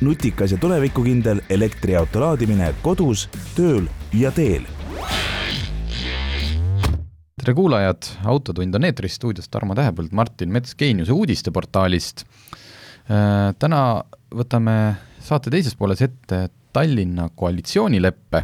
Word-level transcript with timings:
nutikas 0.00 0.52
ja 0.52 0.58
tulevikukindel 0.58 1.40
elektriauto 1.50 2.20
laadimine 2.20 2.74
kodus, 2.82 3.28
tööl 3.56 3.88
ja 4.14 4.30
teel 4.34 4.66
tere 7.48 7.54
kuulajad, 7.56 8.04
Autotund 8.28 8.74
on 8.76 8.84
eetris, 8.84 9.14
stuudios 9.16 9.48
Tarmo 9.48 9.72
Tähepõld, 9.72 10.10
Martin 10.12 10.50
Mets 10.52 10.74
Geeniuse 10.76 11.14
uudisteportaalist. 11.16 12.26
täna 13.58 13.80
võtame 14.34 14.74
saate 15.24 15.48
teises 15.54 15.72
pooles 15.78 16.02
ette 16.04 16.42
Tallinna 16.76 17.30
koalitsioonileppe, 17.32 18.42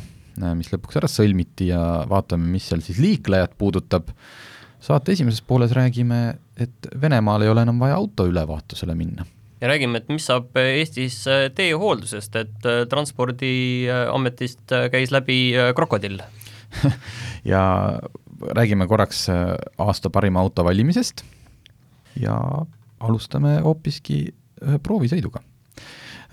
mis 0.56 0.72
lõpuks 0.72 1.02
ära 1.02 1.10
sõlmiti 1.10 1.68
ja 1.68 1.82
vaatame, 2.08 2.48
mis 2.48 2.70
seal 2.70 2.80
siis 2.86 3.02
liiklejat 3.02 3.58
puudutab. 3.58 4.08
saate 4.80 5.12
esimeses 5.12 5.42
pooles 5.42 5.72
räägime, 5.72 6.38
et 6.56 6.88
Venemaal 7.00 7.42
ei 7.42 7.48
ole 7.48 7.62
enam 7.62 7.78
vaja 7.78 8.00
auto 8.00 8.26
ülevaatusele 8.26 8.94
minna 8.94 9.26
ja 9.64 9.70
räägime, 9.70 10.02
et 10.02 10.12
mis 10.12 10.26
saab 10.28 10.52
Eestis 10.60 11.22
teehooldusest, 11.56 12.36
et 12.36 12.68
Transpordiametist 12.90 14.76
käis 14.92 15.14
läbi 15.14 15.38
krokodill 15.78 16.20
ja 17.52 17.64
räägime 18.44 18.86
korraks 18.90 19.26
aasta 19.32 20.12
parima 20.12 20.44
auto 20.44 20.66
valimisest 20.66 21.24
ja 22.20 22.36
alustame 23.00 23.56
hoopiski 23.64 24.20
ühe 24.64 24.78
proovisõiduga 24.84 25.40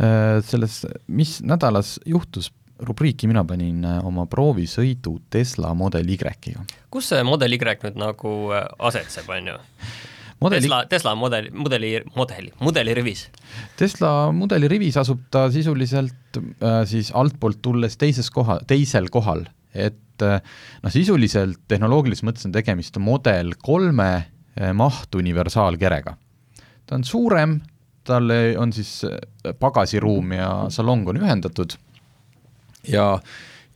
Äh, 0.02 0.44
selles, 0.44 0.86
mis 1.08 1.42
nädalas 1.44 2.00
juhtus, 2.06 2.52
rubriiki 2.80 3.28
mina 3.30 3.44
panin 3.46 3.84
äh, 3.86 4.00
oma 4.08 4.24
proovisõidu 4.26 5.18
Tesla 5.30 5.74
Model 5.78 6.10
Y-ga. 6.10 6.32
kus 6.90 7.10
see 7.12 7.24
Model 7.24 7.54
Y 7.54 7.60
nüüd 7.60 8.00
nagu 8.00 8.32
äh, 8.56 8.66
asetseb, 8.80 9.30
on 9.30 9.52
ju? 9.52 9.58
Modeli... 10.42 10.62
Tesla, 10.62 10.86
Tesla 10.90 11.16
mudeli, 11.16 11.52
mudeli, 11.54 11.90
mudeli, 12.16 12.52
mudelirivis. 12.60 13.28
Tesla 13.78 14.32
mudelirivis 14.34 14.98
asub 14.98 15.28
ta 15.32 15.46
sisuliselt 15.54 16.40
äh, 16.42 16.82
siis 16.90 17.12
altpoolt 17.14 17.62
tulles 17.62 17.98
teises 18.02 18.32
koha, 18.34 18.58
teisel 18.68 19.12
kohal, 19.14 19.46
et 19.74 20.26
äh, 20.26 20.42
noh, 20.82 20.94
sisuliselt 20.94 21.62
tehnoloogilises 21.70 22.26
mõttes 22.26 22.50
on 22.50 22.56
tegemist 22.56 22.98
Model 22.98 23.54
kolme 23.62 24.10
äh, 24.18 24.74
mahtuniversaalkerega. 24.74 26.16
ta 26.86 26.98
on 26.98 27.06
suurem, 27.06 27.60
talle 28.04 28.58
on 28.58 28.74
siis 28.74 29.04
äh, 29.06 29.54
pagasiruum 29.60 30.34
ja 30.40 30.50
salong 30.74 31.06
on 31.14 31.22
ühendatud 31.22 31.78
ja 32.90 33.14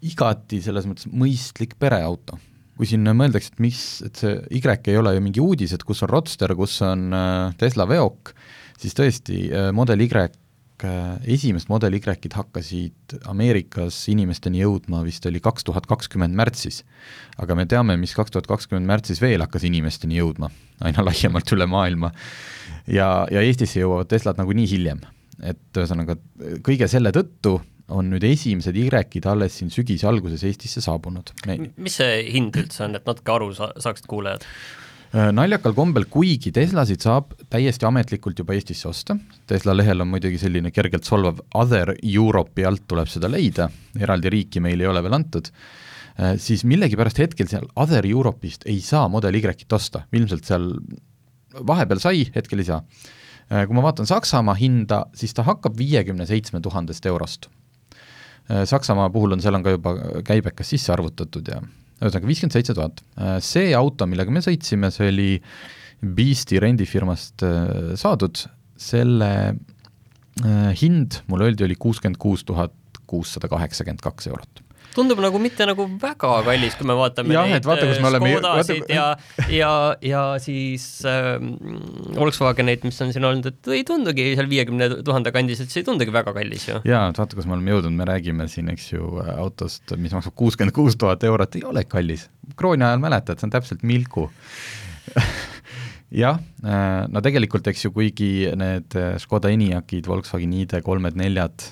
igati 0.02 0.64
selles 0.66 0.90
mõttes 0.90 1.08
mõistlik 1.14 1.78
pereauto. 1.80 2.42
Kui 2.76 2.88
siin 2.90 3.08
mõeldakse, 3.08 3.54
et 3.54 3.62
mis, 3.64 3.82
et 4.06 4.20
see 4.20 4.36
Y 4.52 4.62
ei 4.92 4.98
ole 5.00 5.16
ju 5.16 5.24
mingi 5.24 5.44
uudis, 5.44 5.74
et 5.74 5.84
kus 5.84 6.04
on 6.04 6.12
Roadster, 6.12 6.56
kus 6.56 6.82
on 6.86 7.14
äh, 7.16 7.54
Tesla 7.60 7.88
veok, 7.88 8.34
siis 8.82 8.98
tõesti, 8.98 9.46
äh, 9.52 9.70
Model 9.76 10.04
Y, 10.04 10.10
esimest 11.32 11.70
Model 11.72 11.96
Y-id 11.96 12.34
hakkasid 12.36 13.16
Ameerikas 13.32 13.96
inimesteni 14.12 14.60
jõudma 14.60 15.00
vist 15.06 15.24
oli 15.26 15.40
kaks 15.40 15.64
tuhat 15.64 15.88
kakskümmend 15.88 16.36
märtsis. 16.36 16.84
aga 17.38 17.56
me 17.56 17.66
teame, 17.66 17.96
mis 17.98 18.14
kaks 18.14 18.32
tuhat 18.32 18.48
kakskümmend 18.48 18.86
märtsis 18.86 19.22
veel 19.22 19.42
hakkas 19.42 19.64
inimesteni 19.64 20.20
jõudma, 20.20 20.52
aina 20.82 21.06
laiemalt 21.08 21.52
üle 21.56 21.66
maailma 21.66 22.12
ja, 22.88 23.26
ja 23.32 23.42
Eestisse 23.42 23.80
jõuavad 23.80 24.12
Teslad 24.12 24.38
nagunii 24.38 24.68
hiljem. 24.68 25.00
et 25.44 25.78
ühesõnaga, 25.78 26.16
kõige 26.64 26.88
selle 26.88 27.12
tõttu 27.12 27.62
on 27.94 28.10
nüüd 28.10 28.24
esimesed 28.26 28.78
Y-id 28.80 29.28
alles 29.30 29.60
siin 29.60 29.70
sügise 29.74 30.08
alguses 30.10 30.44
Eestisse 30.48 30.82
saabunud 30.82 31.30
Me.... 31.46 31.60
mis 31.78 32.00
see 32.02 32.24
hind 32.34 32.58
üldse 32.58 32.88
on, 32.88 32.98
et 32.98 33.06
natuke 33.06 33.36
aru 33.36 33.52
sa-, 33.58 33.74
saaksid 33.82 34.10
kuulajad? 34.10 34.46
Äh, 35.16 35.30
naljakal 35.32 35.76
kombel, 35.78 36.08
kuigi 36.12 36.52
Teslasid 36.56 37.06
saab 37.06 37.36
täiesti 37.54 37.86
ametlikult 37.88 38.40
juba 38.42 38.56
Eestisse 38.58 38.90
osta, 38.90 39.16
Tesla 39.48 39.76
lehel 39.78 40.02
on 40.04 40.10
muidugi 40.12 40.40
selline 40.42 40.74
kergelt 40.76 41.08
solvav 41.08 41.40
Other 41.56 41.94
Europe'i 42.02 42.66
alt 42.68 42.88
tuleb 42.90 43.12
seda 43.12 43.30
leida, 43.32 43.70
eraldi 44.02 44.34
riiki 44.34 44.64
meil 44.66 44.82
ei 44.82 44.90
ole 44.90 45.04
veel 45.06 45.16
antud, 45.20 45.52
äh, 46.18 46.36
siis 46.42 46.66
millegipärast 46.68 47.22
hetkel 47.22 47.48
seal 47.52 47.70
Other 47.80 48.08
Europe'ist 48.10 48.66
ei 48.68 48.82
saa 48.84 49.06
Model 49.14 49.38
Y-t 49.40 49.78
osta, 49.78 50.04
ilmselt 50.12 50.50
seal 50.50 50.74
vahepeal 51.64 52.02
sai, 52.04 52.26
hetkel 52.36 52.66
ei 52.66 52.72
saa. 52.74 52.82
Äh, 53.46 53.68
kui 53.70 53.78
ma 53.78 53.86
vaatan 53.86 54.10
Saksamaa 54.10 54.58
hinda, 54.58 55.06
siis 55.16 55.38
ta 55.38 55.46
hakkab 55.46 55.78
viiekümne 55.78 56.26
seitsme 56.26 56.60
tuhandest 56.66 57.06
eurost. 57.06 57.48
Äh, 58.52 58.66
Saksamaa 58.70 59.10
puhul 59.14 59.36
on, 59.36 59.44
seal 59.44 59.58
on 59.58 59.66
ka 59.66 59.76
juba 59.76 59.96
käibekas 60.26 60.74
sisse 60.76 60.94
arvutatud 60.96 61.48
ja 61.52 61.62
ühesõnaga 62.02 62.30
viiskümmend 62.30 62.58
seitse 62.58 62.76
tuhat. 62.78 63.02
Äh, 63.18 63.38
see 63.46 63.72
auto, 63.78 64.08
millega 64.10 64.34
me 64.34 64.44
sõitsime, 64.46 64.92
see 64.94 65.10
oli 65.14 65.30
Beasti 66.06 66.60
rendifirmast 66.62 67.42
saadud, 67.98 68.42
selle 68.78 69.30
hind, 70.78 71.22
mulle 71.32 71.48
öeldi, 71.48 71.64
oli 71.66 71.78
kuuskümmend 71.80 72.20
kuus 72.22 72.44
tuhat 72.46 72.76
kuussada 73.08 73.48
kaheksakümmend 73.50 74.04
kaks 74.04 74.28
eurot 74.28 74.65
tundub 74.96 75.20
nagu 75.24 75.40
mitte 75.42 75.66
nagu 75.68 75.86
väga 76.02 76.32
kallis, 76.46 76.76
kui 76.80 76.88
me 76.88 76.96
vaatame 76.98 77.36
jah, 77.36 77.50
neid 77.50 77.68
vaata, 77.68 77.90
Škodasid 77.96 78.92
ja, 78.92 79.06
ja, 79.52 79.72
ja 80.06 80.24
siis 80.42 80.86
äh, 81.10 81.36
Volkswageneid, 82.16 82.86
mis 82.88 83.00
on 83.04 83.14
siin 83.16 83.28
olnud, 83.28 83.50
et 83.52 83.72
ei 83.76 83.84
tundugi 83.88 84.32
seal 84.38 84.50
viiekümne 84.52 84.90
tuhande 85.06 85.34
kandis, 85.36 85.64
et 85.64 85.74
see 85.74 85.84
ei 85.84 85.90
tundugi 85.90 86.14
väga 86.16 86.36
kallis 86.36 86.68
ju. 86.70 86.82
jaa, 86.88 87.06
et 87.12 87.22
vaata, 87.22 87.38
kus 87.38 87.50
me 87.50 87.58
oleme 87.58 87.76
jõudnud, 87.76 87.98
me 88.00 88.10
räägime 88.10 88.48
siin, 88.52 88.72
eks 88.74 88.92
ju, 88.94 89.12
autost, 89.36 89.96
mis 90.02 90.16
maksab 90.16 90.36
kuuskümmend 90.40 90.76
kuus 90.76 90.98
tuhat 91.00 91.24
eurot, 91.28 91.60
ei 91.60 91.68
ole 91.68 91.86
kallis. 91.90 92.30
krooni 92.56 92.88
ajal 92.88 93.04
mäletad, 93.04 93.42
see 93.42 93.50
on 93.50 93.56
täpselt 93.56 93.84
Milku 93.86 94.30
jah, 96.26 96.40
äh, 96.64 97.02
no 97.12 97.24
tegelikult, 97.26 97.68
eks 97.72 97.88
ju, 97.88 97.96
kuigi 97.96 98.32
need 98.58 98.96
Škoda 99.24 99.52
Enyaqid, 99.54 100.08
Volkswagen 100.10 100.56
ID3-d, 100.62 101.18
neljad 101.20 101.72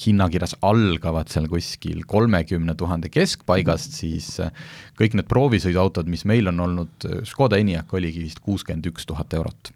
hinnakirjas 0.00 0.56
algavad 0.64 1.30
seal 1.32 1.46
kuskil 1.50 2.02
kolmekümne 2.08 2.74
tuhande 2.78 3.10
keskpaigast, 3.12 3.94
siis 3.98 4.28
äh, 4.42 4.52
kõik 4.98 5.16
need 5.18 5.28
proovisõiduautod, 5.30 6.10
mis 6.10 6.24
meil 6.28 6.50
on 6.50 6.62
olnud, 6.66 7.08
äh, 7.08 7.22
Škoda 7.28 7.58
Enyaq 7.60 7.94
oligi 7.96 8.24
vist 8.24 8.42
kuuskümmend 8.44 8.88
üks 8.90 9.06
tuhat 9.08 9.34
eurot. 9.38 9.70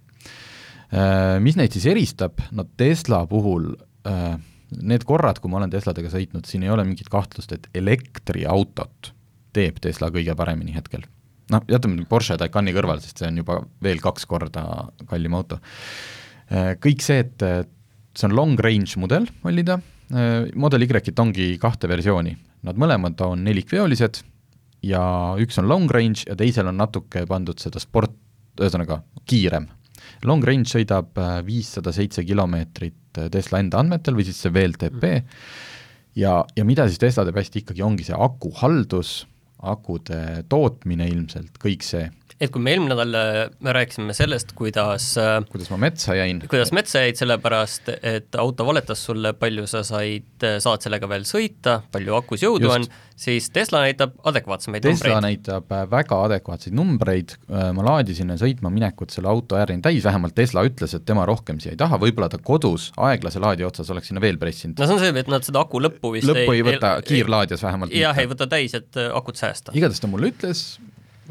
Äh, 0.89 1.37
mis 1.45 1.59
neid 1.59 1.77
siis 1.77 1.87
eristab, 1.91 2.43
no 2.53 2.67
Tesla 2.79 3.25
puhul 3.31 3.75
need 4.09 5.03
korrad, 5.05 5.37
kui 5.43 5.51
ma 5.53 5.59
olen 5.59 5.73
Tesladega 5.73 6.09
sõitnud, 6.13 6.47
siin 6.49 6.63
ei 6.65 6.71
ole 6.73 6.85
mingit 6.89 7.11
kahtlust, 7.13 7.51
et 7.53 7.67
elektriautot 7.77 9.11
teeb 9.57 9.81
Tesla 9.85 10.09
kõige 10.15 10.33
paremini 10.39 10.73
hetkel. 10.77 11.05
noh, 11.53 11.65
jätame 11.69 12.07
Porsche 12.09 12.39
Taycani 12.41 12.73
kõrvale, 12.77 13.05
sest 13.05 13.21
see 13.21 13.29
on 13.29 13.43
juba 13.43 13.59
veel 13.85 14.01
kaks 14.05 14.25
korda 14.29 14.63
kallim 15.09 15.37
auto. 15.37 15.59
Kõik 16.81 17.05
see, 17.05 17.21
et 17.25 17.45
see 18.19 18.27
on 18.29 18.35
long 18.35 18.59
range 18.59 18.99
mudel, 18.99 19.29
oli 19.47 19.65
ta, 19.67 19.79
äh, 20.11 20.49
Model 20.59 20.87
Y-it 20.87 21.23
ongi 21.23 21.53
kahte 21.63 21.91
versiooni, 21.91 22.35
nad 22.67 22.79
mõlemad 22.81 23.21
on 23.27 23.45
nelikveolised 23.47 24.23
ja 24.87 25.03
üks 25.41 25.59
on 25.61 25.69
long 25.71 25.91
range 25.91 26.27
ja 26.27 26.37
teisel 26.39 26.71
on 26.71 26.79
natuke 26.79 27.25
pandud 27.31 27.59
seda 27.63 27.81
sport, 27.83 28.15
ühesõnaga 28.59 29.03
kiirem. 29.29 29.69
Long 30.27 30.43
range 30.45 30.71
sõidab 30.73 31.19
äh, 31.19 31.39
viissada 31.47 31.93
seitse 31.95 32.25
kilomeetrit 32.27 33.23
äh, 33.23 33.31
Tesla 33.35 33.63
enda 33.63 33.83
andmetel 33.83 34.19
või 34.19 34.27
siis 34.27 34.41
see 34.43 34.55
VLTP 34.55 35.11
ja, 36.19 36.41
ja 36.43 36.67
mida 36.67 36.89
siis 36.89 37.01
Tesla 37.03 37.27
teeb 37.27 37.39
hästi 37.39 37.63
ikkagi, 37.63 37.85
ongi 37.87 38.07
see 38.09 38.19
akuhaldus, 38.19 39.21
akude 39.59 40.45
tootmine 40.51 41.07
ilmselt, 41.11 41.55
kõik 41.63 41.87
see 41.87 42.07
et 42.39 42.53
kui 42.55 42.63
me 42.63 42.73
eelmine 42.75 42.95
nädal 42.95 43.17
äh, 43.19 43.39
me 43.65 43.75
rääkisime 43.75 44.15
sellest, 44.17 44.53
kuidas 44.59 45.11
äh, 45.19 45.41
kuidas 45.51 45.71
ma 45.73 45.79
metsa 45.89 46.15
jäin. 46.15 46.41
kuidas 46.51 46.71
metsa 46.77 47.03
jäid, 47.03 47.19
sellepärast 47.19 47.91
et 47.97 48.39
auto 48.39 48.67
valetas 48.67 49.03
sulle, 49.09 49.33
palju 49.39 49.67
sa 49.71 49.83
said, 49.87 50.29
äh, 50.47 50.59
saad 50.63 50.85
sellega 50.85 51.11
veel 51.11 51.27
sõita, 51.29 51.81
palju 51.95 52.15
akus 52.19 52.45
jõudu 52.47 52.69
Just. 52.69 52.77
on, 52.77 53.17
siis 53.19 53.51
Tesla 53.55 53.83
näitab 53.87 54.15
adekvaatsemaid 54.31 54.87
Tesla 54.87 55.17
numbreid. 55.17 55.27
näitab 55.27 55.75
väga 55.91 56.21
adekvaatseid 56.29 56.77
numbreid, 56.79 57.35
ma 57.49 57.87
laadisin 57.89 58.31
sõitma 58.39 58.71
minekut 58.71 59.11
selle 59.15 59.31
auto 59.33 59.59
äärini 59.59 59.83
täis, 59.83 60.05
vähemalt 60.07 60.37
Tesla 60.39 60.63
ütles, 60.69 60.95
et 60.95 61.07
tema 61.09 61.27
rohkem 61.27 61.59
siia 61.63 61.75
ei 61.75 61.81
taha, 61.81 61.99
võib-olla 61.99 62.31
ta 62.31 62.39
kodus 62.39 62.93
aeglase 63.09 63.43
laadija 63.43 63.73
otsas 63.73 63.91
oleks 63.91 64.13
sinna 64.13 64.23
veel 64.23 64.39
pressinud. 64.39 64.79
no 64.79 64.87
see 64.87 64.99
on 64.99 65.03
see, 65.03 65.25
et 65.25 65.33
nad 65.33 65.47
seda 65.47 65.65
aku 65.67 65.83
lõppu 65.83 66.15
vist 66.15 66.31
lõppu 66.31 66.55
ei, 66.55 66.63
ei 66.63 66.69
võta, 66.71 66.95
kiirlaadijas 67.09 67.67
vähemalt 67.67 67.99
jah, 67.99 68.23
ei 68.23 68.31
võta 68.31 68.47
täis, 68.51 68.79
et 68.79 69.03
akut 69.11 69.41
säästa. 69.41 69.75
igatahes 69.75 70.05
ta 70.05 70.11
mulle 70.11 70.31
ütles, 70.31 70.69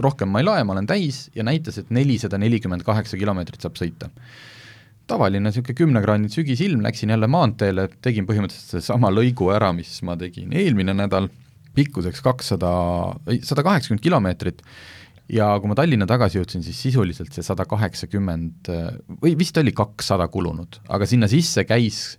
rohkem 0.03 0.29
ma 0.31 0.41
ei 0.41 0.47
lae, 0.47 0.65
ma 0.67 0.75
olen 0.75 0.89
täis 0.89 1.27
ja 1.35 1.45
näitas, 1.47 1.79
et 1.81 1.89
nelisada 1.93 2.39
nelikümmend 2.41 2.85
kaheksa 2.87 3.17
kilomeetrit 3.19 3.63
saab 3.63 3.79
sõita. 3.79 4.11
tavaline 5.07 5.39
niisugune 5.39 5.75
kümnekraadine 5.77 6.29
sügisilm, 6.29 6.81
läksin 6.83 7.13
jälle 7.13 7.29
maanteele, 7.31 7.87
tegin 8.03 8.25
põhimõtteliselt 8.27 8.73
sedasama 8.75 9.07
lõigu 9.13 9.47
ära, 9.55 9.69
mis 9.71 10.01
ma 10.03 10.17
tegin 10.19 10.51
eelmine 10.51 10.91
nädal, 10.97 11.29
pikkuseks 11.77 12.19
kakssada, 12.25 12.71
ei, 13.29 13.39
sada 13.45 13.63
kaheksakümmend 13.63 14.03
kilomeetrit, 14.03 14.59
ja 15.31 15.47
kui 15.61 15.71
ma 15.71 15.77
Tallinna 15.79 16.07
tagasi 16.09 16.41
jõudsin, 16.41 16.63
siis 16.65 16.79
sisuliselt 16.89 17.31
see 17.31 17.45
sada 17.45 17.63
kaheksakümmend 17.69 18.71
või 19.21 19.37
vist 19.39 19.57
oli 19.61 19.71
kakssada 19.75 20.27
kulunud, 20.31 20.81
aga 20.91 21.07
sinna 21.07 21.31
sisse 21.31 21.63
käis 21.67 22.17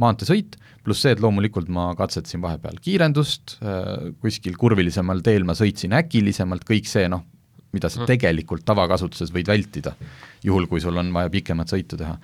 maanteesõit, 0.00 0.56
pluss 0.84 1.04
see, 1.04 1.14
et 1.16 1.22
loomulikult 1.22 1.70
ma 1.72 1.88
katsetasin 1.98 2.42
vahepeal 2.44 2.78
kiirendust, 2.82 3.56
kuskil 4.22 4.58
kurvilisemal 4.60 5.22
teel 5.24 5.46
ma 5.48 5.56
sõitsin 5.56 5.96
äkilisemalt, 5.96 6.66
kõik 6.68 6.88
see 6.90 7.08
noh, 7.12 7.24
mida 7.76 7.90
sa 7.92 8.02
mm. 8.02 8.08
tegelikult 8.10 8.64
tavakasutuses 8.68 9.32
võid 9.34 9.50
vältida, 9.50 9.94
juhul 10.44 10.68
kui 10.70 10.82
sul 10.82 10.96
on 11.00 11.12
vaja 11.14 11.32
pikemat 11.32 11.72
sõitu 11.72 11.98
teha. 12.00 12.16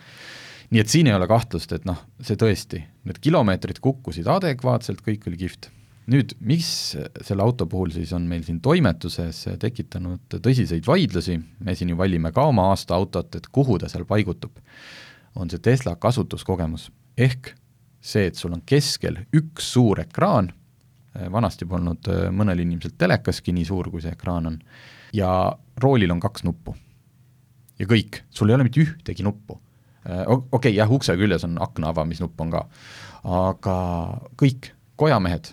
nii 0.72 0.80
et 0.80 0.88
siin 0.88 1.10
ei 1.10 1.14
ole 1.16 1.28
kahtlust, 1.28 1.72
et 1.76 1.84
noh, 1.88 2.00
see 2.24 2.38
tõesti, 2.40 2.80
need 3.08 3.20
kilomeetrid 3.24 3.80
kukkusid 3.84 4.28
adekvaatselt, 4.32 5.02
kõik 5.04 5.28
oli 5.28 5.40
kihvt. 5.44 5.70
nüüd, 6.12 6.34
mis 6.40 6.68
selle 7.22 7.44
auto 7.44 7.66
puhul 7.70 7.92
siis 7.94 8.12
on 8.12 8.24
meil 8.28 8.42
siin 8.46 8.60
toimetuses 8.60 9.44
tekitanud 9.62 10.38
tõsiseid 10.42 10.86
vaidlusi, 10.86 11.38
me 11.60 11.76
siin 11.78 11.92
ju 11.92 11.96
valime 11.96 12.32
ka 12.32 12.48
oma 12.50 12.70
aasta 12.72 12.94
autot, 12.94 13.34
et 13.36 13.48
kuhu 13.48 13.78
ta 13.78 13.88
seal 13.88 14.04
paigutub, 14.04 14.58
on 15.34 15.50
see 15.50 15.62
Tesla 15.62 15.96
kasutuskogemus, 15.96 16.90
ehk 17.16 17.54
see, 18.02 18.26
et 18.26 18.38
sul 18.38 18.52
on 18.56 18.64
keskel 18.66 19.20
üks 19.38 19.72
suur 19.76 20.02
ekraan, 20.02 20.50
vanasti 21.12 21.66
polnud 21.68 22.08
mõnel 22.32 22.62
inimesel 22.64 22.94
telekaski 22.98 23.52
nii 23.52 23.66
suur, 23.68 23.90
kui 23.92 24.00
see 24.02 24.14
ekraan 24.16 24.48
on, 24.48 24.56
ja 25.14 25.30
roolil 25.82 26.12
on 26.12 26.20
kaks 26.20 26.44
nuppu. 26.46 26.74
ja 27.78 27.86
kõik, 27.88 28.22
sul 28.30 28.50
ei 28.50 28.54
ole 28.54 28.66
mitte 28.66 28.82
ühtegi 28.82 29.24
nuppu. 29.26 29.56
Äh, 30.02 30.22
okei 30.26 30.46
okay,, 30.58 30.74
jah, 30.74 30.90
ukse 30.90 31.14
küljes 31.18 31.44
on 31.46 31.56
akna 31.62 31.92
avamisnupp 31.92 32.40
on 32.42 32.50
ka, 32.50 32.62
aga 33.22 33.76
kõik, 34.38 34.72
kojamehed, 34.98 35.52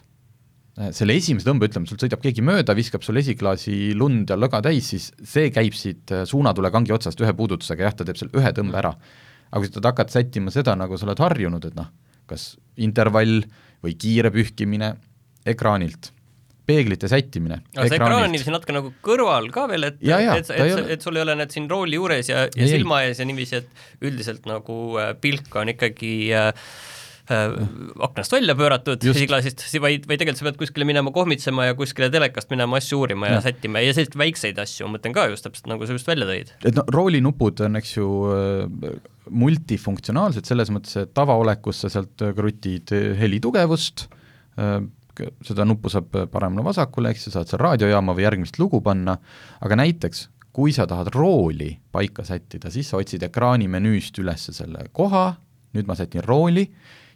äh, 0.79 0.89
selle 0.95 1.15
esimese 1.17 1.45
tõmbe, 1.45 1.69
ütleme, 1.69 1.89
sul 1.89 1.99
sõidab 2.01 2.21
keegi 2.23 2.41
mööda, 2.45 2.73
viskab 2.77 3.05
sul 3.05 3.21
esiklaasi 3.21 3.93
lund 3.97 4.29
ja 4.33 4.37
lõga 4.39 4.61
täis, 4.65 4.89
siis 4.89 5.11
see 5.21 5.51
käib 5.53 5.77
siit 5.77 6.13
äh, 6.15 6.25
suunatulekangi 6.29 6.95
otsast 6.95 7.21
ühe 7.21 7.33
puudutusega, 7.37 7.85
jah, 7.85 7.97
ta 7.97 8.07
teeb 8.07 8.17
selle 8.17 8.41
ühe 8.41 8.53
tõmbe 8.57 8.81
ära. 8.81 8.95
aga 9.49 9.65
kui 9.65 9.73
sa 9.73 9.85
hakkad 9.85 10.13
sättima 10.13 10.53
seda, 10.53 10.75
nagu 10.77 10.97
sa 10.97 11.05
oled 11.05 11.21
harjunud, 11.21 11.69
et 11.69 11.77
noh, 11.77 11.89
kas 12.29 12.53
intervall 12.79 13.43
või 13.83 13.97
kiire 13.99 14.31
pühkimine 14.33 14.93
ekraanilt. 15.47 16.13
peeglite 16.69 17.07
sättimine. 17.09 17.63
aga 17.73 17.87
see 17.89 17.97
ekraan 17.97 18.27
on 18.27 18.29
niiviisi 18.29 18.51
natuke 18.53 18.73
nagu 18.75 18.91
kõrval 19.01 19.47
ka 19.49 19.63
veel, 19.71 19.87
et, 19.87 19.95
et, 20.05 20.51
et, 20.53 20.91
et, 20.93 21.01
sul 21.01 21.17
ei 21.17 21.23
ole 21.23 21.33
need 21.39 21.55
siin 21.55 21.65
rooli 21.71 21.97
juures 21.97 22.29
ja, 22.29 22.43
ja 22.45 22.67
ei, 22.67 22.69
silma 22.69 22.99
ees 23.07 23.17
ja 23.17 23.25
niiviisi, 23.25 23.63
et 23.63 24.05
üldiselt 24.05 24.45
nagu 24.45 24.75
äh, 25.01 25.15
pilk 25.17 25.57
on 25.57 25.73
ikkagi 25.73 26.11
äh, 26.37 26.51
aknast 27.29 28.33
välja 28.33 28.55
pööratud 28.57 29.03
esiklaasist, 29.11 29.61
vaid, 29.83 30.07
vaid 30.09 30.21
tegelikult 30.21 30.41
sa 30.41 30.47
pead 30.47 30.59
kuskile 30.61 30.87
minema 30.89 31.13
kohmitsema 31.13 31.69
ja 31.69 31.77
kuskile 31.77 32.09
telekast 32.13 32.49
minema 32.53 32.79
asju 32.81 33.03
uurima 33.03 33.29
ja, 33.29 33.37
ja 33.37 33.43
sättima 33.45 33.83
ja 33.83 33.93
selliseid 33.93 34.17
väikseid 34.19 34.61
asju, 34.61 34.87
ma 34.87 34.97
mõtlen 34.97 35.15
ka 35.15 35.27
just 35.29 35.45
täpselt 35.45 35.69
nagu 35.69 35.85
sa 35.85 35.97
just 35.97 36.09
välja 36.09 36.29
tõid. 36.29 36.53
et 36.65 36.77
no 36.77 36.85
roolinupud 36.95 37.61
on, 37.67 37.77
eks 37.79 37.95
ju, 37.97 38.07
äh, 38.33 38.95
multifunktsionaalsed 39.29 40.49
selles 40.49 40.73
mõttes, 40.73 40.95
et 41.03 41.13
tavaolekus 41.13 41.83
sa 41.83 41.93
sealt 41.93 42.23
krutid 42.37 42.89
helitugevust, 43.19 44.07
seda 45.45 45.65
nuppu 45.67 45.91
saab 45.93 46.15
paremale-vasakule, 46.33 47.11
eks 47.13 47.27
ju, 47.27 47.33
saad 47.35 47.51
seal 47.51 47.61
raadiojaama 47.61 48.15
või 48.17 48.25
järgmist 48.25 48.57
lugu 48.57 48.81
panna, 48.81 49.19
aga 49.61 49.77
näiteks 49.83 50.25
kui 50.55 50.73
sa 50.75 50.87
tahad 50.89 51.11
rooli 51.13 51.71
paika 51.91 52.25
sättida, 52.25 52.71
siis 52.73 52.89
sa 52.89 52.99
otsid 52.99 53.23
ekraani 53.29 53.69
menüüst 53.71 54.17
üles 54.21 54.49
selle 54.55 54.87
koha, 54.95 55.31
nüüd 55.77 55.87
ma 55.89 55.95
sätin 55.97 56.25
rooli, 56.25 56.65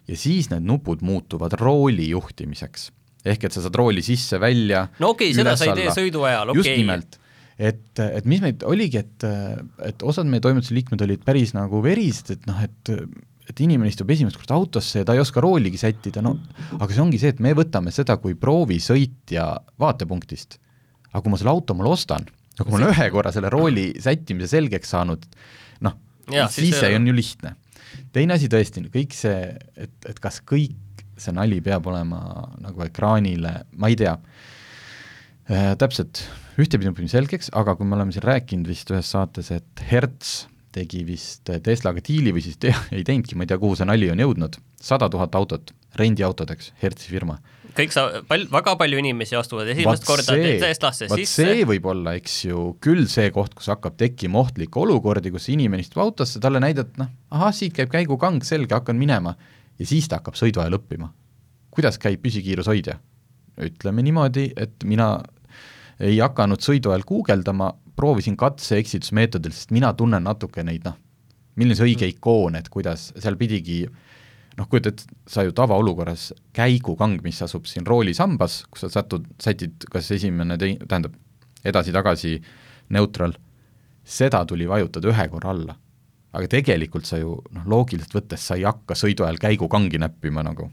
ja 0.08 0.18
siis 0.18 0.50
need 0.52 0.66
nupud 0.68 1.02
muutuvad 1.04 1.56
rooli 1.60 2.10
juhtimiseks. 2.10 2.90
ehk 3.24 3.44
et 3.48 3.56
sa 3.56 3.64
saad 3.64 3.76
rooli 3.80 4.04
sisse-välja 4.04 4.86
no 5.00 5.14
okei 5.14 5.32
okay,, 5.32 5.38
seda 5.40 5.56
sa 5.56 5.70
ei 5.70 5.84
tee 5.84 5.94
sõidu 5.96 6.24
ajal, 6.28 6.54
okei 6.54 6.60
okay.. 6.60 6.72
just 6.72 6.82
nimelt. 6.82 7.20
et, 7.58 8.02
et 8.04 8.26
mis 8.28 8.42
meid 8.44 8.64
oligi, 8.68 9.04
et, 9.04 9.28
et 9.90 10.02
osad 10.06 10.28
meie 10.28 10.44
toimetuse 10.44 10.76
liikmed 10.76 11.06
olid 11.06 11.24
päris 11.24 11.54
nagu 11.56 11.80
verised, 11.84 12.34
et 12.36 12.50
noh, 12.50 12.60
et 12.64 12.96
et 13.44 13.60
inimene 13.60 13.90
istub 13.92 14.08
esimest 14.08 14.38
korda 14.40 14.56
autosse 14.56 15.02
ja 15.02 15.06
ta 15.06 15.16
ei 15.16 15.20
oska 15.20 15.42
rooligi 15.44 15.80
sättida, 15.80 16.22
no 16.24 16.38
aga 16.78 16.88
see 16.88 17.02
ongi 17.02 17.20
see, 17.20 17.34
et 17.34 17.42
me 17.44 17.52
võtame 17.56 17.92
seda 17.94 18.16
kui 18.20 18.36
proovisõitja 18.40 19.48
vaatepunktist. 19.80 20.58
aga 21.12 21.20
kui 21.22 21.34
ma 21.34 21.40
selle 21.40 21.52
auto 21.52 21.76
mulle 21.76 21.92
ostan, 21.92 22.24
ja 22.56 22.64
kui 22.64 22.72
ma 22.72 22.80
olen 22.80 22.94
ühe 22.94 23.10
korra 23.12 23.32
selle 23.34 23.50
rooli 23.52 23.90
sättimise 24.02 24.48
selgeks 24.54 24.94
saanud, 24.94 25.26
noh, 25.84 25.98
siis 26.52 26.78
see 26.80 26.96
on 26.96 27.10
ju 27.10 27.16
lihtne. 27.16 27.54
Teine 28.14 28.38
asi 28.38 28.48
tõesti, 28.50 28.84
kõik 28.94 29.14
see, 29.16 29.50
et, 29.76 29.94
et 30.08 30.22
kas 30.22 30.40
kõik 30.46 31.04
see 31.20 31.34
nali 31.34 31.60
peab 31.62 31.86
olema 31.90 32.20
nagu 32.62 32.82
ekraanile, 32.86 33.54
ma 33.78 33.90
ei 33.90 33.98
tea 33.98 34.14
äh,, 34.16 35.74
täpselt, 35.78 36.24
ühtepidi 36.60 36.90
õpime 36.90 37.10
selgeks, 37.10 37.52
aga 37.58 37.76
kui 37.78 37.86
me 37.86 37.98
oleme 37.98 38.14
siin 38.14 38.26
rääkinud 38.26 38.70
vist 38.70 38.90
ühes 38.94 39.10
saates, 39.14 39.50
et 39.54 39.86
Hertz 39.90 40.44
tegi 40.74 41.04
vist 41.06 41.50
Teslaga 41.62 42.02
diili 42.04 42.32
või 42.34 42.42
siis 42.44 42.58
te 42.62 42.74
ei 42.96 43.04
teinudki, 43.06 43.38
ma 43.38 43.46
ei 43.46 43.52
tea, 43.52 43.60
kuhu 43.62 43.78
see 43.78 43.88
nali 43.88 44.10
on 44.12 44.22
jõudnud, 44.24 44.58
sada 44.82 45.10
tuhat 45.12 45.36
autot, 45.38 45.74
rendiautodeks, 45.98 46.72
Hertzi 46.82 47.12
firma. 47.14 47.38
Kõik 47.76 47.94
sa, 47.94 48.04
pal-, 48.28 48.46
väga 48.52 48.74
palju 48.80 49.00
inimesi 49.02 49.36
astuvad 49.38 49.70
esimest 49.72 50.04
vaat 50.04 50.08
korda 50.08 50.36
Teslasse 50.62 51.08
sisse. 51.10 51.42
see 51.42 51.66
võib 51.68 51.88
olla, 51.90 52.14
eks 52.18 52.36
ju, 52.46 52.66
küll 52.84 53.06
see 53.10 53.30
koht, 53.34 53.54
kus 53.58 53.70
hakkab 53.72 53.98
tekkima 54.00 54.40
ohtlikke 54.44 54.80
olukordi, 54.80 55.32
kus 55.34 55.50
inimene 55.52 55.84
istub 55.84 56.02
autosse, 56.04 56.40
talle 56.42 56.62
näidata, 56.62 56.96
noh, 57.02 57.12
ahah, 57.34 57.54
siit 57.56 57.74
käib 57.76 57.92
käigukang, 57.92 58.42
selge, 58.46 58.74
hakkan 58.76 58.98
minema. 59.00 59.36
ja 59.78 59.86
siis 59.88 60.08
ta 60.08 60.20
hakkab 60.20 60.38
sõiduajal 60.38 60.78
õppima. 60.78 61.10
kuidas 61.74 61.98
käib 61.98 62.22
püsikiirushoidja? 62.22 62.98
ütleme 63.64 64.02
niimoodi, 64.02 64.48
et 64.58 64.82
mina 64.84 65.20
ei 66.02 66.18
hakanud 66.18 66.62
sõiduajal 66.62 67.04
guugeldama, 67.06 67.72
proovisin 67.94 68.36
katse-eksitusmeetodil, 68.36 69.54
sest 69.54 69.70
mina 69.70 69.92
tunnen 69.94 70.24
natuke 70.26 70.64
neid 70.66 70.86
noh, 70.86 70.96
milline 71.54 71.78
see 71.78 71.92
õige 71.92 72.08
ikoon, 72.10 72.56
et 72.58 72.68
kuidas 72.72 73.12
seal 73.14 73.38
pidigi 73.38 73.84
noh, 74.58 74.68
kujutad, 74.70 75.02
sa 75.26 75.44
ju 75.44 75.54
tavaolukorras 75.56 76.30
käigukang, 76.56 77.18
mis 77.24 77.40
asub 77.44 77.66
siin 77.70 77.86
roolisambas, 77.86 78.62
kus 78.70 78.86
sa 78.86 78.92
satud, 79.00 79.26
sätid 79.42 79.86
kas 79.90 80.10
esimene 80.14 80.58
tei-, 80.60 80.78
tähendab, 80.82 81.16
edasi-tagasi 81.64 82.36
neutral, 82.94 83.34
seda 84.04 84.44
tuli 84.48 84.68
vajutada 84.68 85.10
ühe 85.12 85.28
korra 85.32 85.54
alla. 85.54 85.78
aga 86.34 86.48
tegelikult 86.50 87.06
sa 87.06 87.20
ju 87.20 87.36
noh, 87.54 87.66
loogiliselt 87.70 88.14
võttes 88.16 88.42
sa 88.42 88.56
ei 88.58 88.64
hakka 88.66 88.96
sõidu 88.98 89.22
ajal 89.22 89.38
käigukangi 89.38 90.00
näppima 90.02 90.42
nagu. 90.42 90.70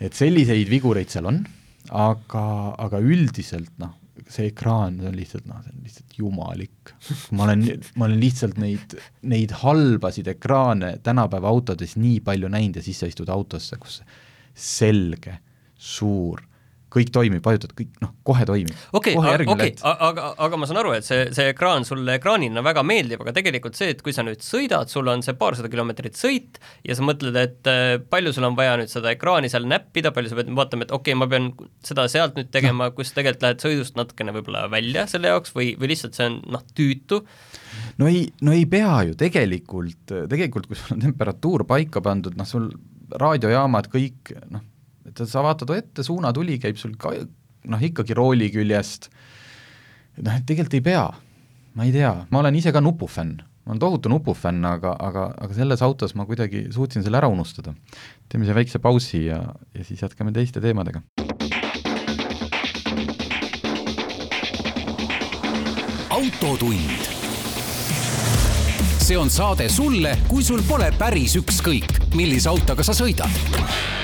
et 0.00 0.14
selliseid 0.14 0.68
vigureid 0.68 1.08
seal 1.08 1.26
on, 1.30 1.44
aga, 1.90 2.74
aga 2.78 2.98
üldiselt 2.98 3.70
noh, 3.78 3.94
see 4.30 4.50
ekraan, 4.50 4.98
see 5.00 5.10
on 5.10 5.16
lihtsalt 5.18 5.46
noh, 5.50 5.60
see 5.64 5.74
on 5.74 5.86
lihtsalt 5.86 6.18
jumalik. 6.18 6.92
ma 7.36 7.46
olen, 7.48 7.64
ma 7.96 8.08
olen 8.08 8.20
lihtsalt 8.22 8.60
neid, 8.62 8.96
neid 9.32 9.54
halbasid 9.62 10.30
ekraane 10.34 10.96
tänapäeva 11.06 11.50
autodes 11.50 11.96
nii 12.00 12.20
palju 12.26 12.50
näinud 12.52 12.80
ja 12.80 12.84
siis 12.86 13.02
sa 13.02 13.10
istud 13.10 13.30
autosse, 13.32 13.78
kus 13.82 14.00
selge, 14.54 15.38
suur, 15.80 16.42
kõik 16.90 17.12
toimib, 17.14 17.42
vajutad 17.44 17.72
kõik, 17.78 17.90
noh, 18.02 18.12
kohe 18.26 18.44
toimib. 18.48 18.74
okei 18.96 19.14
okei, 19.18 19.74
aga, 19.80 20.30
aga 20.46 20.58
ma 20.60 20.68
saan 20.68 20.80
aru, 20.82 20.94
et 20.98 21.06
see, 21.06 21.28
see 21.36 21.52
ekraan 21.52 21.86
sulle 21.88 22.16
ekraanina 22.18 22.64
väga 22.66 22.84
meeldib, 22.86 23.22
aga 23.24 23.34
tegelikult 23.36 23.78
see, 23.78 23.92
et 23.94 24.02
kui 24.04 24.14
sa 24.16 24.24
nüüd 24.26 24.42
sõidad, 24.44 24.90
sul 24.92 25.08
on 25.12 25.24
see 25.26 25.36
paarsada 25.38 25.70
kilomeetrit 25.72 26.18
sõit 26.18 26.60
ja 26.86 26.96
sa 26.98 27.06
mõtled, 27.06 27.38
et 27.40 27.70
äh, 27.70 27.94
palju 28.10 28.34
sul 28.36 28.48
on 28.50 28.58
vaja 28.58 28.76
nüüd 28.80 28.92
seda 28.92 29.14
ekraani 29.14 29.50
seal 29.52 29.68
näppida, 29.70 30.14
palju 30.16 30.32
sa 30.32 30.40
pead 30.40 30.52
vaatama, 30.58 30.88
et 30.88 30.94
okei 30.96 31.14
okay,, 31.14 31.20
ma 31.20 31.30
pean 31.30 31.50
seda 31.86 32.08
sealt 32.10 32.38
nüüd 32.38 32.50
tegema 32.54 32.90
no., 32.90 32.96
kus 32.96 33.14
tegelikult 33.16 33.46
lähed 33.46 33.64
sõidust 33.64 33.98
natukene 33.98 34.34
võib-olla 34.34 34.66
välja 34.72 35.06
selle 35.10 35.30
jaoks 35.32 35.54
või, 35.56 35.72
või 35.80 35.92
lihtsalt 35.94 36.18
see 36.18 36.30
on 36.30 36.40
noh, 36.56 36.64
tüütu 36.76 37.22
no 38.00 38.10
ei, 38.10 38.24
no 38.44 38.54
ei 38.56 38.66
pea 38.70 39.02
ju 39.08 39.18
tegelikult, 39.18 40.16
tegelikult 40.30 40.68
kui 40.70 40.78
sul 40.78 40.96
on 40.96 41.04
temperatuur 41.06 41.66
paika 41.68 42.02
pandud, 42.04 42.36
noh 42.38 42.48
sul 42.48 42.70
raadiojaamad 43.20 43.90
kõik 43.92 44.34
noh, 44.50 44.64
et 45.08 45.22
sa 45.26 45.44
vaatad 45.44 45.72
ette, 45.74 46.04
suunatuli 46.06 46.58
käib 46.62 46.78
sul 46.80 46.96
ka 47.00 47.12
noh, 47.68 47.82
ikkagi 47.82 48.16
rooli 48.16 48.50
küljest, 48.52 49.10
noh, 50.20 50.34
et 50.34 50.46
tegelikult 50.48 50.78
ei 50.78 50.84
pea, 50.84 51.06
ma 51.76 51.86
ei 51.86 51.94
tea, 51.94 52.12
ma 52.30 52.42
olen 52.42 52.58
ise 52.58 52.72
ka 52.74 52.82
nupufänn, 52.84 53.40
ma 53.64 53.74
olen 53.74 53.82
tohutu 53.82 54.12
nupufänn, 54.12 54.64
aga, 54.68 54.94
aga, 54.98 55.28
aga 55.40 55.56
selles 55.56 55.84
autos 55.84 56.16
ma 56.18 56.26
kuidagi 56.28 56.68
suutsin 56.74 57.04
selle 57.04 57.20
ära 57.20 57.30
unustada. 57.32 57.74
teeme 58.28 58.46
siia 58.46 58.56
väikse 58.56 58.78
pausi 58.78 59.26
ja, 59.26 59.42
ja 59.74 59.84
siis 59.84 60.02
jätkame 60.02 60.32
teiste 60.32 60.60
teemadega. 60.60 61.02
autotund. 66.10 67.08
see 69.00 69.16
on 69.18 69.30
saade 69.30 69.68
sulle, 69.68 70.18
kui 70.28 70.44
sul 70.44 70.60
pole 70.68 70.92
päris 70.98 71.34
ükskõik, 71.40 72.14
millise 72.14 72.48
autoga 72.52 72.84
sa 72.86 72.94
sõidad 72.94 73.99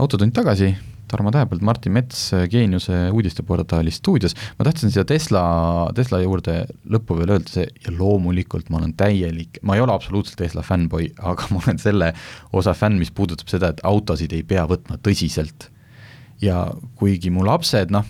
autotund 0.00 0.32
tagasi, 0.36 0.72
Tarmo 1.12 1.28
Tähepõld, 1.34 1.60
Martin 1.66 1.92
Mets 1.92 2.30
Geeniuse 2.48 3.10
uudisteportaali 3.12 3.92
stuudios, 3.92 4.32
ma 4.56 4.64
tahtsin 4.64 4.92
siia 4.92 5.04
Tesla, 5.08 5.42
Tesla 5.96 6.22
juurde 6.22 6.62
lõppu 6.88 7.18
veel 7.18 7.34
öelda 7.34 7.52
see 7.52 7.66
ja 7.84 7.92
loomulikult 7.92 8.70
ma 8.72 8.80
olen 8.80 8.94
täielik, 8.96 9.60
ma 9.66 9.76
ei 9.76 9.84
ole 9.84 9.92
absoluutselt 9.92 10.40
Tesla 10.40 10.64
fännboi, 10.64 11.10
aga 11.32 11.50
ma 11.52 11.60
olen 11.60 11.82
selle 11.82 12.12
osa 12.56 12.72
fänn, 12.76 13.00
mis 13.02 13.12
puudutab 13.12 13.52
seda, 13.52 13.74
et 13.74 13.84
autosid 13.88 14.32
ei 14.32 14.46
pea 14.46 14.64
võtma 14.70 15.00
tõsiselt. 15.04 15.68
ja 16.42 16.64
kuigi 16.98 17.30
mu 17.30 17.44
lapsed 17.46 17.92
noh, 17.94 18.08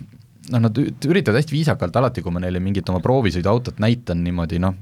noh 0.53 0.63
nad 0.63 0.79
üritavad 0.79 1.41
hästi 1.41 1.53
viisakalt 1.53 1.97
alati, 1.99 2.23
kui 2.23 2.33
ma 2.33 2.41
neile 2.41 2.63
mingit 2.63 2.89
oma 2.89 3.03
proovisõiduautot 3.05 3.83
näitan 3.83 4.23
niimoodi 4.25 4.63
noh, 4.63 4.79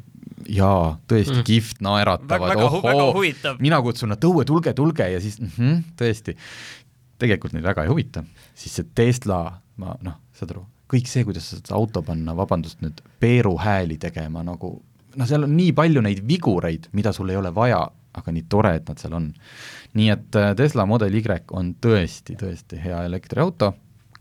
jaa, 0.50 0.98
tõesti 1.08 1.40
mm. 1.40 1.46
kihvt, 1.48 1.80
naeratavad, 1.82 2.62
ohoo, 2.68 3.24
mina 3.58 3.80
kutsun 3.82 4.12
nad 4.12 4.28
õue, 4.28 4.44
tulge, 4.46 4.74
tulge 4.76 5.08
ja 5.08 5.18
siis 5.24 5.40
mm 5.40 5.50
-hmm, 5.56 5.82
tõesti 5.98 6.36
tegelikult 7.20 7.54
neid 7.54 7.66
väga 7.66 7.84
ei 7.84 7.92
huvita, 7.92 8.24
siis 8.56 8.80
see 8.80 8.92
Tesla, 8.96 9.42
ma 9.80 9.96
noh, 10.04 10.18
saad 10.36 10.54
aru, 10.54 10.64
kõik 10.90 11.10
see, 11.10 11.24
kuidas 11.26 11.50
sa 11.50 11.58
saad 11.58 11.74
auto 11.78 12.02
panna, 12.06 12.34
vabandust 12.36 12.82
nüüd, 12.84 13.02
peeruhääli 13.22 13.98
tegema 14.02 14.42
nagu 14.46 14.74
noh, 15.16 15.28
seal 15.28 15.46
on 15.46 15.54
nii 15.56 15.74
palju 15.76 16.02
neid 16.04 16.22
vigureid, 16.26 16.90
mida 16.96 17.12
sul 17.16 17.30
ei 17.32 17.38
ole 17.40 17.52
vaja, 17.54 17.82
aga 18.16 18.34
nii 18.34 18.46
tore, 18.50 18.74
et 18.78 18.88
nad 18.90 18.98
seal 18.98 19.14
on. 19.18 19.28
nii 19.98 20.10
et 20.12 20.38
äh, 20.38 20.52
Tesla 20.58 20.86
Model 20.86 21.14
Y 21.14 21.22
on 21.50 21.74
tõesti, 21.82 22.36
tõesti 22.38 22.80
hea 22.82 23.04
elektriauto 23.06 23.72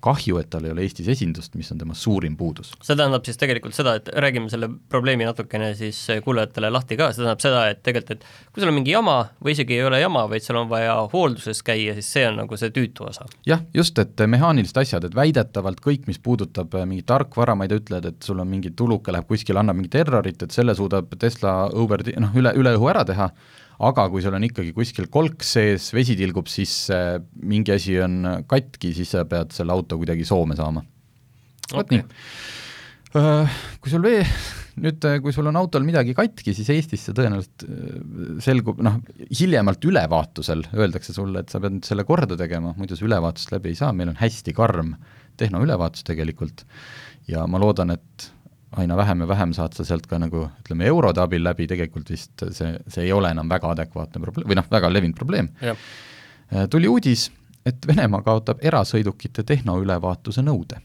kahju, 0.03 0.39
et 0.39 0.49
tal 0.51 0.65
ei 0.65 0.73
ole 0.73 0.85
Eestis 0.85 1.09
esindust, 1.11 1.55
mis 1.59 1.69
on 1.73 1.79
tema 1.81 1.95
suurim 1.97 2.35
puudus. 2.39 2.71
see 2.83 2.95
tähendab 2.95 3.25
siis 3.27 3.39
tegelikult 3.39 3.75
seda, 3.75 3.95
et 3.99 4.09
räägime 4.15 4.49
selle 4.51 4.69
probleemi 4.91 5.27
natukene 5.27 5.73
siis 5.77 5.99
kuulajatele 6.25 6.71
lahti 6.71 6.97
ka, 6.99 7.11
see 7.13 7.23
tähendab 7.23 7.43
seda, 7.43 7.65
et 7.73 7.83
tegelikult, 7.85 8.23
et 8.23 8.53
kui 8.53 8.63
sul 8.63 8.71
on 8.71 8.77
mingi 8.79 8.95
jama 8.95 9.17
või 9.43 9.55
isegi 9.57 9.77
ei 9.77 9.85
ole 9.87 10.01
jama, 10.01 10.25
vaid 10.31 10.45
sul 10.45 10.59
on 10.61 10.69
vaja 10.71 10.95
hoolduses 11.13 11.61
käia, 11.65 11.95
siis 11.97 12.11
see 12.15 12.25
on 12.29 12.39
nagu 12.43 12.59
see 12.59 12.73
tüütu 12.75 13.07
osa. 13.09 13.27
jah, 13.47 13.63
just, 13.75 13.99
et 13.99 14.25
mehaanilised 14.27 14.81
asjad, 14.81 15.07
et 15.07 15.15
väidetavalt 15.15 15.83
kõik, 15.85 16.07
mis 16.09 16.19
puudutab 16.23 16.75
äh, 16.79 16.87
mingit 16.89 17.09
tarkvara, 17.09 17.55
ma 17.55 17.67
ei 17.67 17.73
tea, 17.73 17.83
ütled, 17.83 18.11
et 18.13 18.29
sul 18.29 18.39
on 18.39 18.49
mingi 18.49 18.71
tuluke 18.75 19.13
läheb 19.15 19.27
kuskile, 19.29 19.61
annab 19.61 19.79
mingit 19.79 19.99
errorit, 19.99 20.43
et 20.43 20.55
selle 20.55 20.75
suudab 20.77 21.11
Tesla 21.19 21.55
over, 21.73 22.03
noh, 22.19 22.35
üle, 22.39 22.53
üle 22.59 22.75
õhu 22.77 22.91
ära 22.91 23.05
teha, 23.07 23.29
aga 23.79 24.07
kui 24.11 24.23
sul 24.23 24.35
on 24.35 24.45
ikkagi 24.47 24.73
kuskil 24.75 25.07
kolk 25.11 25.43
sees, 25.47 25.89
vesi 25.95 26.17
tilgub 26.19 26.49
sisse, 26.51 26.97
mingi 27.47 27.73
asi 27.75 27.99
on 28.03 28.21
katki, 28.49 28.93
siis 28.97 29.13
sa 29.15 29.25
pead 29.29 29.53
selle 29.55 29.75
auto 29.75 29.99
kuidagi 29.99 30.27
Soome 30.27 30.57
saama. 30.59 30.83
vot 31.71 31.85
okay. 31.85 32.01
nii. 32.01 32.23
Äh, 33.19 33.61
kui 33.81 33.89
sul 33.89 34.03
vee, 34.05 34.21
nüüd 34.83 35.05
kui 35.23 35.33
sul 35.33 35.47
on 35.49 35.57
autol 35.57 35.85
midagi 35.87 36.13
katki, 36.17 36.53
siis 36.53 36.67
Eestis 36.75 37.07
see 37.07 37.15
tõenäoliselt 37.17 37.65
äh, 37.65 38.33
selgub, 38.45 38.81
noh, 38.85 38.99
hiljemalt 39.31 39.87
ülevaatusel 39.87 40.67
öeldakse 40.75 41.15
sulle, 41.15 41.41
et 41.41 41.53
sa 41.53 41.61
pead 41.63 41.79
nüüd 41.79 41.87
selle 41.87 42.05
korda 42.07 42.37
tegema, 42.39 42.75
muidu 42.77 42.99
sa 42.99 43.07
ülevaatust 43.07 43.55
läbi 43.55 43.73
ei 43.73 43.79
saa, 43.79 43.95
meil 43.95 44.11
on 44.11 44.19
hästi 44.19 44.53
karm 44.57 44.93
tehnoülevaatus 45.39 46.03
tegelikult 46.05 46.65
ja 47.29 47.45
ma 47.47 47.61
loodan, 47.61 47.95
et 47.95 48.29
aina 48.77 48.97
vähem 48.97 49.21
ja 49.21 49.27
vähem 49.27 49.53
saad 49.53 49.73
sa 49.73 49.85
sealt 49.85 50.07
ka 50.07 50.19
nagu 50.21 50.45
ütleme, 50.61 50.85
eurode 50.85 51.21
abil 51.21 51.43
läbi, 51.43 51.67
tegelikult 51.67 52.09
vist 52.09 52.43
see, 52.51 52.75
see 52.87 53.07
ei 53.07 53.11
ole 53.15 53.31
enam 53.33 53.49
väga 53.49 53.71
adekvaatne 53.73 54.21
probleem, 54.21 54.49
või 54.49 54.59
noh, 54.59 54.69
väga 54.71 54.91
levinud 54.93 55.17
probleem. 55.17 55.49
Äh, 55.63 56.67
tuli 56.69 56.87
uudis, 56.87 57.29
et 57.65 57.87
Venemaa 57.87 58.21
kaotab 58.25 58.61
erasõidukite 58.65 59.43
tehnoülevaatuse 59.43 60.45
nõude 60.45 60.79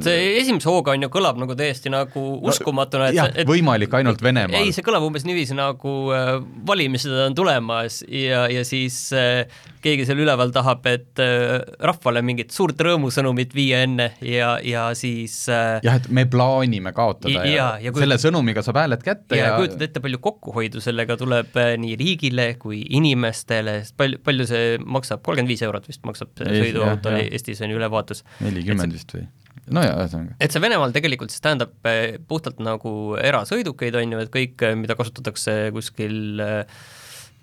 see 0.00 0.36
esimese 0.40 0.70
hooga 0.70 0.94
on 0.94 1.04
ju, 1.04 1.10
kõlab 1.12 1.40
nagu 1.40 1.56
täiesti 1.58 1.90
nagu 1.92 2.22
uskumatuna, 2.48 3.10
et, 3.10 3.18
jah, 3.18 3.28
et 3.36 3.48
võimalik 3.48 3.92
ainult 3.98 4.22
Venemaal. 4.24 4.62
ei, 4.62 4.72
see 4.72 4.84
kõlab 4.86 5.04
umbes 5.04 5.26
niiviisi 5.28 5.56
nagu 5.58 5.92
äh, 6.16 6.38
valimised 6.68 7.12
on 7.26 7.36
tulemas 7.36 8.00
ja, 8.08 8.46
ja 8.52 8.62
siis 8.64 8.96
äh, 9.16 9.44
keegi 9.84 10.06
seal 10.08 10.22
üleval 10.24 10.52
tahab, 10.54 10.86
et 10.88 11.20
äh, 11.20 11.58
rahvale 11.84 12.22
mingit 12.24 12.54
suurt 12.56 12.80
rõõmusõnumit 12.86 13.52
viia 13.56 13.82
enne 13.84 14.08
ja, 14.24 14.54
ja 14.64 14.86
siis 14.96 15.36
äh, 15.52 15.82
jah, 15.84 16.00
et 16.00 16.08
me 16.08 16.24
plaanime 16.30 16.94
kaotada 16.96 17.34
ja, 17.34 17.44
ja, 17.44 17.68
ja 17.88 17.92
kui, 17.92 18.06
selle 18.06 18.16
sõnumiga 18.22 18.64
saab 18.64 18.80
hääled 18.80 19.04
kätte 19.04 19.36
ja, 19.36 19.50
ja 19.50 19.60
kujutad 19.60 19.84
ette, 19.88 20.00
palju 20.04 20.22
kokkuhoidu 20.24 20.80
sellega 20.84 21.18
tuleb 21.20 21.52
äh, 21.60 21.74
nii 21.82 21.98
riigile 22.00 22.48
kui 22.62 22.80
inimestele, 22.96 23.82
sest 23.84 23.98
palju, 24.00 24.22
palju 24.24 24.48
see 24.48 24.80
maksab, 24.80 25.20
kolmkümmend 25.20 25.52
viis 25.52 25.66
eurot 25.68 25.88
vist 25.90 26.04
maksab 26.08 26.32
sõiduauto 26.40 27.12
Eestis 27.22 27.60
on 27.60 27.72
ju 27.72 27.76
ülevaatus. 27.76 28.24
nelikümmend 28.40 28.96
vist 28.96 29.12
või? 29.12 29.28
No 29.70 29.84
jaa, 29.84 29.94
ühesõnaga. 30.00 30.34
et 30.42 30.54
see 30.54 30.62
Venemaal 30.62 30.94
tegelikult 30.94 31.34
siis 31.34 31.44
tähendab 31.44 31.88
eh, 31.88 32.18
puhtalt 32.28 32.62
nagu 32.64 33.14
erasõidukeid, 33.20 33.96
on 33.98 34.16
ju, 34.16 34.24
et 34.24 34.32
kõik, 34.34 34.56
eh, 34.66 34.74
mida 34.78 34.96
kasutatakse 34.98 35.56
kuskil 35.76 36.42
eh, 36.42 36.82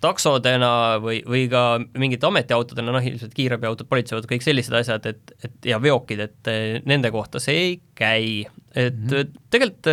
taksodena 0.03 0.71
või, 1.03 1.19
või 1.27 1.45
ka 1.51 1.63
mingite 1.99 2.27
ametiautodena, 2.27 2.93
noh 2.95 3.07
ilmselt 3.07 3.33
kiirabiautod, 3.35 3.89
politseiautod, 3.91 4.29
kõik 4.31 4.45
sellised 4.45 4.75
asjad, 4.79 5.09
et, 5.11 5.33
et 5.43 5.71
ja 5.73 5.79
veokid, 5.83 6.23
et 6.23 6.51
nende 6.87 7.11
kohta 7.11 7.41
see 7.43 7.57
ei 7.65 7.73
käi. 7.99 8.45
et 8.71 8.95
mm 8.95 9.09
-hmm. 9.09 9.41
tegelikult, 9.51 9.89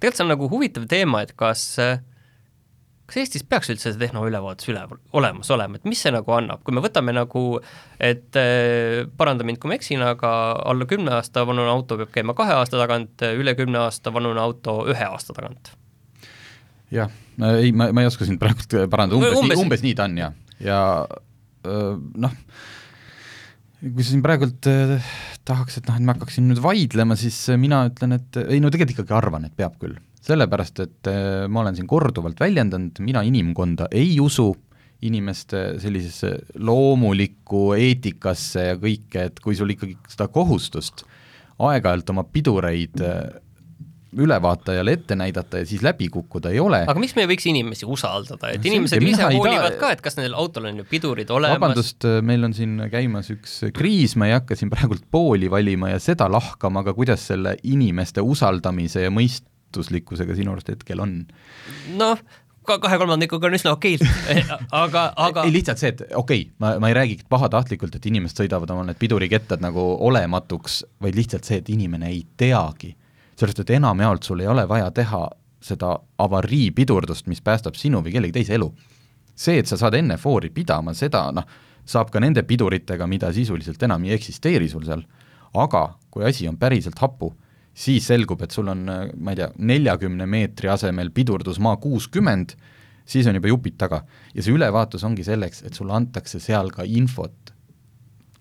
tegelikult 0.00 0.16
see 0.16 0.24
on 0.24 0.32
nagu 0.32 0.48
huvitav 0.48 0.88
teema, 0.88 1.20
et 1.22 1.36
kas 1.36 1.66
äh, 1.78 2.00
kas 3.12 3.20
Eestis 3.20 3.44
peaks 3.44 3.68
üldse 3.68 3.90
see 3.92 4.00
tehnoülevaatus 4.00 4.70
üleval 4.72 5.00
olemas 5.18 5.50
olema, 5.52 5.76
et 5.76 5.88
mis 5.88 6.00
see 6.00 6.12
nagu 6.14 6.32
annab, 6.32 6.62
kui 6.64 6.72
me 6.72 6.80
võtame 6.84 7.12
nagu, 7.12 7.42
et 8.00 8.38
äh, 8.40 9.02
paranda 9.20 9.44
mind, 9.44 9.60
kui 9.60 9.68
ma 9.68 9.76
eksin, 9.76 10.00
aga 10.06 10.30
alla 10.72 10.88
kümne 10.88 11.12
aasta 11.18 11.44
vanune 11.48 11.68
auto 11.68 11.98
peab 12.00 12.14
käima 12.14 12.36
kahe 12.38 12.56
aasta 12.56 12.80
tagant, 12.80 13.26
üle 13.36 13.52
kümne 13.58 13.82
aasta 13.84 14.14
vanune 14.14 14.40
auto 14.40 14.80
ühe 14.88 15.08
aasta 15.08 15.36
tagant? 15.36 15.74
jah, 16.92 17.12
ei, 17.52 17.72
ma, 17.76 17.90
ma 17.92 18.04
ei 18.04 18.08
oska 18.08 18.28
sind 18.28 18.40
praegult 18.40 18.78
parandada, 18.92 19.20
umbes, 19.20 19.36
umbes, 19.36 19.56
nii, 19.56 19.64
umbes 19.66 19.84
nii 19.84 19.98
ta 19.98 20.08
on 20.08 20.16
ja, 20.20 20.30
ja 20.64 20.80
noh, 22.24 22.38
kui 23.82 24.04
sa 24.04 24.08
siin 24.08 24.24
praegult 24.24 24.70
äh, 24.70 25.12
tahaks, 25.48 25.82
et 25.82 25.90
noh, 25.90 26.00
et 26.00 26.08
ma 26.08 26.16
hakkaksin 26.16 26.48
nüüd 26.48 26.62
vaidlema, 26.64 27.18
siis 27.20 27.44
mina 27.60 27.84
ütlen, 27.90 28.16
et 28.16 28.40
ei 28.46 28.62
no 28.62 28.72
tegelikult 28.72 28.96
ikkagi 28.96 29.16
arvan, 29.20 29.48
et 29.48 29.56
peab 29.58 29.76
küll 29.82 30.00
sellepärast, 30.22 30.82
et 30.84 31.10
äh, 31.10 31.46
ma 31.50 31.64
olen 31.64 31.78
siin 31.78 31.88
korduvalt 31.90 32.40
väljendanud, 32.40 33.00
mina 33.04 33.24
inimkonda 33.26 33.90
ei 33.90 34.14
usu, 34.22 34.52
inimeste 35.02 35.80
sellisesse 35.82 36.36
loomulikku 36.62 37.72
eetikasse 37.74 38.68
ja 38.68 38.76
kõike, 38.78 39.28
et 39.30 39.40
kui 39.42 39.56
sul 39.58 39.74
ikkagi 39.74 39.96
seda 40.12 40.28
kohustust 40.30 41.02
aeg-ajalt 41.62 42.12
oma 42.14 42.22
pidureid 42.30 43.02
äh, 43.02 43.24
ülevaatajale 44.12 44.92
ette 44.92 45.16
näidata 45.16 45.62
ja 45.62 45.66
siis 45.66 45.82
läbi 45.82 46.08
kukkuda 46.12 46.50
ei 46.52 46.60
ole. 46.60 46.82
aga 46.86 47.00
miks 47.00 47.14
me 47.16 47.24
ei 47.24 47.30
võiks 47.30 47.46
inimesi 47.48 47.86
usaldada, 47.88 48.52
et 48.52 48.66
inimesed 48.68 49.02
ise 49.08 49.24
hoolivad 49.24 49.78
ka, 49.80 49.92
et 49.96 50.02
kas 50.04 50.18
nendel 50.18 50.36
autol 50.38 50.68
on 50.68 50.82
ju 50.82 50.88
pidurid 50.88 51.30
olemas? 51.32 51.58
vabandust, 51.58 52.04
äh, 52.08 52.20
meil 52.24 52.44
on 52.46 52.54
siin 52.56 52.76
käimas 52.92 53.32
üks 53.34 53.58
kriis, 53.74 54.14
ma 54.20 54.28
ei 54.28 54.36
hakka 54.36 54.58
siin 54.58 54.70
praegult 54.72 55.06
pooli 55.10 55.50
valima 55.50 55.94
ja 55.94 56.02
seda 56.02 56.28
lahkama, 56.30 56.84
aga 56.84 56.94
kuidas 56.94 57.24
selle 57.32 57.56
inimeste 57.62 58.22
usaldamise 58.22 59.08
ja 59.08 59.14
mõist-, 59.14 59.48
väärtuslikkusega 59.72 60.34
sinu 60.36 60.52
arust 60.52 60.68
hetkel 60.68 61.00
on? 61.00 61.26
noh, 61.96 62.18
ka 62.66 62.78
kahe 62.78 62.98
kolmandikuga 62.98 63.48
on 63.48 63.56
üsna 63.56 63.72
okeilt 63.72 64.04
aga, 64.84 65.12
aga 65.16 65.44
ei 65.46 65.52
lihtsalt 65.52 65.78
see, 65.78 65.92
et 65.94 66.02
okei 66.14 66.46
okay,, 66.46 66.54
ma, 66.58 66.78
ma 66.78 66.88
ei 66.90 66.94
räägi 66.94 67.18
pahatahtlikult, 67.28 67.94
et 67.96 68.06
inimesed 68.06 68.42
sõidavad 68.42 68.70
oma 68.70 68.84
need 68.86 69.00
pidurikettad 69.00 69.62
nagu 69.62 69.96
olematuks, 70.00 70.82
vaid 71.00 71.16
lihtsalt 71.16 71.48
see, 71.48 71.60
et 71.62 71.68
inimene 71.72 72.10
ei 72.10 72.24
teagi. 72.36 72.96
sellepärast, 73.36 73.64
et 73.64 73.76
enamjaolt 73.78 74.22
sul 74.22 74.40
ei 74.40 74.46
ole 74.46 74.68
vaja 74.68 74.90
teha 74.90 75.28
seda 75.62 75.96
avariipidurdust, 76.18 77.26
mis 77.30 77.40
päästab 77.40 77.78
sinu 77.78 78.02
või 78.02 78.12
kellegi 78.12 78.40
teise 78.40 78.54
elu. 78.54 78.72
see, 79.34 79.58
et 79.58 79.66
sa 79.66 79.76
saad 79.76 79.94
enne 79.94 80.16
foori 80.16 80.50
pidama, 80.50 80.94
seda 80.94 81.30
noh, 81.32 81.46
saab 81.84 82.10
ka 82.10 82.20
nende 82.20 82.42
piduritega, 82.42 83.06
mida 83.06 83.32
sisuliselt 83.32 83.82
enam 83.82 84.04
ei 84.04 84.12
eksisteeri 84.14 84.68
sul 84.68 84.84
seal, 84.84 85.02
aga 85.54 85.94
kui 86.10 86.24
asi 86.24 86.46
on 86.48 86.56
päriselt 86.56 86.98
hapu, 87.00 87.32
siis 87.74 88.06
selgub, 88.06 88.42
et 88.44 88.52
sul 88.52 88.68
on, 88.68 88.84
ma 88.84 89.32
ei 89.32 89.40
tea, 89.40 89.48
neljakümne 89.58 90.26
meetri 90.28 90.70
asemel 90.72 91.10
pidurdusmaa 91.14 91.78
kuuskümmend, 91.82 92.54
siis 93.08 93.26
on 93.28 93.38
juba 93.38 93.50
jupid 93.50 93.78
taga. 93.80 94.02
ja 94.34 94.42
see 94.42 94.54
ülevaatus 94.54 95.04
ongi 95.04 95.24
selleks, 95.24 95.62
et 95.66 95.74
sulle 95.74 95.94
antakse 95.96 96.40
seal 96.40 96.70
ka 96.70 96.84
infot. 96.84 97.52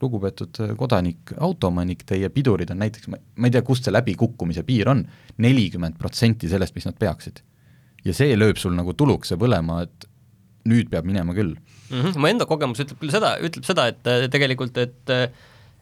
lugupeetud 0.02 0.58
kodanik, 0.78 1.32
autoomanik, 1.38 2.04
teie 2.10 2.30
pidurid 2.34 2.72
on 2.74 2.80
näiteks, 2.82 3.08
ma, 3.08 3.20
ei 3.46 3.52
tea, 3.54 3.62
kust 3.62 3.86
see 3.86 3.94
läbikukkumise 3.94 4.64
piir 4.66 4.90
on, 4.90 5.04
nelikümmend 5.38 6.00
protsenti 6.02 6.50
sellest, 6.50 6.76
mis 6.76 6.90
nad 6.90 6.98
peaksid. 6.98 7.44
ja 8.06 8.14
see 8.14 8.36
lööb 8.36 8.58
sul 8.58 8.74
nagu 8.76 8.94
tulukese 8.98 9.38
põlema, 9.38 9.84
et 9.86 10.10
nüüd 10.66 10.90
peab 10.90 11.06
minema 11.06 11.34
küll 11.34 11.56
mm. 11.56 12.02
-hmm. 12.02 12.18
mu 12.18 12.28
enda 12.28 12.46
kogemus 12.46 12.82
ütleb 12.84 13.00
küll 13.00 13.14
seda, 13.14 13.38
ütleb 13.40 13.66
seda, 13.66 13.88
et 13.88 14.32
tegelikult, 14.34 14.78
et 14.78 15.14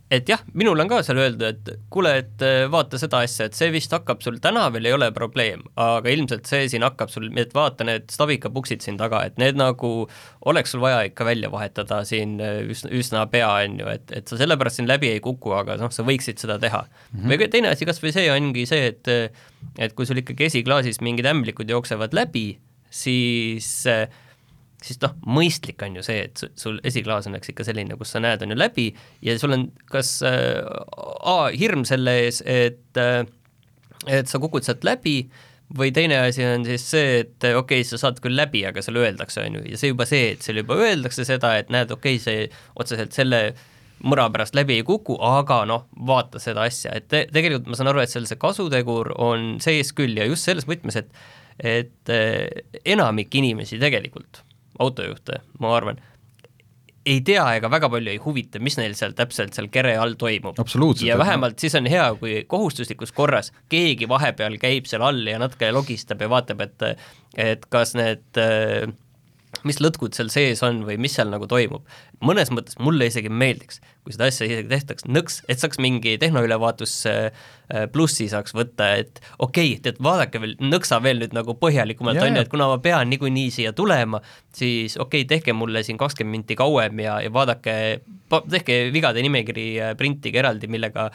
et 0.10 0.30
jah, 0.30 0.42
minul 0.58 0.80
on 0.82 0.90
ka 0.90 1.00
seal 1.06 1.20
öeldud, 1.22 1.44
et 1.46 1.84
kuule, 1.94 2.16
et 2.24 2.44
äh, 2.46 2.64
vaata 2.72 2.98
seda 3.02 3.22
asja, 3.26 3.46
et 3.50 3.58
see 3.58 3.70
vist 3.74 3.94
hakkab 3.94 4.24
sul 4.26 4.40
täna 4.42 4.66
veel 4.74 4.90
ei 4.90 4.96
ole 4.96 5.10
probleem, 5.14 5.62
aga 5.80 6.10
ilmselt 6.10 6.50
see 6.50 6.66
siin 6.72 6.86
hakkab 6.86 7.12
sul, 7.14 7.28
et 7.38 7.54
vaata 7.56 7.86
need 7.88 8.10
Stabica 8.14 8.50
puksid 8.54 8.82
siin 8.86 8.98
taga, 9.00 9.22
et 9.30 9.38
need 9.42 9.60
nagu 9.60 9.92
oleks 10.50 10.74
sul 10.74 10.82
vaja 10.82 11.04
ikka 11.10 11.28
välja 11.28 11.52
vahetada 11.54 12.02
siin 12.10 12.40
äh, 12.42 12.64
üsna, 12.74 12.92
üsna 13.00 13.26
pea, 13.30 13.52
on 13.66 13.78
ju, 13.84 13.90
et, 13.94 14.16
et 14.18 14.32
sa 14.32 14.40
sellepärast 14.40 14.82
siin 14.82 14.90
läbi 14.90 15.12
ei 15.14 15.22
kuku, 15.24 15.54
aga 15.60 15.78
noh, 15.82 15.94
sa 15.94 16.06
võiksid 16.08 16.42
seda 16.42 16.58
teha 16.62 16.82
mm. 16.88 17.20
-hmm. 17.20 17.30
või 17.30 17.52
teine 17.54 17.74
asi 17.76 17.86
kas 17.90 18.02
või 18.02 18.16
see 18.16 18.32
ongi 18.34 18.66
see, 18.70 18.90
et 18.94 19.14
et 19.78 19.94
kui 19.94 20.08
sul 20.08 20.22
ikkagi 20.22 20.48
esiklaasis 20.48 21.02
mingid 21.06 21.28
ämblikud 21.30 21.70
jooksevad 21.70 22.16
läbi, 22.18 22.48
siis 22.90 23.70
äh, 23.88 24.08
siis 24.84 25.00
noh, 25.04 25.16
mõistlik 25.28 25.82
on 25.84 25.98
ju 26.00 26.06
see, 26.06 26.24
et 26.30 26.44
sul 26.60 26.80
esiklaas 26.88 27.28
oleks 27.30 27.52
ikka 27.52 27.66
selline, 27.68 27.98
kus 28.00 28.14
sa 28.16 28.22
näed, 28.24 28.44
on 28.46 28.54
ju 28.54 28.58
läbi 28.60 28.88
ja 29.26 29.36
sul 29.42 29.56
on 29.58 29.68
kas 29.92 30.20
äh, 30.28 30.64
A, 31.20 31.50
hirm 31.52 31.84
selle 31.88 32.16
ees, 32.24 32.42
et 32.48 33.00
äh, 33.00 33.24
et 34.08 34.32
sa 34.32 34.40
kukud 34.40 34.64
sealt 34.64 34.86
läbi, 34.88 35.18
või 35.76 35.92
teine 35.94 36.22
asi 36.24 36.46
on 36.48 36.64
siis 36.66 36.86
see, 36.94 37.10
et 37.24 37.44
okei 37.44 37.82
okay,, 37.82 37.88
sa 37.88 38.00
saad 38.02 38.22
küll 38.24 38.38
läbi, 38.38 38.64
aga 38.66 38.82
sulle 38.82 39.04
öeldakse, 39.04 39.44
on 39.44 39.60
ju, 39.60 39.66
ja 39.74 39.80
see 39.82 39.92
juba 39.92 40.08
see, 40.10 40.32
et 40.34 40.46
sulle 40.46 40.64
juba 40.64 40.80
öeldakse 40.80 41.28
seda, 41.28 41.58
et 41.60 41.70
näed, 41.74 41.92
okei 41.94 42.18
okay,, 42.18 42.24
see 42.24 42.48
otseselt 42.80 43.14
selle 43.18 43.42
mõra 44.00 44.30
pärast 44.32 44.56
läbi 44.56 44.80
ei 44.80 44.86
kuku, 44.88 45.18
aga 45.26 45.62
noh, 45.68 45.90
vaata 46.08 46.40
seda 46.40 46.64
asja, 46.70 46.96
et 46.96 47.10
te, 47.12 47.26
tegelikult 47.36 47.68
ma 47.68 47.78
saan 47.78 47.92
aru, 47.92 48.02
et 48.04 48.12
seal 48.12 48.28
see 48.30 48.40
kasutegur 48.40 49.12
on 49.20 49.58
sees 49.64 49.92
küll 49.98 50.16
ja 50.18 50.28
just 50.30 50.48
selles 50.48 50.70
võtmes, 50.70 51.00
et 51.04 51.12
et 51.60 52.12
enamik 52.88 53.36
inimesi 53.36 53.76
tegelikult 53.82 54.40
autojuhte, 54.80 55.42
ma 55.60 55.76
arvan, 55.76 56.00
ei 57.10 57.22
tea 57.26 57.44
ega 57.58 57.70
väga 57.72 57.90
palju 57.92 58.12
ei 58.12 58.20
huvita, 58.22 58.62
mis 58.64 58.78
neil 58.80 58.96
seal 58.98 59.16
täpselt 59.18 59.56
seal 59.56 59.70
kere 59.74 59.96
all 59.98 60.16
toimub. 60.20 60.60
ja 61.08 61.18
vähemalt 61.18 61.60
siis 61.60 61.76
on 61.80 61.88
hea, 61.90 62.06
kui 62.20 62.44
kohustuslikus 62.48 63.14
korras 63.16 63.54
keegi 63.72 64.10
vahepeal 64.10 64.58
käib 64.62 64.90
seal 64.90 65.06
all 65.08 65.28
ja 65.28 65.40
natuke 65.42 65.72
logistab 65.76 66.22
ja 66.22 66.30
vaatab, 66.30 66.66
et 66.68 66.90
et 67.38 67.66
kas 67.72 67.96
need 67.98 68.42
äh, 68.42 68.90
mis 69.68 69.80
lõtkud 69.82 70.16
seal 70.16 70.32
sees 70.34 70.62
on 70.66 70.84
või 70.88 70.98
mis 71.02 71.16
seal 71.18 71.32
nagu 71.32 71.48
toimub. 71.50 71.86
mõnes 72.26 72.52
mõttes 72.52 72.76
mulle 72.80 73.08
isegi 73.08 73.32
meeldiks, 73.32 73.80
kui 74.04 74.16
seda 74.16 74.28
asja 74.28 74.48
isegi 74.48 74.68
tehtaks 74.68 75.08
nõks, 75.08 75.40
et 75.48 75.62
saaks 75.62 75.80
mingi 75.80 76.18
tehnoülevaatus 76.20 76.94
äh, 77.08 77.48
plussi 77.94 78.30
saaks 78.32 78.56
võtta, 78.58 78.92
et 79.00 79.22
okei 79.38 79.74
okay,, 79.74 79.82
tead, 79.86 80.02
vaadake 80.04 80.42
veel, 80.44 80.56
nõksa 80.60 81.00
veel 81.04 81.24
nüüd 81.24 81.36
nagu 81.38 81.56
põhjalikumalt, 81.62 82.22
on 82.24 82.40
ju, 82.40 82.46
et 82.46 82.52
kuna 82.52 82.68
ma 82.72 82.80
pean 82.84 83.10
niikuinii 83.12 83.50
siia 83.56 83.74
tulema, 83.78 84.22
siis 84.56 84.98
okei 84.98 85.24
okay,, 85.24 85.30
tehke 85.36 85.56
mulle 85.56 85.84
siin 85.88 86.00
kakskümmend 86.00 86.40
minti 86.40 86.60
kauem 86.60 87.00
ja, 87.04 87.20
ja 87.24 87.34
vaadake, 87.34 87.76
tehke 88.52 88.82
vigade 88.94 89.24
nimekiri, 89.26 89.68
äh, 89.82 89.98
printige 90.00 90.44
eraldi, 90.44 90.72
millega 90.72 91.10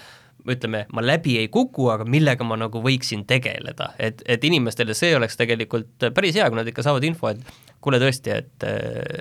ütleme, 0.51 0.85
ma 0.93 1.05
läbi 1.05 1.39
ei 1.41 1.49
kuku, 1.53 1.89
aga 1.93 2.05
millega 2.09 2.45
ma 2.47 2.59
nagu 2.61 2.83
võiksin 2.85 3.25
tegeleda, 3.29 3.93
et, 3.99 4.21
et 4.29 4.45
inimestele 4.45 4.97
see 4.97 5.15
oleks 5.17 5.39
tegelikult 5.41 6.11
päris 6.15 6.37
hea, 6.37 6.49
kui 6.51 6.61
nad 6.61 6.69
ikka 6.69 6.85
saavad 6.85 7.07
info, 7.09 7.33
et 7.33 7.41
kuule 7.85 8.01
tõesti, 8.03 8.35
et, 8.35 8.67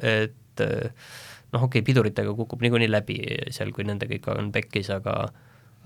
et 0.03 0.63
noh, 0.63 1.63
okei 1.63 1.79
okay,, 1.79 1.87
piduritega 1.87 2.35
kukub 2.35 2.63
niikuinii 2.63 2.91
läbi 2.91 3.17
seal, 3.53 3.71
kui 3.75 3.87
nendega 3.87 4.17
ikka 4.17 4.37
on 4.39 4.51
pekkis, 4.55 4.91
aga 4.95 5.15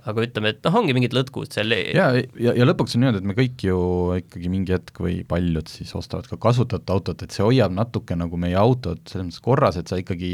aga 0.06 0.24
ütleme, 0.28 0.52
et 0.54 0.60
noh, 0.66 0.76
ongi 0.78 0.94
mingid 0.94 1.16
lõtkud 1.18 1.54
seal 1.54 1.74
ja, 1.74 2.12
ja, 2.38 2.54
ja 2.54 2.66
lõpuks 2.68 2.96
on 2.96 3.04
niimoodi, 3.04 3.22
et 3.24 3.30
me 3.30 3.36
kõik 3.38 3.64
ju 3.66 3.78
ikkagi 4.20 4.52
mingi 4.54 4.76
hetk 4.76 5.02
või 5.02 5.20
paljud 5.28 5.72
siis 5.72 5.94
ostavad 5.98 6.30
ka 6.30 6.38
kasutatud 6.42 6.94
autot, 6.94 7.24
et 7.26 7.34
see 7.34 7.46
hoiab 7.46 7.74
natuke 7.74 8.18
nagu 8.18 8.38
meie 8.42 8.58
autot 8.60 9.02
selles 9.10 9.30
mõttes 9.30 9.44
korras, 9.44 9.80
et 9.80 9.90
sa 9.90 9.98
ikkagi 10.02 10.32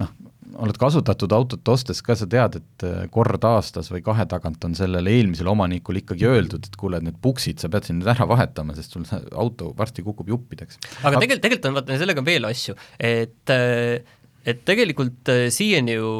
noh, 0.00 0.14
oled 0.60 0.78
kasutatud 0.80 1.32
autot 1.32 1.68
ostes 1.72 2.02
ka, 2.04 2.16
sa 2.18 2.26
tead, 2.30 2.58
et 2.60 2.86
äh, 2.86 3.04
kord 3.12 3.44
aastas 3.48 3.90
või 3.92 4.02
kahe 4.04 4.26
tagant 4.30 4.64
on 4.66 4.76
sellele 4.78 5.12
eelmisele 5.16 5.52
omanikule 5.52 6.02
ikkagi 6.02 6.28
öeldud, 6.28 6.68
et 6.68 6.78
kuule, 6.80 7.00
need 7.04 7.18
puksid, 7.24 7.62
sa 7.62 7.70
pead 7.72 7.88
siin 7.88 8.00
nüüd 8.00 8.10
ära 8.12 8.26
vahetama, 8.28 8.76
sest 8.76 8.96
sul 8.96 9.06
see 9.08 9.22
auto 9.32 9.72
varsti 9.78 10.04
kukub 10.06 10.28
juppideks. 10.32 10.80
aga 11.02 11.16
tegelikult, 11.16 11.44
tegelikult 11.46 11.70
on 11.70 11.78
vaata 11.80 12.02
sellega 12.02 12.26
veel 12.26 12.50
asju, 12.50 12.76
et 12.98 13.54
äh, 13.54 14.18
et 14.42 14.62
tegelikult 14.66 15.30
äh, 15.30 15.46
siiani 15.54 15.94
ju 15.94 16.12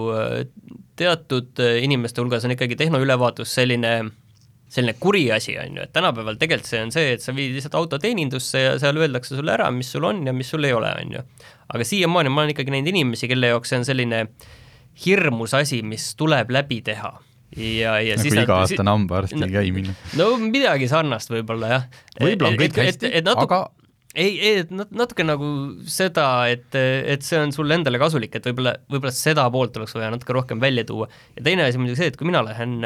teatud 0.96 1.58
inimeste 1.82 2.22
hulgas 2.22 2.44
on 2.46 2.54
ikkagi 2.54 2.76
tehnoülevaatus 2.78 3.54
selline 3.58 3.96
selline 4.72 4.94
kuri 5.00 5.26
asi, 5.32 5.56
on 5.60 5.76
ju, 5.76 5.84
et 5.84 5.92
tänapäeval 5.92 6.38
tegelikult 6.40 6.70
see 6.70 6.80
on 6.80 6.92
see, 6.94 7.12
et 7.16 7.24
sa 7.24 7.34
viid 7.36 7.52
lihtsalt 7.56 7.76
auto 7.76 7.98
teenindusse 8.00 8.62
ja 8.62 8.76
seal 8.80 8.96
öeldakse 9.00 9.36
sulle 9.36 9.52
ära, 9.52 9.68
mis 9.74 9.90
sul 9.92 10.06
on 10.08 10.22
ja 10.26 10.32
mis 10.36 10.48
sul 10.48 10.64
ei 10.64 10.72
ole, 10.72 10.92
on 11.02 11.18
ju. 11.18 11.24
Aga 11.72 11.88
siiamaani 11.88 12.32
ma 12.32 12.44
olen 12.44 12.54
ikkagi 12.54 12.74
näinud 12.74 12.92
inimesi, 12.92 13.28
kelle 13.30 13.52
jaoks 13.52 13.72
see 13.72 13.82
on 13.82 13.88
selline 13.88 14.24
hirmus 15.06 15.54
asi, 15.56 15.80
mis 15.86 16.12
tuleb 16.20 16.52
läbi 16.52 16.82
teha 16.84 17.12
ja, 17.56 17.98
ja 18.00 18.16
nagu 18.16 18.34
iga-aastane 18.42 18.94
hambaarsti 18.96 19.48
käimine. 19.52 19.94
no 20.20 20.34
midagi 20.40 20.88
sarnast 20.90 21.32
võib-olla 21.32 21.70
jah. 21.76 21.86
võib-olla 22.20 22.52
on 22.52 22.60
kõik 22.60 22.82
hästi, 22.82 23.12
aga 23.32 23.62
ei, 24.12 24.36
ei, 24.36 24.54
et 24.62 24.72
natuke 24.72 25.24
nagu 25.24 25.48
seda, 25.88 26.26
et, 26.52 26.68
et 26.76 27.24
see 27.24 27.40
on 27.40 27.52
sulle 27.54 27.78
endale 27.78 28.00
kasulik, 28.00 28.34
et 28.36 28.48
võib-olla, 28.50 28.76
võib-olla 28.92 29.14
seda 29.16 29.46
poolt 29.52 29.78
oleks 29.80 29.96
vaja 29.96 30.12
natuke 30.12 30.36
rohkem 30.36 30.60
välja 30.62 30.84
tuua. 30.88 31.08
ja 31.36 31.44
teine 31.44 31.66
asi 31.68 31.80
muidugi 31.80 32.02
see, 32.02 32.12
et 32.12 32.18
kui 32.20 32.28
mina 32.28 32.44
lähen 32.44 32.80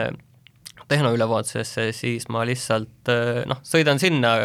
tehnoülevaatusesse, 0.87 1.89
siis 1.97 2.29
ma 2.31 2.45
lihtsalt 2.47 3.11
noh, 3.51 3.63
sõidan 3.67 3.99
sinna 4.03 4.37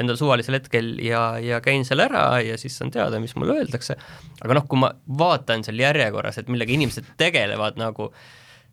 endal 0.00 0.18
suvalisel 0.20 0.58
hetkel 0.58 0.94
ja, 1.02 1.36
ja 1.42 1.60
käin 1.64 1.86
seal 1.88 2.04
ära 2.04 2.40
ja 2.44 2.56
siis 2.60 2.76
on 2.84 2.92
teada, 2.94 3.20
mis 3.22 3.36
mulle 3.38 3.60
öeldakse. 3.60 3.96
aga 4.42 4.58
noh, 4.58 4.66
kui 4.68 4.80
ma 4.80 4.92
vaatan 5.18 5.64
seal 5.66 5.80
järjekorras, 5.80 6.40
et 6.40 6.50
millega 6.52 6.74
inimesed 6.76 7.14
tegelevad 7.20 7.80
nagu, 7.80 8.10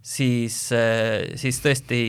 siis, 0.04 0.58
siis 1.40 1.62
tõesti, 1.64 2.02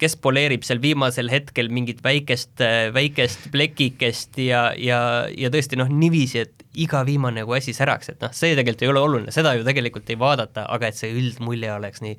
kes 0.00 0.18
poleerib 0.20 0.66
seal 0.68 0.82
viimasel 0.84 1.32
hetkel 1.32 1.72
mingit 1.72 2.02
väikest, 2.04 2.60
väikest 2.94 3.48
plekikest 3.54 4.38
ja, 4.44 4.68
ja, 4.76 5.00
ja 5.32 5.52
tõesti 5.54 5.80
noh, 5.80 5.88
niiviisi, 5.88 6.44
et 6.44 6.68
iga 6.78 7.02
viimane 7.08 7.42
nagu 7.42 7.56
asi 7.56 7.74
säraks, 7.74 8.12
et 8.12 8.22
noh, 8.22 8.34
see 8.36 8.52
tegelikult 8.52 8.84
ei 8.84 8.92
ole 8.92 9.02
oluline, 9.02 9.34
seda 9.34 9.56
ju 9.56 9.66
tegelikult 9.66 10.12
ei 10.12 10.20
vaadata, 10.20 10.68
aga 10.68 10.92
et 10.92 11.00
see 11.00 11.10
üldmulje 11.16 11.72
oleks 11.74 12.04
nii 12.04 12.16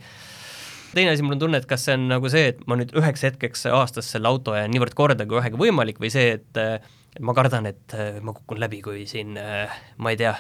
teine 0.94 1.14
asi, 1.14 1.26
mul 1.26 1.38
on 1.38 1.44
tunne, 1.46 1.60
et 1.62 1.68
kas 1.70 1.88
see 1.88 1.98
on 1.98 2.08
nagu 2.12 2.32
see, 2.32 2.54
et 2.54 2.64
ma 2.70 2.78
nüüd 2.80 2.94
üheks 2.98 3.26
hetkeks 3.28 3.68
aastas 3.74 4.10
selle 4.14 4.30
auto 4.30 4.56
ajan 4.58 4.72
niivõrd 4.74 4.96
korda, 4.98 5.28
kui 5.30 5.40
vähegi 5.40 5.60
võimalik, 5.60 6.02
või 6.02 6.14
see, 6.14 6.40
et 6.40 7.20
ma 7.26 7.36
kardan, 7.38 7.70
et 7.70 7.98
ma 8.24 8.34
kukun 8.36 8.62
läbi, 8.62 8.82
kui 8.86 9.06
siin 9.10 9.36
ma 9.36 10.14
ei 10.14 10.20
tea, 10.20 10.34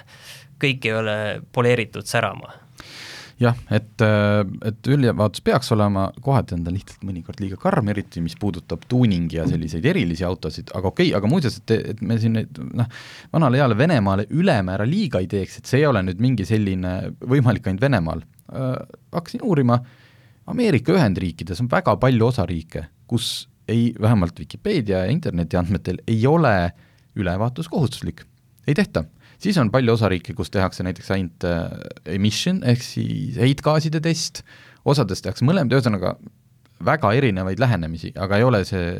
kõik 0.61 0.89
ei 0.89 0.97
ole 0.97 1.19
poleeritud 1.55 2.07
särama. 2.09 2.55
Jah, 3.39 3.55
et, 3.71 4.01
et 4.67 4.87
ülevaatus 4.91 5.39
peaks 5.45 5.71
olema, 5.71 6.09
kohati 6.19 6.57
on 6.57 6.65
ta 6.65 6.73
lihtsalt 6.75 7.05
mõnikord 7.07 7.39
liiga 7.39 7.55
karm, 7.61 7.87
eriti 7.93 8.19
mis 8.19 8.35
puudutab 8.35 8.83
tuuningi 8.91 9.37
ja 9.37 9.45
selliseid 9.47 9.85
erilisi 9.87 10.25
autosid, 10.27 10.73
aga 10.75 10.91
okei 10.91 11.07
okay,, 11.07 11.15
aga 11.15 11.29
muuseas, 11.31 11.55
et, 11.61 11.71
et 11.93 12.01
me 12.03 12.17
siin 12.19 12.35
nüüd 12.35 12.59
noh, 12.75 12.89
vanale 13.31 13.61
heale 13.61 13.77
Venemaale 13.79 14.27
ülemäära 14.35 14.83
liiga 14.83 15.23
ei 15.23 15.31
teeks, 15.31 15.61
et 15.61 15.71
see 15.71 15.79
ei 15.79 15.87
ole 15.87 16.03
nüüd 16.09 16.19
mingi 16.19 16.43
selline 16.49 16.97
võimalik 17.23 17.71
ainult 17.71 17.87
Venemaal. 17.87 18.25
Äh,, 18.51 18.75
hakkasin 19.15 19.47
uurima 19.47 19.79
äh,, 19.79 19.95
Ameerika 20.49 20.95
Ühendriikides 20.95 21.61
on 21.63 21.69
väga 21.69 21.95
palju 22.01 22.29
osariike, 22.31 22.87
kus 23.09 23.47
ei, 23.69 23.93
vähemalt 24.01 24.39
Vikipeedia 24.39 25.03
ja 25.05 25.13
interneti 25.13 25.57
andmetel 25.59 25.99
ei 26.09 26.23
ole 26.27 26.71
ülevaatus 27.19 27.69
kohustuslik, 27.69 28.23
ei 28.67 28.73
tehta. 28.77 29.03
siis 29.39 29.57
on 29.57 29.71
palju 29.71 29.93
osariike, 29.93 30.33
kus 30.33 30.49
tehakse 30.51 30.83
näiteks 30.83 31.11
ainult 31.15 31.45
äh, 31.47 31.69
emission 32.15 32.63
ehk 32.63 32.83
siis 32.83 33.37
heitgaaside 33.39 34.01
test, 34.01 34.43
osades 34.85 35.21
tehakse 35.21 35.45
mõlemad, 35.45 35.75
ühesõnaga 35.77 36.15
väga 36.85 37.11
erinevaid 37.13 37.59
lähenemisi, 37.59 38.13
aga 38.17 38.39
ei 38.39 38.47
ole 38.47 38.63
see 38.65 38.93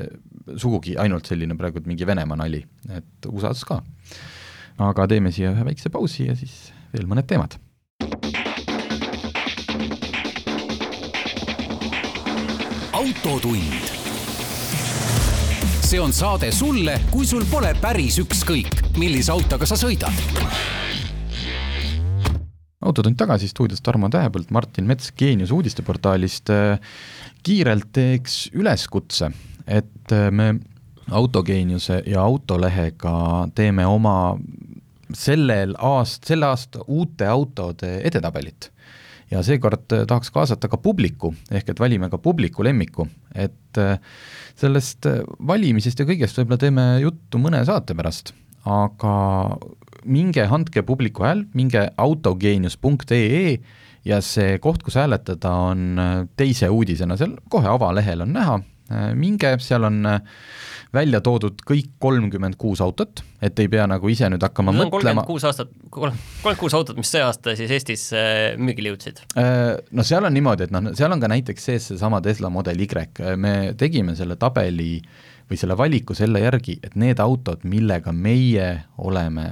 sugugi 0.60 0.98
ainult 1.00 1.30
selline 1.30 1.58
praegu 1.58 1.82
mingi 1.86 2.08
Venemaa 2.08 2.38
nali, 2.40 2.62
et 2.94 3.30
USA-s 3.32 3.66
ka. 3.66 3.82
aga 4.78 5.08
teeme 5.12 5.32
siia 5.32 5.54
ühe 5.56 5.66
väikse 5.66 5.90
pausi 5.90 6.30
ja 6.30 6.38
siis 6.38 6.70
veel 6.94 7.10
mõned 7.10 7.28
teemad 7.28 7.58
autotund. 13.00 13.74
see 15.82 16.00
on 16.00 16.12
saade 16.14 16.52
sulle, 16.52 16.98
kui 17.12 17.24
sul 17.26 17.46
pole 17.48 17.72
päris 17.80 18.18
ükskõik, 18.20 18.74
millise 19.00 19.32
autoga 19.32 19.68
sa 19.70 19.78
sõidad. 19.80 20.12
autotund 22.84 23.16
tagasi 23.16 23.48
stuudios 23.48 23.80
Tarmo 23.82 24.10
Tähepõld, 24.12 24.52
Martin 24.52 24.90
Mets 24.90 25.14
Geenius 25.16 25.52
uudisteportaalist. 25.56 26.52
kiirelt 27.44 27.88
teeks 27.94 28.50
üleskutse, 28.54 29.32
et 29.68 30.16
me 30.32 30.56
Autogeeniuse 31.12 32.04
ja 32.06 32.22
Autolehega 32.22 33.48
teeme 33.56 33.86
oma 33.86 34.36
sellel 35.14 35.72
aast-, 35.80 36.28
selle 36.28 36.52
aasta 36.52 36.84
uute 36.88 37.28
autode 37.28 38.02
edetabelit 38.04 38.74
ja 39.32 39.42
seekord 39.46 39.94
äh, 39.96 40.06
tahaks 40.10 40.32
kaasata 40.34 40.70
ka 40.72 40.80
publiku, 40.82 41.34
ehk 41.52 41.74
et 41.74 41.82
valime 41.82 42.10
ka 42.12 42.20
publiku 42.22 42.66
lemmiku, 42.66 43.08
et 43.36 43.80
äh, 43.82 44.00
sellest 44.60 45.10
äh, 45.10 45.22
valimisest 45.48 46.02
ja 46.02 46.08
kõigest 46.10 46.40
võib-olla 46.40 46.62
teeme 46.62 46.88
juttu 47.04 47.42
mõne 47.42 47.62
saate 47.68 47.98
pärast, 47.98 48.34
aga 48.70 49.14
minge 50.10 50.46
andke 50.48 50.84
publiku 50.88 51.26
hääl, 51.28 51.46
minge 51.54 51.90
autogeenius.ee 52.00 53.60
ja 54.08 54.20
see 54.26 54.58
koht, 54.64 54.84
kus 54.84 54.98
hääletada, 54.98 55.52
on 55.70 56.00
teise 56.40 56.70
uudisena 56.72 57.18
seal. 57.20 57.36
Kohe 57.52 57.68
avalehel 57.68 58.24
on 58.24 58.32
näha, 58.34 58.56
minge, 59.16 59.52
seal 59.62 59.86
on 59.88 60.02
välja 60.94 61.22
toodud 61.22 61.62
kõik 61.68 61.92
kolmkümmend 62.02 62.58
kuus 62.60 62.82
autot, 62.82 63.22
et 63.46 63.60
ei 63.62 63.70
pea 63.72 63.86
nagu 63.90 64.10
ise 64.10 64.30
nüüd 64.32 64.44
hakkama 64.44 64.74
mõtlema. 64.74 64.92
kolmkümmend 64.96 65.28
kuus 65.30 65.46
aastat, 65.46 65.72
kolmkümmend 65.94 66.60
kuus 66.62 66.76
autot, 66.78 66.98
mis 66.98 67.12
see 67.14 67.22
aasta 67.24 67.54
siis 67.60 67.74
Eestis 67.76 68.08
äh, 68.18 68.58
müügile 68.58 68.94
jõudsid? 68.94 69.22
Äh, 69.38 69.78
no 69.92 70.06
seal 70.08 70.26
on 70.26 70.34
niimoodi, 70.34 70.66
et 70.66 70.74
noh, 70.74 70.92
seal 70.98 71.14
on 71.14 71.22
ka 71.22 71.30
näiteks 71.32 71.70
sees 71.72 71.92
seesama 71.92 72.22
Tesla 72.26 72.50
Model 72.54 72.82
Y, 72.82 72.90
me 73.38 73.56
tegime 73.78 74.16
selle 74.18 74.40
tabeli 74.42 74.96
või 75.50 75.58
selle 75.58 75.78
valiku 75.78 76.18
selle 76.18 76.42
järgi, 76.42 76.80
et 76.84 76.98
need 77.00 77.22
autod, 77.22 77.66
millega 77.70 78.14
meie 78.14 78.72
oleme 78.98 79.52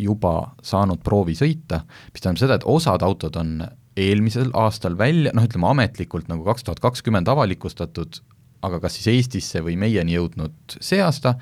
juba 0.00 0.54
saanud 0.64 1.02
proovi 1.04 1.36
sõita, 1.36 1.82
mis 2.12 2.24
tähendab 2.24 2.40
seda, 2.40 2.56
et 2.56 2.66
osad 2.68 3.04
autod 3.04 3.36
on 3.36 3.58
eelmisel 4.00 4.52
aastal 4.56 4.96
välja, 4.96 5.32
noh 5.36 5.44
ütleme 5.44 5.68
ametlikult 5.68 6.28
nagu 6.30 6.44
kaks 6.46 6.64
tuhat 6.64 6.80
kakskümmend 6.80 7.28
avalikustatud, 7.28 8.22
aga 8.62 8.80
kas 8.80 8.98
siis 8.98 9.10
Eestisse 9.14 9.62
või 9.64 9.76
meieni 9.80 10.16
jõudnud 10.16 10.78
see 10.80 11.00
aasta, 11.02 11.36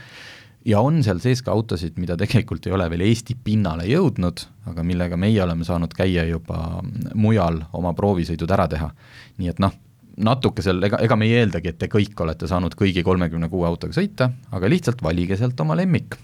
ja 0.69 0.81
on 0.85 1.03
seal 1.05 1.21
sees 1.23 1.43
ka 1.45 1.53
autosid, 1.55 1.97
mida 2.01 2.17
tegelikult 2.19 2.67
ei 2.69 2.75
ole 2.77 2.89
veel 2.93 3.05
Eesti 3.09 3.37
pinnale 3.45 3.87
jõudnud, 3.89 4.45
aga 4.71 4.85
millega 4.87 5.19
meie 5.21 5.41
oleme 5.43 5.67
saanud 5.67 5.95
käia 5.97 6.27
juba 6.29 6.83
mujal 7.15 7.63
oma 7.79 7.95
proovisõidud 7.97 8.51
ära 8.57 8.69
teha. 8.71 8.91
nii 9.39 9.53
et 9.53 9.63
noh, 9.63 9.75
natuke 10.19 10.65
seal, 10.65 10.83
ega, 10.89 11.01
ega 11.05 11.17
me 11.19 11.29
ei 11.29 11.39
eeldagi, 11.43 11.73
et 11.73 11.79
te 11.79 11.89
kõik 11.91 12.19
olete 12.25 12.49
saanud 12.51 12.75
kõigi 12.79 13.05
kolmekümne 13.07 13.49
kuue 13.53 13.69
autoga 13.69 13.95
sõita, 13.97 14.31
aga 14.55 14.71
lihtsalt 14.71 15.03
valige 15.05 15.39
sealt 15.39 15.61
oma 15.63 15.77
lemmik. 15.79 16.19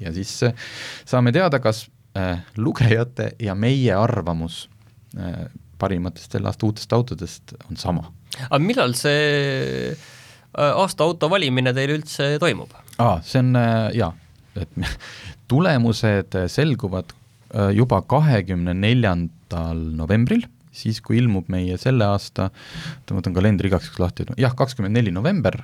ja 0.00 0.12
siis 0.14 0.34
äh, 0.46 0.54
saame 1.04 1.32
teada, 1.32 1.60
kas 1.62 1.86
äh, 2.18 2.40
lugejate 2.56 3.32
ja 3.42 3.54
meie 3.54 3.94
arvamus 3.98 4.68
äh, 5.18 5.46
parimatest 5.78 6.32
selle 6.32 6.50
aasta 6.50 6.66
uutest 6.66 6.92
autodest 6.92 7.54
on 7.68 7.76
sama. 7.76 8.10
aga 8.48 8.62
millal 8.62 8.94
see 8.94 9.96
aasta 10.58 11.06
auto 11.06 11.30
valimine 11.32 11.72
teil 11.76 11.96
üldse 11.96 12.36
toimub? 12.42 12.72
aa, 13.00 13.20
see 13.24 13.40
on 13.42 13.52
äh, 13.58 13.90
jaa, 13.96 14.12
et 14.58 14.72
tulemused 15.52 16.36
selguvad 16.52 17.12
äh, 17.12 17.70
juba 17.76 18.02
kahekümne 18.08 18.74
neljandal 18.76 19.80
novembril, 19.96 20.44
siis 20.72 21.02
kui 21.04 21.18
ilmub 21.20 21.50
meie 21.52 21.76
selle 21.80 22.06
aasta, 22.08 22.48
ma 23.10 23.18
võtan 23.18 23.36
kalendri 23.36 23.68
igaks 23.68 23.90
juhuks 23.90 24.00
lahti, 24.00 24.28
jah, 24.40 24.54
kakskümmend 24.56 24.96
neli 24.96 25.12
november, 25.12 25.58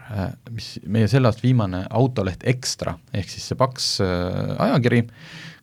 mis 0.52 0.74
meie 0.84 1.08
selle 1.08 1.30
aasta 1.30 1.46
viimane 1.46 1.86
autoleht 1.88 2.44
Ekstra, 2.48 2.98
ehk 3.16 3.32
siis 3.32 3.48
see 3.48 3.56
paks 3.60 3.94
ajakiri, 4.04 5.06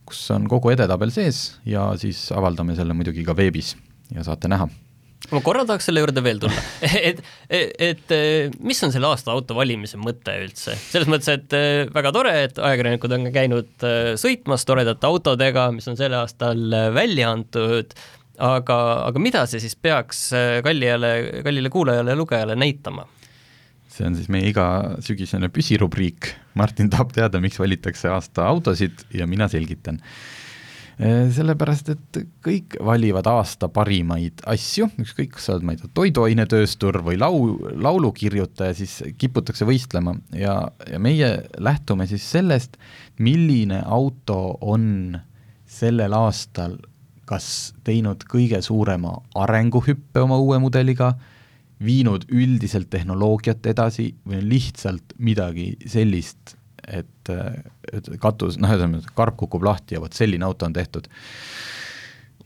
kus 0.06 0.24
on 0.34 0.50
kogu 0.50 0.74
edetabel 0.74 1.14
sees 1.14 1.60
ja 1.66 1.92
siis 2.02 2.28
avaldame 2.34 2.78
selle 2.78 2.98
muidugi 2.98 3.26
ka 3.26 3.38
veebis 3.38 3.76
ja 4.14 4.26
saate 4.26 4.50
näha 4.50 4.70
ma 5.34 5.42
korra 5.46 5.66
tahaks 5.68 5.88
selle 5.90 6.04
juurde 6.04 6.24
veel 6.26 6.42
tulla, 6.44 6.66
et, 7.10 7.22
et, 7.50 7.72
et 7.90 8.60
mis 8.60 8.82
on 8.86 8.94
selle 8.94 9.10
aasta 9.10 9.34
auto 9.34 9.58
valimise 9.58 10.00
mõte 10.02 10.36
üldse, 10.44 10.76
selles 10.90 11.10
mõttes, 11.12 11.32
et 11.34 11.56
äh, 11.58 11.86
väga 11.94 12.14
tore, 12.16 12.36
et 12.50 12.60
ajakirjanikud 12.60 13.18
on 13.18 13.32
käinud 13.36 13.88
äh, 13.88 14.12
sõitmas 14.22 14.68
toredate 14.68 15.10
autodega, 15.10 15.70
mis 15.76 15.90
on 15.92 15.98
sel 16.00 16.16
aastal 16.18 16.62
välja 16.96 17.32
antud, 17.34 17.98
aga, 18.36 18.80
aga 19.08 19.22
mida 19.24 19.46
see 19.50 19.64
siis 19.64 19.78
peaks 19.80 20.28
kallijale, 20.66 21.42
kallile 21.46 21.72
kuulajale 21.74 22.16
ja 22.16 22.20
lugejale 22.20 22.58
näitama? 22.60 23.08
see 23.96 24.04
on 24.08 24.16
siis 24.18 24.28
meie 24.32 24.50
igasügisene 24.52 25.48
püsirubriik, 25.54 26.34
Martin 26.60 26.90
tahab 26.92 27.14
teada, 27.16 27.40
miks 27.44 27.60
valitakse 27.62 28.10
aasta 28.12 28.44
autosid 28.50 29.06
ja 29.16 29.28
mina 29.30 29.48
selgitan 29.52 30.02
sellepärast, 30.96 31.90
et 31.92 32.20
kõik 32.46 32.78
valivad 32.86 33.28
aasta 33.28 33.68
parimaid 33.74 34.44
asju, 34.48 34.88
ükskõik, 35.04 35.34
kas 35.36 35.50
sa 35.50 35.56
oled, 35.56 35.66
ma 35.68 35.76
ei 35.76 35.82
tea, 35.82 35.92
toiduainetööstur 35.98 37.02
või 37.04 37.20
lau-, 37.20 37.58
laulukirjutaja, 37.84 38.76
siis 38.78 39.02
kiputakse 39.20 39.68
võistlema. 39.68 40.16
Ja, 40.36 40.62
ja 40.88 41.00
meie 41.04 41.32
lähtume 41.60 42.08
siis 42.08 42.26
sellest, 42.32 42.80
milline 43.20 43.82
auto 43.84 44.58
on 44.64 45.18
sellel 45.68 46.16
aastal 46.16 46.78
kas 47.26 47.74
teinud 47.86 48.24
kõige 48.30 48.62
suurema 48.64 49.18
arenguhüppe 49.36 50.22
oma 50.22 50.38
uue 50.42 50.60
mudeliga, 50.62 51.16
viinud 51.84 52.30
üldiselt 52.32 52.88
tehnoloogiat 52.94 53.66
edasi 53.68 54.14
või 54.24 54.40
on 54.40 54.46
lihtsalt 54.54 55.18
midagi 55.20 55.74
sellist 55.92 56.56
et, 56.88 57.32
et 57.94 58.12
katus, 58.22 58.60
noh, 58.62 58.72
ühesõnaga 58.72 59.16
karp 59.18 59.40
kukub 59.40 59.66
lahti 59.66 59.98
ja 59.98 60.04
vot 60.04 60.14
selline 60.14 60.46
auto 60.46 60.68
on 60.68 60.76
tehtud. 60.76 61.10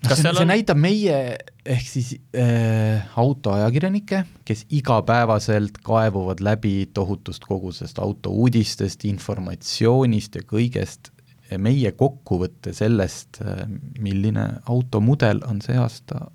noh, 0.03 0.13
see, 0.13 0.23
see 0.23 0.33
on... 0.33 0.49
näitab 0.51 0.79
meie 0.79 1.19
ehk 1.65 1.85
siis 1.85 2.13
äh, 2.37 3.05
autoajakirjanikke, 3.19 4.23
kes 4.47 4.65
igapäevaselt 4.73 5.81
kaevuvad 5.85 6.43
läbi 6.45 6.89
tohutust 6.93 7.45
kogusest 7.45 7.99
autouudistest, 7.99 9.05
informatsioonist 9.09 10.39
ja 10.39 10.45
kõigest, 10.47 11.13
meie 11.57 11.91
kokkuvõte 11.97 12.73
sellest, 12.77 13.41
äh, 13.43 13.63
milline 13.99 14.51
automudel 14.69 15.43
on 15.49 15.63
see 15.65 15.77
aasta 15.77 16.27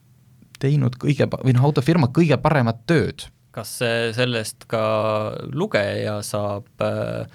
teinud 0.60 0.96
kõige, 1.00 1.26
või 1.42 1.54
noh, 1.56 1.70
autofirma 1.70 2.10
kõige 2.14 2.38
paremat 2.42 2.84
tööd. 2.86 3.28
kas 3.54 3.76
sellest 4.16 4.64
ka 4.66 4.84
lugeja 5.54 6.18
saab 6.26 6.66
äh, 6.82 7.26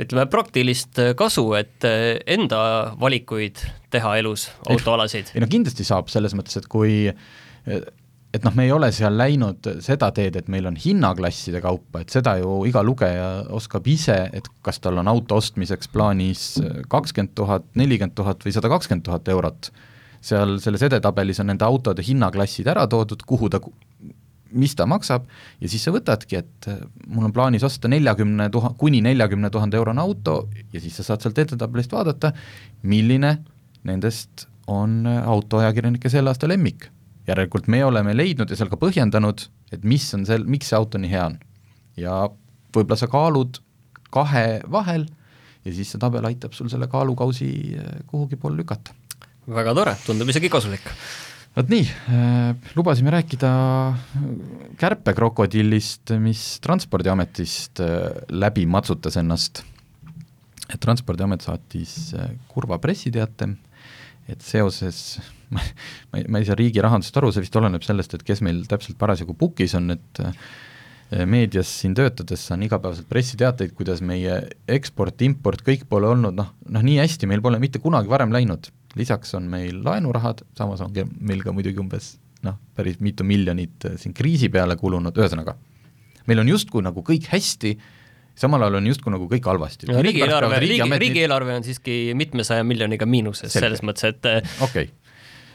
ütleme, 0.00 0.26
praktilist 0.32 0.98
äh, 1.02 1.12
kasu, 1.18 1.46
et 1.58 1.86
äh, 1.86 2.18
enda 2.30 2.60
valikuid 3.00 3.62
teha 3.92 4.16
elus, 4.20 4.48
autoalasid? 4.70 5.34
ei 5.34 5.42
no 5.44 5.48
kindlasti 5.50 5.86
saab, 5.86 6.10
selles 6.12 6.36
mõttes, 6.38 6.60
et 6.60 6.68
kui 6.70 7.10
et 8.30 8.44
noh, 8.46 8.54
me 8.54 8.64
ei 8.66 8.72
ole 8.72 8.88
seal 8.94 9.16
läinud 9.18 9.66
seda 9.84 10.10
teed, 10.14 10.38
et 10.38 10.48
meil 10.52 10.68
on 10.70 10.78
hinnaklasside 10.78 11.60
kaupa, 11.64 12.04
et 12.04 12.14
seda 12.14 12.36
ju 12.40 12.60
iga 12.68 12.82
lugeja 12.86 13.28
oskab 13.56 13.88
ise, 13.90 14.16
et 14.36 14.46
kas 14.64 14.80
tal 14.82 15.00
on 15.02 15.10
auto 15.10 15.40
ostmiseks 15.40 15.90
plaanis 15.92 16.44
kakskümmend 16.92 17.34
tuhat, 17.38 17.66
nelikümmend 17.78 18.14
tuhat 18.18 18.46
või 18.46 18.54
sada 18.54 18.70
kakskümmend 18.72 19.06
tuhat 19.08 19.28
eurot. 19.34 19.72
seal 20.20 20.58
selles 20.60 20.82
edetabelis 20.84 21.40
on 21.40 21.48
nende 21.48 21.64
autode 21.64 22.04
hinnaklassid 22.06 22.68
ära 22.68 22.86
toodud, 22.86 23.22
kuhu 23.26 23.48
ta 23.50 23.60
mis 24.52 24.74
ta 24.76 24.86
maksab 24.88 25.26
ja 25.60 25.68
siis 25.70 25.84
sa 25.84 25.92
võtadki, 25.94 26.40
et 26.40 26.68
äh, 26.70 26.80
mul 27.06 27.28
on 27.28 27.34
plaanis 27.34 27.64
osta 27.66 27.88
neljakümne 27.90 28.48
tuha-, 28.52 28.74
kuni 28.78 29.02
neljakümne 29.04 29.50
tuhande 29.50 29.78
eurone 29.80 30.02
auto 30.02 30.42
ja 30.72 30.80
siis 30.80 30.96
sa 30.98 31.06
saad 31.06 31.24
sealt 31.24 31.38
edetabelist 31.38 31.92
vaadata, 31.92 32.32
milline 32.82 33.36
nendest 33.88 34.46
on 34.70 35.04
äh, 35.06 35.22
autoajakirjanike 35.28 36.12
selle 36.12 36.32
aasta 36.32 36.48
lemmik. 36.48 36.90
järelikult 37.26 37.68
me 37.68 37.84
oleme 37.84 38.14
leidnud 38.16 38.50
ja 38.50 38.56
seal 38.58 38.70
ka 38.72 38.78
põhjendanud, 38.80 39.44
et 39.72 39.84
mis 39.84 40.06
on 40.16 40.24
sel-, 40.26 40.46
miks 40.50 40.72
see 40.72 40.78
auto 40.78 40.98
nii 40.98 41.10
hea 41.12 41.26
on. 41.30 41.38
ja 41.96 42.20
võib-olla 42.74 42.98
sa 42.98 43.10
kaalud 43.10 43.60
kahe 44.10 44.60
vahel 44.70 45.06
ja 45.64 45.74
siis 45.74 45.92
see 45.92 46.00
tabel 46.02 46.26
aitab 46.26 46.56
sul 46.56 46.70
selle 46.72 46.88
kaalukausi 46.90 47.50
äh, 47.78 47.98
kuhugi 48.06 48.36
poole 48.36 48.62
lükata. 48.62 48.94
väga 49.46 49.74
tore, 49.74 49.96
tundub 50.06 50.28
isegi 50.28 50.50
kasulik 50.52 50.86
vot 51.56 51.70
nii 51.70 51.82
äh,, 51.82 52.70
lubasime 52.78 53.10
rääkida 53.14 53.50
kärpekrokodillist, 54.80 56.14
mis 56.22 56.44
Transpordiametist 56.62 57.82
äh, 57.82 58.22
läbi 58.30 58.66
matsutas 58.70 59.18
ennast. 59.20 59.64
et 60.70 60.78
Transpordiamet 60.80 61.42
saatis 61.42 62.14
äh, 62.14 62.30
kurva 62.48 62.78
pressiteate, 62.78 63.50
et 64.30 64.42
seoses 64.46 65.20
ma, 65.54 65.62
ei, 66.14 66.26
ma 66.30 66.38
ei 66.38 66.46
saa 66.46 66.58
riigi 66.58 66.82
rahandusest 66.82 67.18
aru, 67.18 67.32
see 67.34 67.44
vist 67.44 67.56
oleneb 67.58 67.82
sellest, 67.82 68.14
et 68.14 68.26
kes 68.26 68.44
meil 68.46 68.62
täpselt 68.70 68.98
parasjagu 69.00 69.34
pukis 69.34 69.74
on, 69.74 69.90
et 69.96 70.22
äh, 70.22 71.24
meedias 71.26 71.72
siin 71.80 71.96
töötades 71.98 72.46
saan 72.46 72.62
igapäevaselt 72.62 73.10
pressiteateid, 73.10 73.74
kuidas 73.74 74.04
meie 74.06 74.44
eksport, 74.70 75.18
import, 75.26 75.66
kõik 75.66 75.88
pole 75.90 76.06
olnud 76.06 76.38
noh, 76.38 76.54
noh 76.70 76.86
nii 76.86 77.00
hästi 77.02 77.26
meil 77.26 77.42
pole 77.42 77.58
mitte 77.58 77.82
kunagi 77.82 78.12
varem 78.12 78.30
läinud 78.30 78.70
lisaks 78.98 79.34
on 79.38 79.46
meil 79.50 79.82
laenurahad, 79.84 80.42
samas 80.58 80.82
on 80.84 80.94
meil 81.20 81.44
ka 81.44 81.54
muidugi 81.54 81.80
umbes 81.82 82.14
noh, 82.46 82.56
päris 82.76 83.00
mitu 83.04 83.24
miljonit 83.26 83.86
äh, 83.88 83.96
siin 84.00 84.14
kriisi 84.16 84.48
peale 84.52 84.76
kulunud, 84.80 85.16
ühesõnaga, 85.16 85.56
meil 86.30 86.42
on 86.42 86.48
justkui 86.48 86.82
nagu 86.84 87.04
kõik 87.06 87.28
hästi, 87.30 87.74
samal 88.40 88.64
ajal 88.64 88.80
on 88.80 88.88
justkui 88.88 89.12
nagu 89.12 89.28
kõik 89.30 89.50
halvasti. 89.50 89.90
riigieelarve, 89.92 90.62
riigi, 90.62 90.88
riigieelarve 91.04 91.58
on 91.60 91.66
siiski 91.66 92.00
mitmesaja 92.16 92.64
miljoniga 92.64 93.06
miinuses, 93.06 93.52
selles 93.52 93.84
mõttes, 93.84 94.14
et 94.14 94.30
äh, 94.30 94.56
okei. 94.64 94.88
okay 94.88 94.96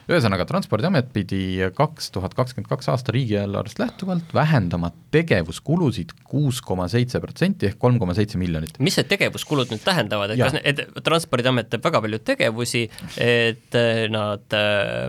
ühesõnaga, 0.10 0.46
Transpordiamet 0.50 1.12
pidi 1.13 1.41
kaks 1.76 2.12
tuhat 2.15 2.36
kakskümmend 2.38 2.70
kaks 2.70 2.89
aasta 2.94 3.13
riigieelarvest 3.15 3.80
lähtuvalt 3.82 4.34
vähendama 4.36 4.91
tegevuskulusid 5.15 6.13
kuus 6.24 6.62
koma 6.65 6.88
seitse 6.91 7.22
protsenti 7.24 7.70
ehk 7.72 7.80
kolm 7.82 8.00
koma 8.02 8.15
seitse 8.18 8.39
miljonit. 8.41 8.80
mis 8.80 8.98
need 9.00 9.10
tegevuskulud 9.12 9.72
nüüd 9.74 9.86
tähendavad, 9.86 10.34
et 10.34 10.41
ja. 10.41 10.50
kas 10.50 10.60
need, 10.60 10.84
et 10.84 11.06
Transpordiamet 11.06 11.72
teeb 11.72 11.86
väga 11.86 12.04
palju 12.06 12.22
tegevusi, 12.26 12.84
et 13.22 13.80
äh, 13.80 14.06
nad 14.13 14.58
äh, 14.58 15.08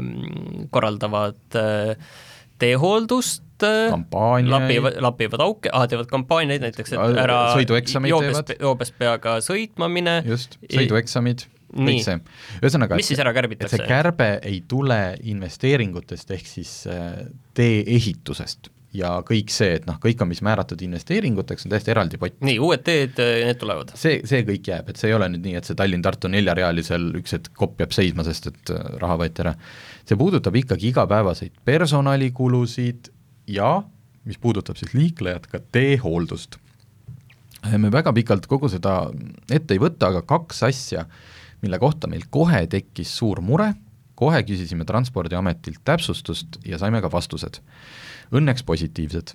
korraldavad 0.72 1.60
äh, 1.60 2.14
teehooldust 2.62 3.66
äh, 3.66 3.92
lapivad, 4.48 4.96
lapivad 5.04 5.44
auke 5.44 5.72
ah,, 5.72 5.84
teevad 5.90 6.08
kampaaniaid 6.12 6.64
näiteks, 6.64 6.94
et 6.96 7.20
ära 7.20 7.42
joobes, 7.60 8.56
joobes 8.56 8.94
peaga 8.96 9.38
sõitmamine. 9.44 10.22
just, 10.28 10.56
sõidueksamid 10.72 11.46
kõik 11.76 12.04
see, 12.04 12.20
ühesõnaga 12.62 13.00
mis 13.00 13.10
siis 13.12 13.20
ära 13.22 13.34
kärbitakse? 13.36 13.76
see 13.76 13.90
kärbe 13.90 14.30
ei 14.46 14.62
tule 14.68 15.00
investeeringutest, 15.34 16.32
ehk 16.36 16.48
siis 16.50 16.78
äh, 16.90 17.26
tee-ehitusest 17.56 18.72
ja 18.96 19.10
kõik 19.26 19.50
see, 19.52 19.76
et 19.78 19.86
noh, 19.88 19.98
kõik 20.02 20.20
on, 20.22 20.30
mis 20.30 20.42
määratud 20.44 20.80
investeeringuteks, 20.86 21.66
on 21.66 21.72
täiesti 21.72 21.92
eraldi 21.92 22.20
pott. 22.20 22.36
nii, 22.46 22.56
uued 22.62 22.84
teed, 22.86 23.18
äh, 23.22 23.42
need 23.48 23.60
tulevad? 23.60 23.92
see, 23.98 24.20
see 24.28 24.44
kõik 24.46 24.70
jääb, 24.70 24.90
et 24.90 25.00
see 25.00 25.10
ei 25.10 25.16
ole 25.16 25.28
nüüd 25.32 25.44
nii, 25.46 25.56
et 25.60 25.68
see 25.68 25.78
Tallinn-Tartu 25.78 26.30
neljarealisel 26.32 27.10
üks 27.20 27.36
hetk 27.36 27.52
kopp 27.58 27.82
jääb 27.82 27.94
seisma, 27.96 28.26
sest 28.26 28.50
et 28.52 28.74
äh, 28.74 28.86
raha 29.02 29.18
võeti 29.24 29.44
ära. 29.44 29.56
see 30.08 30.18
puudutab 30.20 30.56
ikkagi 30.62 30.90
igapäevaseid 30.92 31.60
personalikulusid 31.68 33.10
ja 33.52 33.80
mis 34.26 34.38
puudutab 34.42 34.78
siis 34.80 34.94
liiklejat, 34.96 35.46
ka 35.50 35.60
teehooldust. 35.72 36.58
me 37.76 37.90
väga 37.92 38.12
pikalt 38.14 38.46
kogu 38.46 38.70
seda 38.70 38.98
ette 39.50 39.74
ei 39.74 39.82
võta, 39.82 40.12
aga 40.12 40.22
kaks 40.26 40.62
asja 40.66 41.06
mille 41.62 41.78
kohta 41.78 42.08
meil 42.10 42.26
kohe 42.30 42.66
tekkis 42.70 43.16
suur 43.18 43.40
mure, 43.40 43.72
kohe 44.16 44.42
küsisime 44.42 44.84
Transpordiametilt 44.88 45.82
täpsustust 45.84 46.60
ja 46.64 46.78
saime 46.78 47.02
ka 47.04 47.10
vastused. 47.12 47.60
Õnneks 48.32 48.64
positiivsed. 48.66 49.34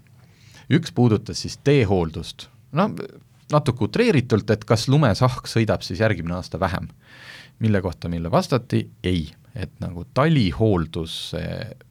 üks 0.72 0.92
puudutas 0.96 1.42
siis 1.42 1.58
teehooldust, 1.64 2.48
no 2.72 2.90
natuke 3.52 3.84
utreeritult, 3.84 4.50
et 4.50 4.64
kas 4.66 4.88
lumesahk 4.88 5.50
sõidab 5.50 5.84
siis 5.84 6.00
järgmine 6.00 6.38
aasta 6.38 6.60
vähem. 6.60 6.88
mille 7.60 7.82
kohta 7.82 8.10
meile 8.10 8.32
vastati 8.32 8.90
ei, 9.04 9.32
et 9.56 9.72
nagu 9.80 10.06
talihooldus 10.14 11.36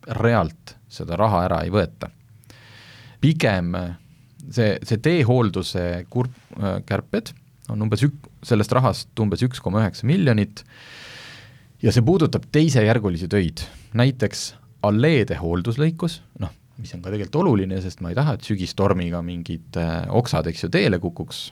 realt 0.06 0.76
seda 0.88 1.16
raha 1.16 1.44
ära 1.44 1.60
ei 1.64 1.70
võeta. 1.70 2.10
pigem 3.20 3.74
see, 4.50 4.78
see 4.82 4.98
teehoolduse 4.98 6.06
kur-, 6.10 6.32
kärped 6.86 7.32
on 7.72 7.86
umbes 7.86 8.04
ük-, 8.06 8.30
sellest 8.46 8.72
rahast 8.76 9.22
umbes 9.22 9.44
üks 9.46 9.62
koma 9.62 9.82
üheksa 9.84 10.08
miljonit 10.08 10.64
ja 11.82 11.92
see 11.94 12.04
puudutab 12.04 12.48
teisejärgulisi 12.52 13.28
töid, 13.30 13.64
näiteks 13.96 14.50
alleede 14.86 15.36
hoolduslõikus, 15.40 16.20
noh, 16.40 16.52
mis 16.80 16.92
on 16.96 17.02
ka 17.04 17.12
tegelikult 17.12 17.40
oluline, 17.42 17.80
sest 17.84 18.00
ma 18.04 18.12
ei 18.12 18.18
taha, 18.18 18.36
et 18.36 18.46
sügistormiga 18.46 19.20
mingid 19.24 19.78
äh, 19.80 20.02
oksad, 20.16 20.48
eks 20.50 20.64
ju, 20.66 20.72
teele 20.72 21.00
kukuks, 21.02 21.50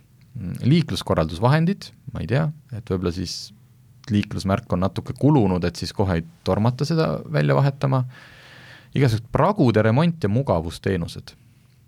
liikluskorraldusvahendid, 0.69 1.91
ma 2.15 2.23
ei 2.23 2.31
tea, 2.31 2.47
et 2.73 2.93
võib-olla 2.93 3.13
siis 3.15 3.51
liiklusmärk 4.13 4.73
on 4.73 4.85
natuke 4.87 5.13
kulunud, 5.19 5.65
et 5.69 5.77
siis 5.77 5.93
kohe 5.97 6.21
ei 6.21 6.25
tormata 6.47 6.87
seda 6.89 7.11
välja 7.33 7.57
vahetama, 7.59 8.05
igasugused 8.97 9.29
pragude 9.35 9.83
remont 9.85 10.23
ja 10.25 10.31
mugavusteenused. 10.33 11.35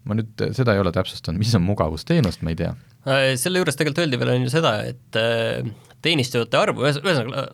ma 0.05 0.17
nüüd 0.17 0.43
seda 0.57 0.73
ei 0.73 0.81
ole 0.81 0.91
täpsustanud, 0.97 1.39
mis 1.39 1.53
on 1.55 1.63
mugavusteenust, 1.63 2.41
ma 2.43 2.55
ei 2.55 2.57
tea. 2.57 2.71
Äh, 2.73 2.90
selle 3.05 3.63
juures 3.63 3.79
tegelikult 3.79 4.05
öeldi 4.05 4.21
veel 4.21 4.35
on 4.35 4.45
ju 4.47 4.53
seda, 4.53 4.75
et 4.91 5.21
äh, 5.21 5.71
teenistujate 6.05 6.59
arvu, 6.61 6.85
ühesõnaga 6.89 7.47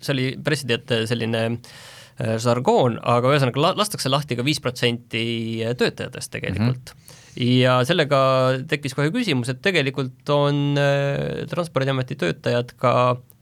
see 0.00 0.14
oli 0.14 0.28
pressiteate 0.44 1.02
selline 1.10 1.44
äh, 1.50 2.36
žargoon, 2.40 2.98
aga 3.02 3.34
ühesõnaga 3.34 3.74
lastakse 3.80 4.12
lahti 4.12 4.38
ka 4.38 4.46
viis 4.46 4.62
protsenti 4.64 5.24
töötajatest 5.78 6.32
tegelikult 6.38 6.94
mm. 6.94 7.00
-hmm 7.00 7.20
ja 7.34 7.80
sellega 7.82 8.18
tekkis 8.70 8.92
kohe 8.94 9.10
küsimus, 9.10 9.48
et 9.50 9.58
tegelikult 9.58 10.30
on 10.30 10.78
Transpordiameti 11.50 12.14
töötajad 12.14 12.70
ka 12.78 12.92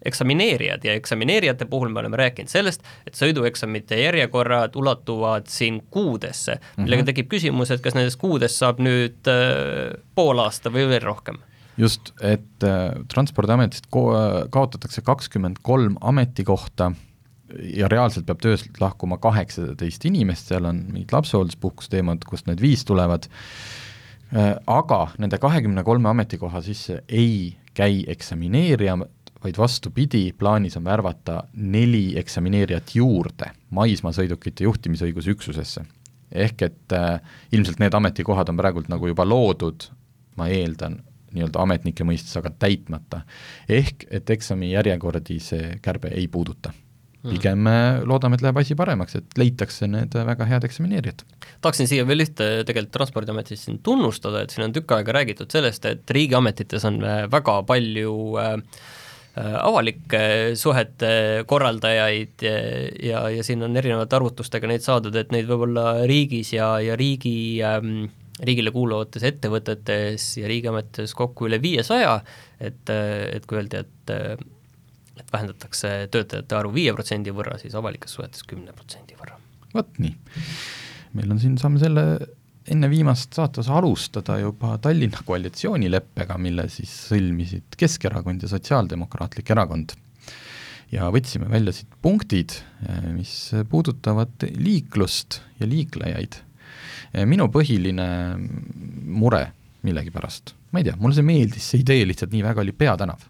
eksamineerijad 0.05 0.85
ja 0.85 0.97
eksamineerijate 0.99 1.67
puhul 1.71 1.93
me 1.93 2.01
oleme 2.01 2.19
rääkinud 2.21 2.51
sellest, 2.51 2.83
et 3.07 3.19
sõidueksamite 3.19 3.99
järjekorrad 4.01 4.77
ulatuvad 4.77 5.47
siin 5.51 5.83
kuudesse, 5.91 6.59
millega 6.77 7.03
mm 7.03 7.03
-hmm. 7.03 7.13
tekib 7.13 7.31
küsimus, 7.33 7.71
et 7.71 7.81
kas 7.81 7.95
nendest 7.95 8.21
kuudest 8.21 8.59
saab 8.59 8.81
nüüd 8.83 9.31
äh, 9.31 9.95
pool 10.15 10.39
aasta 10.39 10.71
või 10.71 10.89
veel 10.89 11.03
rohkem? 11.03 11.39
Just, 11.77 12.13
et 12.21 12.65
äh, 12.65 12.93
Transpordiametist 13.09 13.87
ko-, 13.91 14.13
kaotatakse 14.51 15.01
kakskümmend 15.03 15.63
kolm 15.63 15.97
ametikohta 16.01 16.93
ja 17.77 17.89
reaalselt 17.89 18.27
peab 18.27 18.43
tööst 18.45 18.81
lahkuma 18.81 19.19
kaheksateist 19.23 20.05
inimest, 20.09 20.51
seal 20.53 20.69
on 20.69 20.85
mingid 20.93 21.13
lapsehoolduspuhkuse 21.13 21.91
teemad, 21.91 22.25
kust 22.29 22.47
need 22.47 22.61
viis 22.61 22.85
tulevad. 22.89 23.29
Äh,, 24.37 24.55
aga 24.67 25.07
nende 25.19 25.39
kahekümne 25.39 25.85
kolme 25.85 26.09
ametikoha 26.09 26.63
sisse 26.65 27.03
ei 27.09 27.57
käi 27.75 28.05
eksamineerija, 28.13 28.99
vaid 29.45 29.59
vastupidi, 29.59 30.33
plaanis 30.39 30.77
on 30.79 30.85
värvata 30.85 31.43
neli 31.55 32.13
eksamineerijat 32.21 32.95
juurde 32.95 33.51
maismaasõidukite 33.75 34.67
juhtimisõiguse 34.69 35.35
üksusesse. 35.35 35.85
ehk 36.33 36.63
et 36.63 36.93
äh, 36.97 37.21
ilmselt 37.53 37.79
need 37.79 37.95
ametikohad 37.95 38.49
on 38.49 38.57
praegult 38.57 38.89
nagu 38.89 39.07
juba 39.07 39.25
loodud, 39.29 39.91
ma 40.37 40.47
eeldan, 40.49 41.03
nii-öelda 41.33 41.61
ametnike 41.61 42.05
mõistes, 42.05 42.37
aga 42.39 42.51
täitmata. 42.51 43.23
ehk 43.69 44.07
et 44.11 44.31
eksami 44.31 44.73
järjekordi 44.73 45.41
see 45.41 45.77
kärbe 45.83 46.09
ei 46.09 46.29
puuduta 46.29 46.73
hmm. 46.73 47.31
pigem 47.35 47.69
loodame, 48.05 48.39
et 48.39 48.47
läheb 48.47 48.63
asi 48.63 48.75
paremaks, 48.75 49.17
et 49.17 49.39
leitakse 49.39 49.87
need 49.87 50.15
väga 50.15 50.47
head 50.47 50.65
eksamineerijad. 50.65 51.27
tahaksin 51.61 51.89
siia 51.89 52.07
veel 52.07 52.25
ühte 52.25 52.65
tegelikult 52.65 52.93
Transpordiametit 52.93 53.59
siin 53.59 53.83
tunnustada, 53.83 54.43
et 54.43 54.51
siin 54.51 54.71
on 54.71 54.73
tükk 54.73 54.97
aega 54.97 55.19
räägitud 55.19 55.51
sellest, 55.51 55.85
et 55.85 56.11
riigiametites 56.11 56.85
on 56.89 57.01
väga 57.33 57.63
palju 57.69 58.17
äh, 58.41 58.57
Äh, 58.57 59.02
avalike 59.37 60.53
suhete 60.61 61.45
korraldajaid 61.49 62.43
ja, 62.45 62.57
ja, 63.01 63.23
ja 63.33 63.45
siin 63.47 63.65
on 63.65 63.77
erinevate 63.81 64.19
arvutustega 64.19 64.69
neid 64.69 64.85
saadud, 64.85 65.17
et 65.17 65.33
neid 65.33 65.49
võib 65.49 65.65
olla 65.71 66.03
riigis 66.09 66.53
ja, 66.53 66.75
ja 66.85 66.97
riigi 67.01 67.63
ähm, 67.65 68.11
riigile 68.45 68.73
kuuluvates 68.75 69.25
ettevõtetes 69.25 70.27
ja 70.41 70.51
riigiametites 70.51 71.15
kokku 71.17 71.49
üle 71.49 71.63
viiesaja, 71.63 72.19
et, 72.61 72.93
et 72.93 73.47
kui 73.49 73.61
öeldi, 73.61 73.81
et 73.81 74.13
et 75.21 75.29
vähendatakse 75.33 75.91
töötajate 76.13 76.57
arvu 76.57 76.73
viie 76.75 76.93
protsendi 76.97 77.33
võrra, 77.37 77.59
siis 77.61 77.75
avalikes 77.77 78.15
suhetes 78.17 78.47
kümne 78.49 78.73
protsendi 78.73 79.17
võrra. 79.19 79.37
vot 79.75 79.99
nii. 80.01 80.15
meil 81.19 81.35
on 81.35 81.43
siin, 81.43 81.59
saame 81.61 81.83
selle 81.83 82.05
enne 82.71 82.91
viimast 82.91 83.35
saateosa 83.35 83.75
alustada 83.79 84.39
juba 84.39 84.77
Tallinna 84.83 85.23
koalitsioonileppega, 85.27 86.39
mille 86.39 86.69
siis 86.71 86.93
sõlmisid 87.09 87.77
Keskerakond 87.79 88.45
ja 88.45 88.51
Sotsiaaldemokraatlik 88.53 89.51
Erakond. 89.51 89.97
ja 90.93 91.09
võtsime 91.09 91.49
välja 91.49 91.73
siit 91.73 91.95
punktid, 92.05 92.53
eh, 92.85 93.07
mis 93.15 93.51
puudutavad 93.69 94.45
liiklust 94.57 95.41
ja 95.61 95.67
liiklejaid. 95.67 96.37
Eh, 97.15 97.25
minu 97.27 97.49
põhiline 97.49 98.09
mure 99.07 99.47
millegipärast, 99.83 100.55
ma 100.71 100.79
ei 100.79 100.85
tea, 100.85 100.97
mulle 101.01 101.17
see 101.17 101.27
meeldis, 101.27 101.71
see 101.73 101.81
idee 101.81 102.05
lihtsalt 102.07 102.33
nii 102.33 102.45
väga, 102.45 102.61
oli 102.61 102.73
Peatänav. 102.73 103.29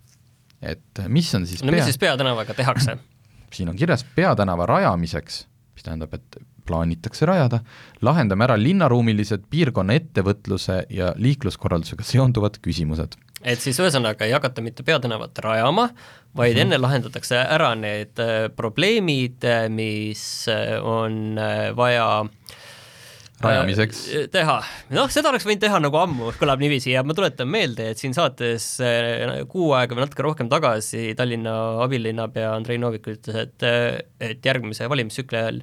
et 0.62 1.00
mis 1.08 1.34
on 1.34 1.46
siis 1.46 1.62
no 1.62 1.72
pea... 1.72 1.80
mis 1.80 1.90
siis 1.90 1.98
Peatänavaga 1.98 2.54
tehakse? 2.54 2.98
siin 3.56 3.68
on 3.68 3.76
kirjas 3.76 4.04
peatänava 4.16 4.66
rajamiseks, 4.66 5.46
mis 5.82 5.88
tähendab, 5.88 6.14
et 6.14 6.38
plaanitakse 6.66 7.26
rajada, 7.26 7.60
lahendame 8.02 8.46
ära 8.46 8.56
linnaruumilised 8.60 9.48
piirkonna 9.50 9.96
ettevõtluse 9.98 10.84
ja 10.94 11.12
liikluskorraldusega 11.18 12.06
seonduvad 12.06 12.60
küsimused. 12.62 13.18
et 13.42 13.58
siis 13.58 13.78
ühesõnaga 13.80 14.24
ei 14.24 14.32
hakata 14.32 14.62
mitte 14.62 14.84
peatänavat 14.86 15.38
rajama, 15.38 15.90
vaid 16.36 16.54
mm 16.54 16.58
-hmm. 16.58 16.62
enne 16.62 16.78
lahendatakse 16.78 17.36
ära 17.36 17.74
need 17.74 18.18
äh, 18.18 18.48
probleemid, 18.56 19.44
äh, 19.44 19.68
mis 19.68 20.48
äh, 20.48 20.78
on 20.84 21.36
vaja 21.76 22.24
rajamiseks. 23.44 24.02
Teha, 24.32 24.56
noh, 24.94 25.10
seda 25.12 25.32
oleks 25.32 25.46
võinud 25.48 25.62
teha 25.64 25.80
nagu 25.82 25.98
ammu, 26.00 26.30
kõlab 26.40 26.62
niiviisi 26.62 26.94
ja 26.94 27.02
ma 27.06 27.16
tuletan 27.16 27.50
meelde, 27.50 27.90
et 27.92 28.02
siin 28.02 28.14
saates 28.16 28.68
kuu 29.52 29.72
aega 29.78 29.96
või 29.96 30.06
natuke 30.06 30.26
rohkem 30.26 30.50
tagasi 30.52 31.12
Tallinna 31.18 31.56
abilinnapea 31.84 32.54
Andrei 32.54 32.80
Novik 32.82 33.10
ütles, 33.14 33.38
et 33.46 33.68
et 34.22 34.46
järgmise 34.46 34.88
valimistsükli 34.90 35.40
ajal 35.40 35.60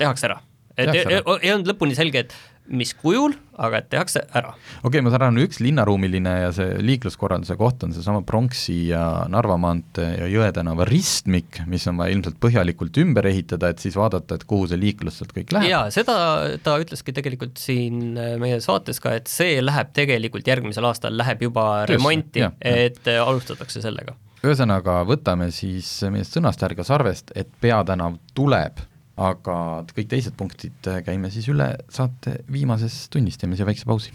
tehakse 0.00 0.30
ära. 0.30 0.40
et 0.76 0.92
ei, 0.92 1.06
ei 1.16 1.52
olnud 1.54 1.72
lõpuni 1.72 1.96
selge, 1.96 2.26
et 2.26 2.34
mis 2.68 2.92
kujul, 2.98 3.34
aga 3.62 3.80
et 3.80 3.88
tehakse 3.92 4.22
ära. 4.36 4.52
okei 4.82 4.88
okay,, 4.88 5.04
ma 5.04 5.12
saan 5.12 5.26
aru, 5.28 5.44
üks 5.46 5.60
linnaruumiline 5.64 6.32
ja 6.42 6.50
see 6.54 6.76
liikluskorralduse 6.82 7.56
koht 7.58 7.84
on 7.86 7.94
seesama 7.94 8.22
Pronksi 8.26 8.76
ja 8.90 9.02
Narva 9.32 9.56
maantee 9.60 10.08
ja 10.18 10.28
Jõe 10.30 10.48
tänava 10.56 10.86
ristmik, 10.88 11.62
mis 11.70 11.86
on 11.90 12.00
vaja 12.00 12.16
ilmselt 12.16 12.40
põhjalikult 12.42 12.98
ümber 13.02 13.28
ehitada, 13.30 13.70
et 13.72 13.82
siis 13.82 13.96
vaadata, 13.98 14.38
et 14.38 14.46
kuhu 14.48 14.68
see 14.70 14.80
liiklus 14.80 15.20
sealt 15.20 15.34
kõik 15.36 15.54
läheb. 15.56 15.70
jaa, 15.70 15.84
seda 15.94 16.16
ta 16.64 16.76
ütleski 16.82 17.14
tegelikult 17.16 17.60
siin 17.62 18.18
äh, 18.18 18.34
meie 18.42 18.60
saates 18.64 19.00
ka, 19.02 19.16
et 19.20 19.30
see 19.30 19.60
läheb 19.64 19.94
tegelikult 19.96 20.46
järgmisel 20.48 20.90
aastal, 20.90 21.16
läheb 21.18 21.46
juba 21.48 21.68
Just, 21.84 21.94
remonti, 21.94 22.44
et 22.60 23.00
ja. 23.06 23.22
alustatakse 23.24 23.84
sellega. 23.84 24.16
ühesõnaga, 24.42 25.00
võtame 25.08 25.50
siis 25.54 25.88
meie 26.12 26.26
sõnast 26.26 26.62
järgi 26.62 26.84
sarvest, 26.86 27.32
et 27.38 27.50
peatänav 27.62 28.20
tuleb 28.34 28.84
aga 29.16 29.56
kõik 29.96 30.08
teised 30.10 30.36
punktid 30.36 30.88
käime 31.06 31.30
siis 31.32 31.48
üle 31.48 31.72
saate 31.92 32.40
viimases 32.52 33.06
tunnis, 33.12 33.38
teeme 33.40 33.56
siia 33.56 33.68
väikse 33.68 33.88
pausi. 33.88 34.12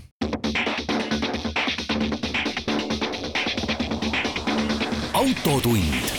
autotund. 5.21 6.09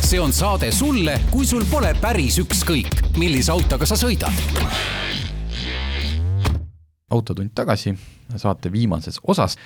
see 0.00 0.20
on 0.20 0.32
saade 0.32 0.72
sulle, 0.72 1.20
kui 1.30 1.46
sul 1.46 1.64
pole 1.70 1.94
päris 2.00 2.38
ükskõik, 2.42 3.16
millise 3.16 3.52
autoga 3.52 3.86
sa 3.86 3.96
sõidad. 3.96 4.34
autotund 7.10 7.50
tagasi 7.54 7.94
saate 8.36 8.72
viimases 8.72 9.20
osas 9.22 9.56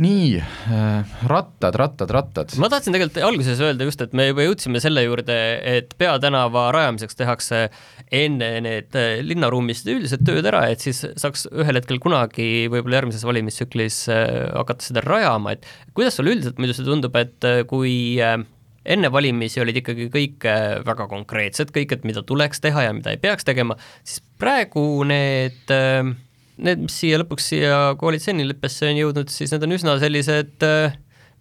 nii 0.00 0.38
äh,, 0.40 1.04
rattad, 1.28 1.74
rattad, 1.76 2.10
rattad. 2.10 2.54
ma 2.60 2.70
tahtsin 2.72 2.94
tegelikult 2.94 3.20
alguses 3.26 3.60
öelda 3.60 3.84
just, 3.84 4.00
et 4.00 4.14
me 4.16 4.30
juba 4.30 4.46
jõudsime 4.46 4.80
selle 4.80 5.04
juurde, 5.04 5.36
et 5.68 5.92
peatänava 6.00 6.70
rajamiseks 6.72 7.18
tehakse 7.18 7.66
enne 8.08 8.48
need 8.64 8.96
äh, 8.98 9.20
linnaruumis 9.26 9.84
üldised 9.84 10.24
tööd 10.24 10.48
ära, 10.48 10.64
et 10.72 10.80
siis 10.84 11.04
saaks 11.04 11.44
ühel 11.52 11.76
hetkel 11.78 12.00
kunagi 12.02 12.70
võib-olla 12.72 13.02
järgmises 13.02 13.26
valimistsüklis 13.28 14.00
äh, 14.12 14.24
hakata 14.56 14.88
seda 14.88 15.04
rajama, 15.04 15.58
et 15.58 15.68
kuidas 15.92 16.16
sulle 16.16 16.32
üldiselt 16.38 16.62
muidu 16.62 16.76
see 16.78 16.88
tundub, 16.88 17.20
et 17.20 17.48
äh, 17.48 17.62
kui 17.68 17.94
enne 18.22 19.12
valimisi 19.14 19.60
olid 19.62 19.76
ikkagi 19.78 20.08
kõik 20.10 20.48
väga 20.88 21.06
konkreetsed, 21.10 21.70
kõik, 21.74 21.92
et 21.94 22.08
mida 22.08 22.24
tuleks 22.26 22.64
teha 22.64 22.88
ja 22.88 22.96
mida 22.96 23.12
ei 23.12 23.20
peaks 23.22 23.46
tegema, 23.46 23.76
siis 24.02 24.24
praegu 24.42 24.82
need 25.06 25.70
äh, 25.70 26.14
need, 26.60 26.84
mis 26.86 26.98
siia 27.02 27.20
lõpuks 27.22 27.48
siia 27.54 27.78
koalitsioonileppesse 28.00 28.90
on 28.90 29.00
jõudnud, 29.00 29.32
siis 29.32 29.54
need 29.54 29.66
on 29.66 29.76
üsna 29.78 29.96
sellised 30.02 30.66
äh, 30.66 30.98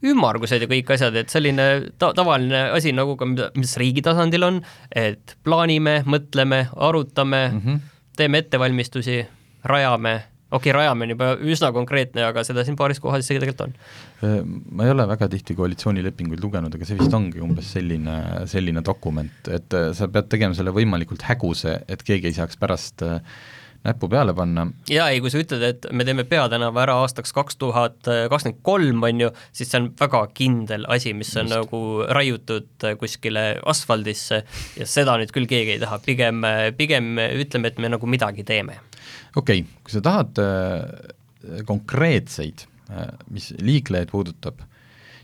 ümmargused 0.08 0.64
ja 0.64 0.70
kõik 0.70 0.90
asjad, 0.96 1.16
et 1.20 1.34
selline 1.34 1.68
ta-, 2.02 2.14
tavaline 2.18 2.68
asi 2.76 2.94
nagu 2.96 3.16
ka, 3.20 3.28
mis 3.58 3.76
riigi 3.82 4.04
tasandil 4.06 4.48
on, 4.48 4.60
et 4.98 5.36
plaanime, 5.46 6.02
mõtleme, 6.10 6.66
arutame 6.76 7.44
mm, 7.52 7.62
-hmm. 7.62 7.88
teeme 8.18 8.42
ettevalmistusi, 8.42 9.22
rajame, 9.70 10.16
okei 10.52 10.72
okay,, 10.72 10.78
rajame 10.80 11.06
on 11.06 11.14
juba 11.14 11.30
üsna 11.54 11.72
konkreetne, 11.76 12.26
aga 12.26 12.44
seda 12.48 12.66
siin 12.66 12.76
paaris 12.80 13.00
kohas 13.00 13.26
isegi 13.26 13.44
tegelikult 13.44 13.68
on. 13.68 13.78
Äh, 14.26 14.42
ma 14.72 14.88
ei 14.88 14.96
ole 14.96 15.08
väga 15.14 15.30
tihti 15.30 15.56
koalitsioonilepinguid 15.60 16.42
lugenud, 16.44 16.76
aga 16.76 16.88
see 16.88 16.98
vist 16.98 17.14
ongi 17.14 17.44
umbes 17.44 17.72
selline, 17.78 18.18
selline 18.50 18.82
dokument, 18.86 19.54
et 19.54 19.78
äh, 19.78 19.92
sa 19.98 20.10
pead 20.10 20.32
tegema 20.34 20.58
selle 20.58 20.74
võimalikult 20.74 21.28
häguse, 21.30 21.82
et 21.88 22.04
keegi 22.04 22.32
ei 22.32 22.40
saaks 22.42 22.58
pärast 22.58 23.06
äh, 23.06 23.22
näppu 23.86 24.10
peale 24.12 24.34
panna. 24.38 24.68
jaa, 24.90 25.10
ei 25.10 25.22
kui 25.24 25.32
sa 25.34 25.42
ütled, 25.42 25.64
et 25.66 25.88
me 25.96 26.06
teeme 26.08 26.26
Peatänava 26.30 26.84
ära 26.84 26.98
aastaks 27.02 27.34
kaks 27.34 27.58
tuhat 27.62 28.00
kakskümmend 28.06 28.62
kolm, 28.66 29.04
on 29.08 29.24
ju, 29.26 29.30
siis 29.56 29.72
see 29.72 29.82
on 29.82 29.90
väga 30.00 30.22
kindel 30.38 30.86
asi, 30.92 31.16
mis 31.18 31.32
on 31.38 31.50
Just. 31.50 31.56
nagu 31.56 31.82
raiutud 32.18 32.88
kuskile 33.02 33.46
asfaldisse 33.74 34.44
ja 34.78 34.90
seda 34.90 35.18
nüüd 35.22 35.34
küll 35.34 35.50
keegi 35.50 35.78
ei 35.78 35.82
taha, 35.82 36.02
pigem, 36.06 36.46
pigem 36.78 37.16
ütleme, 37.18 37.72
et 37.72 37.82
me 37.82 37.92
nagu 37.96 38.10
midagi 38.10 38.46
teeme. 38.48 38.80
okei 39.36 39.64
okay., 39.64 39.80
kui 39.82 39.96
sa 39.96 40.04
tahad 40.06 40.44
äh, 40.44 41.64
konkreetseid, 41.66 42.68
äh, 42.92 43.10
mis 43.34 43.52
liiklejaid 43.58 44.14
puudutab, 44.14 44.62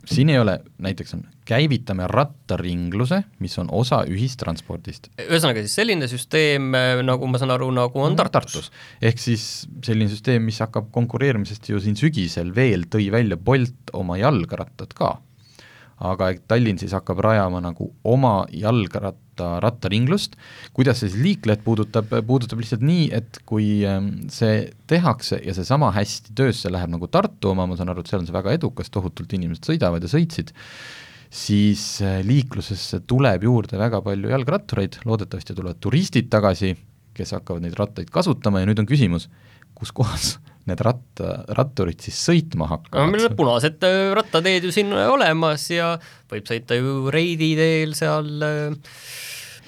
siin 0.08 0.32
ei 0.34 0.39
ole, 0.39 0.58
näiteks 0.84 1.13
on 1.17 1.26
käivitame 1.48 2.08
rattaringluse, 2.12 3.22
mis 3.43 3.58
on 3.62 3.70
osa 3.72 4.02
ühistranspordist. 4.10 5.12
ühesõnaga 5.28 5.63
siis 5.63 5.78
selline 5.80 6.10
süsteem, 6.12 6.72
nagu 7.08 7.30
ma 7.32 7.39
saan 7.41 7.54
aru, 7.56 7.70
nagu 7.76 8.04
on 8.04 8.17
Tartus, 8.20 8.58
Tartus.? 8.58 8.72
ehk 9.02 9.22
siis 9.22 9.46
selline 9.86 10.12
süsteem, 10.12 10.43
mis 10.48 10.60
hakkab 10.63 10.91
konkureerimisest 10.96 11.70
ju 11.72 11.80
siin 11.84 12.00
sügisel 12.00 12.54
veel, 12.56 12.88
tõi 12.91 13.10
välja 13.13 13.38
Bolt 13.38 13.96
oma 13.98 14.20
jalgrattad 14.20 14.96
ka 14.98 15.15
aga 15.98 16.30
Tallinn 16.50 16.78
siis 16.82 16.94
hakkab 16.94 17.22
rajama 17.26 17.62
nagu 17.64 17.90
oma 18.06 18.42
jalgratta, 18.54 19.58
rattaringlust, 19.64 20.36
kuidas 20.78 21.02
see 21.02 21.12
siis 21.12 21.24
liiklejat 21.24 21.64
puudutab, 21.66 22.12
puudutab 22.28 22.62
lihtsalt 22.62 22.86
nii, 22.86 23.08
et 23.18 23.40
kui 23.50 23.82
ähm, 23.88 24.12
see 24.34 24.68
tehakse 24.90 25.40
ja 25.46 25.56
see 25.58 25.66
sama 25.68 25.90
hästi 25.96 26.36
töösse 26.38 26.72
läheb 26.74 26.94
nagu 26.94 27.10
Tartu 27.10 27.54
oma, 27.54 27.66
ma 27.70 27.78
saan 27.78 27.94
aru, 27.94 28.06
et 28.06 28.12
seal 28.12 28.22
on 28.22 28.30
see 28.30 28.38
väga 28.38 28.54
edukas, 28.58 28.92
tohutult 28.94 29.34
inimesed 29.38 29.70
sõidavad 29.72 30.06
ja 30.06 30.12
sõitsid, 30.12 30.54
siis 31.34 31.88
äh, 32.06 32.20
liiklusesse 32.26 33.02
tuleb 33.10 33.48
juurde 33.48 33.82
väga 33.82 34.02
palju 34.06 34.34
jalgrattureid, 34.34 35.02
loodetavasti 35.06 35.58
tulevad 35.58 35.82
turistid 35.82 36.30
tagasi, 36.34 36.76
kes 37.18 37.34
hakkavad 37.34 37.66
neid 37.66 37.78
rattaid 37.78 38.14
kasutama. 38.14 38.62
Ja 38.62 38.70
nüüd 38.70 38.78
on 38.82 38.90
küsimus, 38.90 39.26
kus 39.78 39.90
kohas 39.96 40.36
need 40.69 40.84
ratta, 40.84 41.34
ratturid 41.58 42.03
siis 42.03 42.19
sõitma 42.30 42.69
hakkavad? 42.71 43.12
meil 43.13 43.27
on 43.30 43.36
punased 43.39 43.84
äh, 43.88 44.12
rattateed 44.17 44.67
ju 44.67 44.73
siin 44.75 44.93
olemas 44.93 45.67
ja 45.71 45.93
võib 46.32 46.47
sõita 46.49 46.77
ju 46.77 47.12
Reidi 47.13 47.53
teel 47.60 47.95
seal, 47.97 48.32
äh, 48.45 48.95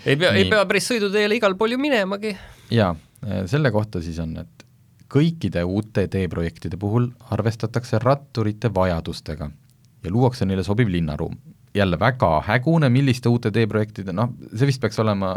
ei 0.06 0.20
pea, 0.20 0.34
ei 0.38 0.50
pea 0.52 0.64
päris 0.70 0.90
sõiduteele 0.92 1.40
igal 1.40 1.58
pool 1.60 1.76
ju 1.76 1.82
minemagi. 1.82 2.36
jaa, 2.76 2.94
äh, 3.26 3.44
selle 3.52 3.72
kohta 3.76 4.04
siis 4.06 4.20
on, 4.24 4.38
et 4.44 4.66
kõikide 5.10 5.64
uute 5.66 6.06
teeprojektide 6.12 6.78
puhul 6.78 7.10
arvestatakse 7.34 8.02
ratturite 8.04 8.70
vajadustega 8.74 9.50
ja 10.04 10.12
luuakse 10.12 10.46
neile 10.46 10.64
sobiv 10.64 10.92
linnaruum. 10.92 11.38
jälle 11.76 12.00
väga 12.00 12.42
hägune, 12.48 12.90
milliste 12.90 13.30
uute 13.30 13.52
teeprojektide, 13.54 14.14
noh, 14.14 14.32
see 14.58 14.66
vist 14.66 14.82
peaks 14.82 14.98
olema 15.00 15.36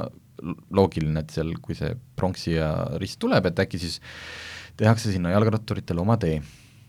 loogiline, 0.72 1.20
et 1.20 1.35
seal, 1.35 1.51
kui 1.61 1.77
see 1.77 1.92
pronksi 2.16 2.55
ja 2.57 2.70
rist 3.01 3.18
tuleb, 3.20 3.46
et 3.51 3.61
äkki 3.61 3.79
siis 3.79 3.98
tehakse 4.81 5.13
sinna 5.13 5.33
jalgratturitele 5.35 6.03
oma 6.03 6.19
tee. 6.21 6.41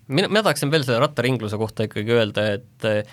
mina, 0.07 0.27
mina 0.27 0.43
tahaksin 0.43 0.71
veel 0.71 0.85
selle 0.87 1.01
rattaringluse 1.03 1.59
kohta 1.59 1.87
ikkagi 1.87 2.15
öelda, 2.17 2.47
et 2.59 2.87
eh, 2.89 3.03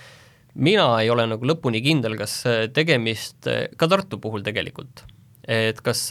mina 0.54 0.86
ei 1.02 1.10
ole 1.10 1.26
nagu 1.30 1.46
lõpuni 1.46 1.82
kindel, 1.84 2.16
kas 2.20 2.42
tegemist, 2.74 3.48
ka 3.76 3.90
Tartu 3.90 4.18
puhul 4.22 4.42
tegelikult, 4.46 5.04
et 5.48 5.78
kas 5.84 6.08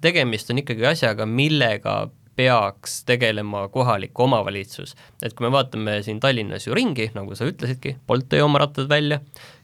tegemist 0.00 0.50
on 0.52 0.62
ikkagi 0.64 0.88
asjaga, 0.88 1.28
millega 1.28 2.06
peaks 2.36 3.00
tegelema 3.08 3.66
kohalik 3.72 4.18
omavalitsus. 4.20 4.94
et 5.22 5.34
kui 5.34 5.46
me 5.46 5.52
vaatame 5.52 6.00
siin 6.04 6.20
Tallinnas 6.20 6.66
ju 6.66 6.74
ringi, 6.76 7.10
nagu 7.16 7.36
sa 7.36 7.48
ütlesidki, 7.48 7.96
Bolt 8.06 8.28
tõi 8.32 8.42
oma 8.44 8.60
rattad 8.62 8.88
välja, 8.90 9.20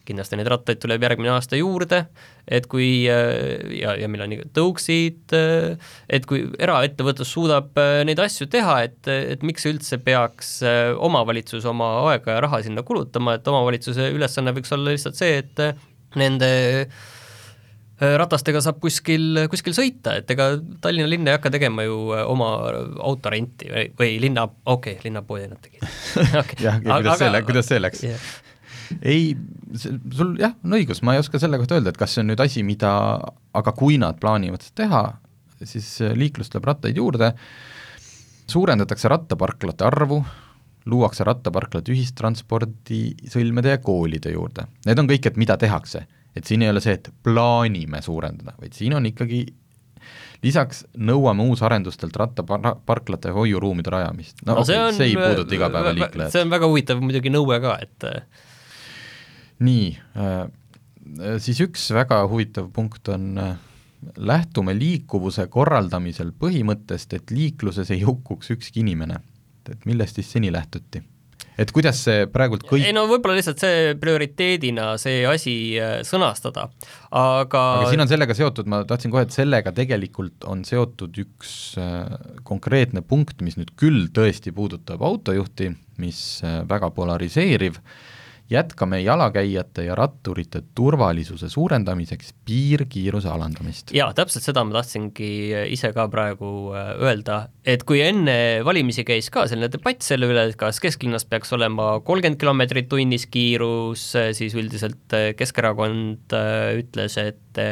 kindlasti 0.09 0.38
neid 0.38 0.51
rattaid 0.51 0.81
tuleb 0.83 1.05
järgmine 1.07 1.33
aasta 1.35 1.59
juurde, 1.59 2.03
et 2.49 2.67
kui 2.71 3.05
ja, 3.05 3.95
ja 3.99 4.11
meil 4.11 4.25
on 4.27 4.35
tõuksid, 4.57 5.35
et 5.35 6.29
kui 6.29 6.45
eraettevõtlus 6.59 7.33
suudab 7.37 7.79
neid 8.09 8.21
asju 8.23 8.49
teha, 8.53 8.81
et, 8.88 9.01
et 9.07 9.47
miks 9.47 9.67
üldse 9.71 10.01
peaks 10.03 10.59
omavalitsus 10.99 11.67
oma 11.71 11.95
aega 12.11 12.37
ja 12.37 12.45
raha 12.47 12.62
sinna 12.67 12.85
kulutama, 12.87 13.38
et 13.38 13.49
omavalitsuse 13.49 14.11
ülesanne 14.17 14.55
võiks 14.57 14.75
olla 14.75 14.95
lihtsalt 14.95 15.19
see, 15.19 15.43
et 15.43 15.67
nende 16.19 16.53
ratastega 18.03 18.61
saab 18.65 18.81
kuskil, 18.83 19.45
kuskil 19.51 19.75
sõita, 19.77 20.17
et 20.19 20.31
ega 20.35 20.49
Tallinna 20.83 21.09
linn 21.11 21.29
ei 21.29 21.37
hakka 21.37 21.53
tegema 21.55 21.85
ju 21.87 21.99
oma 22.27 22.49
autorenti 23.05 23.71
või, 23.71 23.85
või 23.99 24.17
linna, 24.25 24.47
okei 24.49 24.97
okay,, 24.97 25.05
linnapoodi 25.07 25.51
nad 25.53 25.62
tegid 25.62 25.85
okay.. 26.41 26.59
jah, 26.67 26.81
kuidas 26.83 27.23
see, 27.23 27.43
kuidas 27.47 27.71
see 27.71 27.83
läks 27.83 28.03
yeah.? 28.09 28.33
Ei, 29.02 29.33
sul 29.78 30.35
jah, 30.40 30.55
on 30.64 30.76
õigus, 30.78 31.02
ma 31.07 31.16
ei 31.16 31.22
oska 31.22 31.40
selle 31.42 31.61
kohta 31.61 31.78
öelda, 31.78 31.92
et 31.92 32.00
kas 32.00 32.14
see 32.14 32.22
on 32.24 32.33
nüüd 32.33 32.42
asi, 32.44 32.64
mida, 32.66 32.92
aga 33.57 33.74
kui 33.76 33.98
nad 34.00 34.18
plaanivad 34.22 34.64
seda 34.64 34.83
teha, 34.85 35.02
siis 35.64 35.88
äh, 36.05 36.14
liiklust 36.18 36.55
tuleb 36.55 36.70
rattaid 36.70 36.98
juurde, 36.98 37.33
suurendatakse 38.52 39.11
rattaparklate 39.12 39.87
arvu, 39.87 40.22
luuakse 40.90 41.24
rattaparklad 41.24 41.88
ühistranspordisõlmede 41.94 43.76
ja 43.76 43.81
koolide 43.83 44.33
juurde. 44.35 44.66
Need 44.88 44.98
on 44.98 45.11
kõik, 45.11 45.28
et 45.31 45.38
mida 45.38 45.57
tehakse. 45.61 46.07
et 46.33 46.48
siin 46.48 46.62
ei 46.64 46.70
ole 46.72 46.81
see, 46.81 46.94
et 46.96 47.11
plaanime 47.22 47.98
suurendada, 48.02 48.55
vaid 48.57 48.72
siin 48.72 48.94
on 48.96 49.05
ikkagi 49.05 49.42
lisaks 50.42 50.87
nõuame 50.98 51.44
uusarendustelt 51.44 52.16
rattaparklate 52.16 53.35
hoiuruumide 53.37 53.92
rajamist. 53.92 54.40
no, 54.46 54.55
no 54.55 54.62
okay, 54.62 54.72
see, 54.72 54.81
on, 54.81 54.96
see 54.96 55.11
ei 55.11 55.18
puuduta 55.18 55.55
igapäevaliiklejat. 55.55 56.33
see 56.35 56.46
on 56.46 56.55
väga 56.55 56.70
huvitav 56.70 57.02
muidugi 57.05 57.33
nõue 57.33 57.59
ka, 57.62 57.76
et 57.85 58.09
nii 59.62 59.92
äh,, 60.16 60.46
siis 61.42 61.61
üks 61.64 61.90
väga 61.94 62.22
huvitav 62.31 62.70
punkt 62.75 63.09
on 63.12 63.37
äh, 63.40 63.55
lähtume 64.16 64.75
liikuvuse 64.79 65.46
korraldamisel 65.53 66.33
põhimõttest, 66.38 67.14
et 67.18 67.31
liikluses 67.35 67.90
ei 67.94 68.03
hukkuks 68.07 68.53
ükski 68.57 68.83
inimene. 68.83 69.20
et 69.70 69.85
millest 69.87 70.16
siis 70.18 70.33
seni 70.33 70.53
lähtuti? 70.53 71.03
et 71.59 71.70
kuidas 71.70 72.01
see 72.03 72.25
praegult 72.33 72.64
kõik 72.66 72.87
ei 72.88 72.94
no 72.96 73.05
võib-olla 73.07 73.37
lihtsalt 73.37 73.61
see 73.62 73.92
prioriteedina 74.01 74.96
see 74.98 75.20
asi 75.29 75.55
äh, 75.79 76.01
sõnastada, 76.07 76.68
aga 77.11 77.62
aga 77.83 77.90
siin 77.90 78.03
on 78.03 78.11
sellega 78.11 78.35
seotud, 78.35 78.66
ma 78.66 78.83
tahtsin 78.88 79.12
kohe, 79.12 79.27
et 79.29 79.37
sellega 79.37 79.75
tegelikult 79.77 80.48
on 80.48 80.64
seotud 80.66 81.20
üks 81.22 81.53
äh, 81.79 82.09
konkreetne 82.48 83.05
punkt, 83.07 83.44
mis 83.44 83.59
nüüd 83.61 83.75
küll 83.79 84.09
tõesti 84.14 84.55
puudutab 84.55 85.05
autojuhti, 85.07 85.70
mis 86.03 86.25
äh, 86.46 86.62
väga 86.68 86.90
polariseeriv 86.96 87.79
äh,, 87.79 88.11
jätkame 88.53 89.01
jalakäijate 89.03 89.87
ja 89.87 89.97
ratturite 89.99 90.62
turvalisuse 90.75 91.49
suurendamiseks 91.49 92.33
piirkiiruse 92.47 93.29
alandamist. 93.29 93.93
jaa, 93.97 94.12
täpselt 94.17 94.47
seda 94.47 94.65
ma 94.65 94.77
tahtsingi 94.79 95.31
ise 95.73 95.93
ka 95.97 96.07
praegu 96.12 96.73
äh, 96.77 96.93
öelda, 97.03 97.38
et 97.65 97.85
kui 97.88 98.03
enne 98.05 98.37
valimisi 98.67 99.05
käis 99.09 99.31
ka 99.33 99.47
selline 99.51 99.71
debatt 99.73 100.05
selle 100.07 100.29
üle, 100.31 100.49
et 100.51 100.59
kas 100.61 100.81
kesklinnas 100.83 101.27
peaks 101.29 101.53
olema 101.57 101.95
kolmkümmend 102.05 102.41
kilomeetrit 102.41 102.91
tunnis 102.93 103.27
kiirus, 103.33 104.12
siis 104.37 104.57
üldiselt 104.59 105.17
äh, 105.17 105.33
Keskerakond 105.38 106.37
äh, 106.37 106.83
ütles, 106.83 107.19
et 107.21 107.62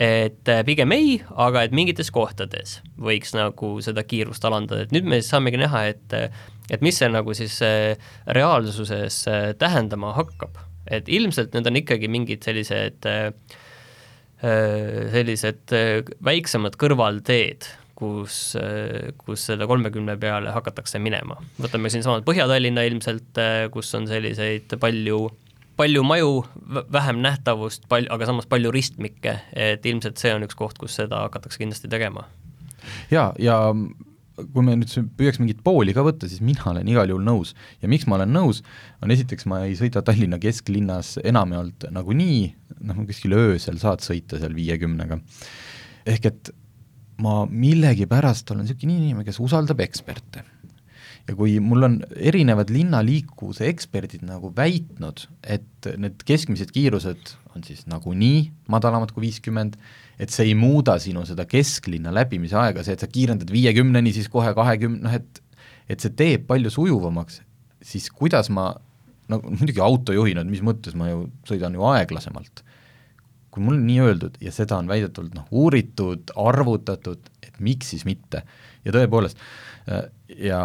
et 0.00 0.50
pigem 0.68 0.92
ei, 0.94 1.16
aga 1.34 1.64
et 1.66 1.72
mingites 1.74 2.12
kohtades 2.14 2.76
võiks 3.02 3.34
nagu 3.34 3.72
seda 3.82 4.04
kiirust 4.06 4.44
alandada, 4.46 4.84
et 4.86 4.94
nüüd 4.94 5.08
me 5.10 5.18
siis 5.18 5.32
saamegi 5.34 5.58
näha, 5.58 5.82
et 5.90 6.14
et 6.70 6.84
mis 6.84 6.98
see 7.00 7.10
nagu 7.10 7.34
siis 7.36 7.58
äh, 7.66 7.98
reaalsuses 8.30 9.24
äh, 9.30 9.50
tähendama 9.58 10.14
hakkab, 10.18 10.60
et 10.90 11.10
ilmselt 11.10 11.54
need 11.56 11.68
on 11.68 11.80
ikkagi 11.82 12.10
mingid 12.10 12.46
sellised 12.46 13.08
äh, 13.10 13.30
sellised 14.40 15.74
väiksemad 16.24 16.78
kõrvalteed, 16.80 17.66
kus, 17.92 18.54
kus 19.20 19.42
selle 19.50 19.66
kolmekümne 19.68 20.14
peale 20.16 20.54
hakatakse 20.54 20.96
minema. 20.96 21.36
võtame 21.60 21.90
siinsamad 21.92 22.24
Põhja-Tallinna 22.24 22.86
ilmselt, 22.88 23.36
kus 23.74 23.92
on 23.98 24.08
selliseid 24.08 24.72
palju, 24.80 25.18
palju 25.76 26.06
maju, 26.08 26.38
vähem 26.88 27.20
nähtavust, 27.20 27.84
pal-, 27.92 28.08
aga 28.08 28.30
samas 28.30 28.48
palju 28.48 28.72
ristmikke, 28.72 29.42
et 29.52 29.84
ilmselt 29.84 30.16
see 30.16 30.32
on 30.32 30.48
üks 30.48 30.56
koht, 30.56 30.80
kus 30.80 30.96
seda 31.02 31.20
hakatakse 31.26 31.60
kindlasti 31.60 31.92
tegema. 31.92 32.24
jaa, 33.12 33.34
ja, 33.36 33.60
ja 33.60 33.74
kui 34.38 34.64
me 34.64 34.76
nüüd 34.78 35.10
püüaks 35.18 35.40
mingit 35.40 35.60
pooli 35.64 35.94
ka 35.96 36.04
võtta, 36.06 36.28
siis 36.30 36.42
mina 36.44 36.70
olen 36.72 36.88
igal 36.88 37.10
juhul 37.10 37.24
nõus. 37.26 37.54
ja 37.82 37.88
miks 37.88 38.06
ma 38.08 38.16
olen 38.18 38.32
nõus, 38.34 38.62
on 39.02 39.12
esiteks, 39.12 39.46
ma 39.50 39.64
ei 39.66 39.76
sõida 39.78 40.02
Tallinna 40.06 40.38
kesklinnas 40.42 41.16
enamjaolt 41.24 41.90
nagunii, 41.92 42.54
noh, 42.88 43.02
kuskil 43.08 43.36
öösel 43.36 43.80
saad 43.82 44.04
sõita 44.04 44.40
seal 44.40 44.56
viiekümnega. 44.56 45.20
ehk 46.06 46.30
et 46.30 46.52
ma 47.20 47.44
millegipärast 47.44 48.50
olen 48.52 48.64
niisugune 48.64 48.96
inimene, 48.96 49.26
kes 49.28 49.40
usaldab 49.42 49.82
eksperte. 49.84 50.44
ja 51.28 51.36
kui 51.36 51.58
mul 51.62 51.84
on 51.86 51.96
erinevad 52.16 52.72
linnaliikluse 52.72 53.68
eksperdid 53.70 54.24
nagu 54.26 54.50
väitnud, 54.56 55.26
et 55.44 55.90
need 56.00 56.24
keskmised 56.26 56.72
kiirused 56.74 57.34
on 57.54 57.62
siis 57.66 57.84
nagunii 57.90 58.48
madalamad 58.72 59.12
kui 59.12 59.28
viiskümmend, 59.28 59.76
et 60.20 60.32
see 60.32 60.50
ei 60.50 60.56
muuda 60.58 60.98
sinu 61.00 61.22
seda 61.28 61.46
kesklinna 61.48 62.12
läbimise 62.12 62.58
aega, 62.60 62.84
see, 62.84 62.96
et 62.96 63.04
sa 63.04 63.08
kiirendad 63.10 63.50
viiekümneni, 63.52 64.12
siis 64.12 64.28
kohe 64.32 64.52
kahekümne, 64.56 65.04
noh 65.06 65.16
et 65.16 65.40
et 65.90 65.98
see 65.98 66.12
teeb 66.14 66.44
palju 66.46 66.70
sujuvamaks, 66.70 67.40
siis 67.82 68.04
kuidas 68.14 68.46
ma 68.54 68.68
no 69.30 69.40
muidugi 69.42 69.82
autojuhina, 69.82 70.44
et 70.44 70.50
mis 70.50 70.62
mõttes 70.62 70.94
ma 70.98 71.08
ju 71.10 71.24
sõidan 71.48 71.74
ju 71.74 71.86
aeglasemalt. 71.92 72.64
kui 73.50 73.64
mul 73.66 73.80
on 73.80 73.82
nii 73.82 74.02
öeldud 74.04 74.36
ja 74.38 74.52
seda 74.54 74.76
on 74.78 74.86
väidetavalt 74.86 75.32
noh, 75.34 75.48
uuritud, 75.50 76.30
arvutatud, 76.38 77.24
et 77.42 77.56
miks 77.58 77.88
siis 77.90 78.04
mitte, 78.06 78.44
ja 78.86 78.92
tõepoolest, 78.94 79.40
äh, 79.90 80.04
ja, 80.38 80.60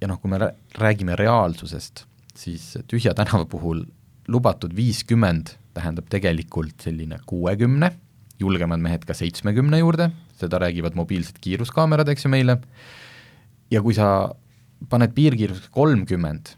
ja 0.00 0.08
noh, 0.10 0.18
kui 0.18 0.32
me 0.32 0.40
räägime 0.74 1.14
reaalsusest, 1.14 2.02
siis 2.34 2.72
tühja 2.90 3.14
tänava 3.14 3.46
puhul 3.46 3.84
lubatud 4.26 4.74
viiskümmend 4.74 5.54
tähendab 5.76 6.10
tegelikult 6.10 6.82
selline 6.82 7.20
kuuekümne, 7.30 7.92
julgemad 8.40 8.82
mehed 8.82 9.06
ka 9.08 9.16
seitsmekümne 9.16 9.80
juurde, 9.80 10.10
seda 10.40 10.60
räägivad 10.62 10.96
mobiilsed 10.98 11.40
kiiruskaamerad, 11.44 12.08
eks 12.12 12.26
ju, 12.26 12.32
meile, 12.32 12.58
ja 13.72 13.82
kui 13.84 13.96
sa 13.96 14.10
paned 14.92 15.14
piirkiiruseks 15.16 15.72
kolmkümmend, 15.74 16.52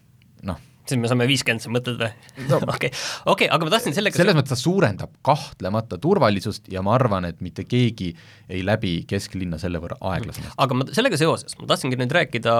noh, 0.48 0.58
siis 0.88 1.00
me 1.00 1.10
saame 1.10 1.26
viiskümmend, 1.28 1.62
sa 1.62 1.70
mõtled 1.72 2.00
või? 2.00 2.10
okei, 2.74 2.90
okei, 3.28 3.48
aga 3.52 3.66
ma 3.66 3.72
tahtsin 3.74 3.96
sellega 3.96 4.18
selles 4.18 4.36
mõttes 4.36 4.54
ta 4.54 4.58
suurendab 4.58 5.12
kahtlemata 5.26 5.98
turvalisust 6.02 6.68
ja 6.72 6.82
ma 6.84 6.94
arvan, 6.96 7.28
et 7.28 7.42
mitte 7.44 7.64
keegi 7.68 8.10
ei 8.48 8.64
läbi 8.66 8.94
kesklinna 9.08 9.60
selle 9.60 9.82
võrra 9.82 9.98
aeglasemalt. 10.12 10.56
aga 10.64 10.78
ma 10.78 10.88
sellega 10.96 11.20
seoses, 11.20 11.56
ma 11.60 11.68
tahtsingi 11.70 11.98
nüüd 12.00 12.14
rääkida 12.18 12.54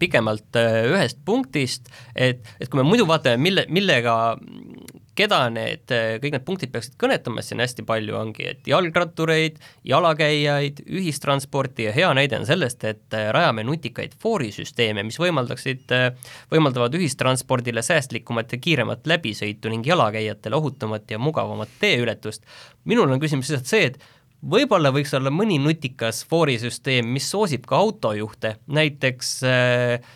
pikemalt 0.00 0.60
äh, 0.60 0.80
ühest 0.92 1.20
punktist, 1.26 1.90
et, 2.14 2.44
et 2.60 2.70
kui 2.70 2.80
me 2.80 2.86
muidu 2.88 3.08
vaatame, 3.10 3.40
mille, 3.42 3.66
millega 3.74 4.16
keda 5.18 5.40
need, 5.52 5.84
kõik 6.22 6.34
need 6.34 6.44
punktid 6.46 6.72
peaksid 6.74 6.96
kõnetama, 7.00 7.42
siin 7.44 7.62
hästi 7.62 7.84
palju 7.86 8.16
ongi, 8.18 8.48
et 8.54 8.70
jalgrattureid, 8.70 9.60
jalakäijaid, 9.86 10.84
ühistransporti 10.86 11.88
ja 11.88 11.94
hea 11.96 12.10
näide 12.16 12.40
on 12.40 12.48
sellest, 12.48 12.84
et 12.88 13.18
rajame 13.36 13.64
nutikaid 13.66 14.16
foorisüsteeme, 14.22 15.04
mis 15.06 15.20
võimaldaksid, 15.22 15.94
võimaldavad 16.52 16.98
ühistranspordile 16.98 17.84
säästlikumat 17.86 18.56
ja 18.56 18.60
kiiremat 18.66 19.06
läbisõitu 19.10 19.72
ning 19.72 19.86
jalakäijatele 19.86 20.58
ohutumat 20.58 21.10
ja 21.10 21.18
mugavamat 21.22 21.78
teeületust. 21.80 22.42
minul 22.84 23.10
on 23.10 23.20
küsimus 23.20 23.50
lihtsalt 23.50 23.70
see, 23.70 23.86
et 23.92 23.98
võib-olla 24.50 24.92
võiks 24.92 25.14
olla 25.16 25.32
mõni 25.32 25.58
nutikas 25.62 26.24
foorisüsteem, 26.28 27.08
mis 27.16 27.28
soosib 27.30 27.64
ka 27.68 27.78
autojuhte, 27.80 28.56
näiteks 28.66 29.34
äh, 29.48 30.14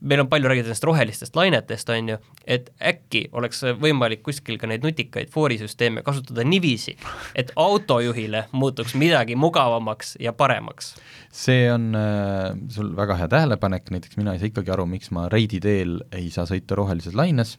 meil 0.00 0.20
on 0.20 0.28
palju 0.30 0.48
räägitud 0.48 0.68
nendest 0.68 0.84
rohelistest 0.84 1.36
lainetest, 1.36 1.88
on 1.88 2.12
ju, 2.12 2.16
et 2.46 2.70
äkki 2.78 3.24
oleks 3.36 3.62
võimalik 3.80 4.22
kuskil 4.26 4.58
ka 4.60 4.70
neid 4.70 4.84
nutikaid 4.86 5.30
foorisüsteeme 5.34 6.04
kasutada 6.06 6.44
niiviisi, 6.46 6.94
et 7.38 7.52
autojuhile 7.56 8.44
muutuks 8.52 8.94
midagi 8.98 9.36
mugavamaks 9.38 10.16
ja 10.22 10.32
paremaks. 10.32 10.94
see 11.32 11.72
on 11.72 11.94
äh, 11.98 12.52
sul 12.74 12.94
väga 12.96 13.16
hea 13.18 13.28
tähelepanek, 13.28 13.90
näiteks 13.90 14.16
mina 14.20 14.34
ei 14.34 14.42
saa 14.42 14.52
ikkagi 14.52 14.74
aru, 14.74 14.86
miks 14.86 15.10
ma 15.10 15.28
Reidi 15.28 15.60
teel 15.60 15.98
ei 16.12 16.30
saa 16.30 16.46
sõita 16.46 16.78
rohelises 16.78 17.16
laines 17.18 17.58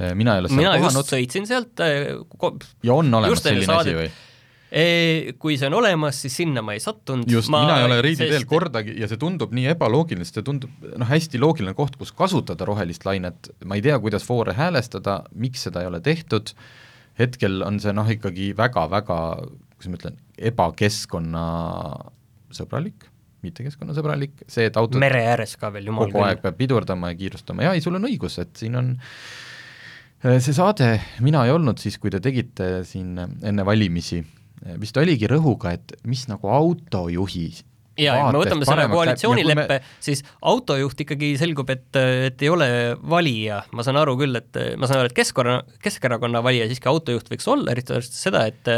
äh,, 0.00 0.12
mina 0.14 0.36
ei 0.36 0.44
ole 0.44 0.52
mina 0.52 0.76
just 0.76 0.92
kohanud. 0.92 1.08
sõitsin 1.14 1.48
sealt 1.48 1.80
äh, 1.80 2.12
ja 2.82 2.94
on 2.94 3.14
olemas 3.14 3.42
selline 3.42 3.80
asi 3.80 3.96
või? 3.96 4.12
Kui 4.72 5.58
see 5.60 5.68
on 5.68 5.74
olemas, 5.82 6.16
siis 6.24 6.32
sinna 6.40 6.62
ma 6.64 6.72
ei 6.72 6.80
sattunud. 6.80 7.28
just, 7.28 7.52
mina 7.52 7.74
ei 7.76 7.84
ole 7.84 7.98
Reidi 8.04 8.28
teel 8.30 8.46
kordagi 8.48 8.94
ja 8.96 9.04
see 9.10 9.18
tundub 9.20 9.52
nii 9.52 9.66
ebaloogiline, 9.74 10.24
sest 10.24 10.38
see 10.38 10.46
tundub 10.46 10.70
noh, 10.88 11.08
hästi 11.10 11.40
loogiline 11.42 11.74
koht, 11.76 11.96
kus 12.00 12.12
kasutada 12.16 12.64
rohelist 12.68 13.04
lainet, 13.04 13.50
ma 13.68 13.76
ei 13.76 13.82
tea, 13.84 13.96
kuidas 14.00 14.24
foore 14.24 14.52
häälestada, 14.56 15.28
miks 15.36 15.68
seda 15.68 15.84
ei 15.84 15.88
ole 15.90 16.00
tehtud, 16.04 16.54
hetkel 17.20 17.62
on 17.66 17.80
see 17.84 17.92
noh, 17.92 18.08
ikkagi 18.16 18.56
väga-väga, 18.56 19.18
kuidas 19.76 19.90
ma 19.92 19.96
ütlen, 20.00 20.16
ebakeskkonnasõbralik, 20.52 22.98
mitte 23.44 23.60
keskkonnasõbralik, 23.68 24.34
see, 24.48 24.64
et 24.72 24.76
autod 24.80 25.00
mere 25.02 25.20
ääres 25.34 25.52
ka 25.60 25.68
veel, 25.74 25.86
jumal 25.92 26.08
küll. 26.08 26.16
kogu 26.16 26.24
aeg 26.30 26.40
peab 26.40 26.56
pidurdama 26.56 27.12
ja 27.12 27.16
kiirustama, 27.20 27.68
jaa, 27.68 27.76
ei, 27.76 27.84
sul 27.84 28.00
on 28.00 28.08
õigus, 28.08 28.40
et 28.40 28.56
siin 28.56 28.72
on 28.80 28.96
see 30.22 30.54
saade, 30.56 30.96
mina 31.20 31.44
ei 31.44 31.52
olnud 31.52 31.76
siis, 31.82 31.98
kui 32.00 32.08
te 32.14 32.20
tegite 32.24 32.88
siin 32.88 33.18
enne 33.20 33.62
valimisi 33.68 34.22
vist 34.80 34.96
oligi 35.00 35.30
rõhuga, 35.30 35.76
et 35.78 35.94
mis 36.06 36.26
nagu 36.30 36.50
autojuhi 36.52 37.50
ja, 38.00 38.14
kui 38.16 38.32
me 38.32 38.40
võtame 38.40 38.66
selle 38.66 38.86
koalitsioonileppe 38.90 39.78
siis 40.02 40.22
autojuht 40.48 41.02
ikkagi 41.04 41.32
selgub, 41.40 41.70
et, 41.72 41.88
et 41.98 42.44
ei 42.44 42.50
ole 42.52 42.68
valija, 43.14 43.62
ma 43.76 43.84
saan 43.84 43.98
aru 44.00 44.14
küll, 44.20 44.36
et 44.38 44.58
ma 44.80 44.88
saan 44.88 45.02
aru, 45.02 45.10
et 45.10 45.16
Keskkonna, 45.16 45.58
Keskerakonna 45.82 46.42
valija 46.44 46.68
siiski 46.70 46.88
autojuht 46.90 47.28
võiks 47.32 47.48
olla, 47.52 47.72
eriti 47.74 47.94
arvestades 47.94 48.24
seda, 48.28 48.46
et 48.48 48.70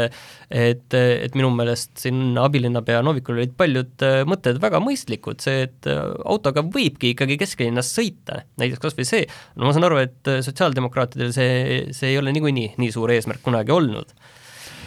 et, 0.55 0.95
et 0.95 1.35
minu 1.37 1.49
meelest 1.55 1.95
siin 2.03 2.37
abilinnapea 2.39 3.01
Novikul 3.05 3.39
olid 3.39 3.55
paljud 3.57 4.05
mõtted 4.29 4.59
väga 4.63 4.81
mõistlikud, 4.83 5.41
see, 5.43 5.65
et 5.69 5.89
autoga 6.25 6.63
võibki 6.65 7.13
ikkagi 7.15 7.39
kesklinnas 7.41 7.91
sõita, 7.95 8.43
näiteks 8.61 8.83
kas 8.83 8.97
või 8.97 9.07
see, 9.09 9.25
no 9.55 9.69
ma 9.69 9.75
saan 9.75 9.87
aru, 9.87 10.01
et 10.05 10.33
sotsiaaldemokraatidel 10.45 11.33
see, 11.35 11.85
see 11.95 12.13
ei 12.13 12.19
ole 12.21 12.35
niikuinii 12.35 12.75
nii 12.81 12.93
suur 12.93 13.13
eesmärk 13.15 13.43
kunagi 13.45 13.73
olnud 13.75 14.15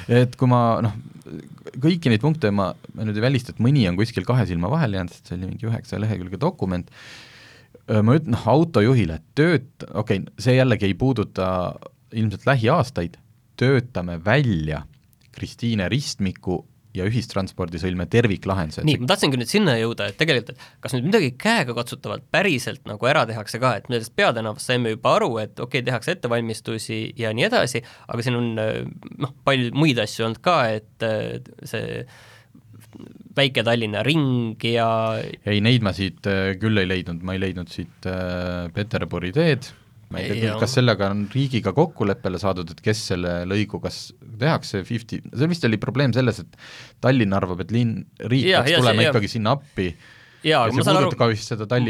et 0.08 0.36
kui 0.40 0.50
ma 0.50 0.62
noh, 0.84 0.96
kõiki 1.78 2.10
neid 2.10 2.24
punkte 2.24 2.50
ma, 2.54 2.70
ma 2.96 3.06
nüüd 3.06 3.18
ei 3.18 3.24
välista, 3.24 3.54
et 3.54 3.62
mõni 3.62 3.86
on 3.90 3.98
kuskil 3.98 4.26
kahe 4.28 4.46
silma 4.48 4.70
vahele 4.72 5.00
jäänud, 5.00 5.14
sest 5.14 5.30
see 5.30 5.38
oli 5.38 5.50
mingi 5.50 5.68
üheksa 5.68 6.00
lehekülge 6.00 6.40
dokument, 6.40 6.90
ma 7.88 8.16
ütlen, 8.16 8.32
noh, 8.34 8.46
autojuhile 8.52 9.20
tööt-, 9.38 9.86
okei 9.92 10.22
okay,, 10.22 10.40
see 10.40 10.56
jällegi 10.58 10.88
ei 10.88 10.96
puuduta 10.98 11.48
ilmselt 12.16 12.46
lähiaastaid, 12.48 13.18
töötame 13.58 14.18
välja 14.24 14.84
Kristiine 15.34 15.88
ristmiku 15.92 16.62
ja 16.98 17.08
ühistranspordisõlme 17.08 18.08
terviklahendused. 18.10 18.86
nii, 18.88 19.00
ma 19.02 19.10
tahtsingi 19.12 19.40
nüüd 19.40 19.50
sinna 19.50 19.76
jõuda, 19.80 20.10
et 20.12 20.18
tegelikult, 20.20 20.54
et 20.54 20.84
kas 20.84 20.96
nüüd 20.96 21.08
midagi 21.10 21.32
käegakatsutavalt 21.40 22.28
päriselt 22.34 22.84
nagu 22.90 23.10
ära 23.10 23.24
tehakse 23.28 23.60
ka, 23.62 23.76
et 23.80 23.90
sellest 23.90 24.14
peatänavast 24.18 24.70
saime 24.70 24.94
juba 24.96 25.16
aru, 25.18 25.34
et 25.42 25.54
okei 25.56 25.80
okay,, 25.80 25.86
tehakse 25.90 26.16
ettevalmistusi 26.16 27.02
ja 27.18 27.34
nii 27.36 27.48
edasi, 27.48 27.84
aga 28.08 28.24
siin 28.24 28.38
on 28.38 28.50
noh, 28.58 29.36
palju 29.46 29.72
muid 29.78 30.00
asju 30.02 30.28
olnud 30.28 30.42
ka, 30.44 30.58
et 30.78 31.08
see 31.68 32.02
Väike-Tallinna 33.38 34.02
ring 34.06 34.56
ja 34.64 34.88
ei, 35.20 35.60
neid 35.62 35.84
ma 35.86 35.92
siit 35.94 36.26
äh, 36.26 36.54
küll 36.60 36.80
ei 36.80 36.88
leidnud, 36.88 37.20
ma 37.26 37.36
ei 37.36 37.42
leidnud 37.42 37.70
siit 37.70 38.08
äh, 38.08 38.66
Peterburi 38.74 39.30
teed, 39.36 39.68
ma 40.12 40.22
ei 40.22 40.40
tea, 40.40 40.54
kas 40.60 40.76
sellega 40.78 41.10
on 41.12 41.24
riigiga 41.32 41.72
kokkuleppele 41.76 42.40
saadud, 42.40 42.70
et 42.72 42.78
kes 42.84 43.00
selle 43.10 43.32
lõigu, 43.48 43.80
kas 43.82 44.08
tehakse 44.40 44.80
fifty, 44.88 45.20
see 45.28 45.48
vist 45.50 45.66
oli 45.68 45.80
probleem 45.80 46.14
selles, 46.16 46.40
et 46.44 46.60
Tallinn 47.04 47.36
arvab, 47.36 47.60
et 47.64 47.74
linn, 47.74 48.06
riik 48.30 48.48
ja, 48.48 48.62
peaks 48.62 48.76
ja, 48.76 48.80
tulema 48.80 49.02
see, 49.02 49.10
ikkagi 49.12 49.28
ja. 49.28 49.34
sinna 49.34 49.56
appi. 49.58 49.88
Jaa, 50.46 50.62
aga 50.68 50.76
ma 50.76 50.84
saan 50.86 51.00
aru, 51.00 51.10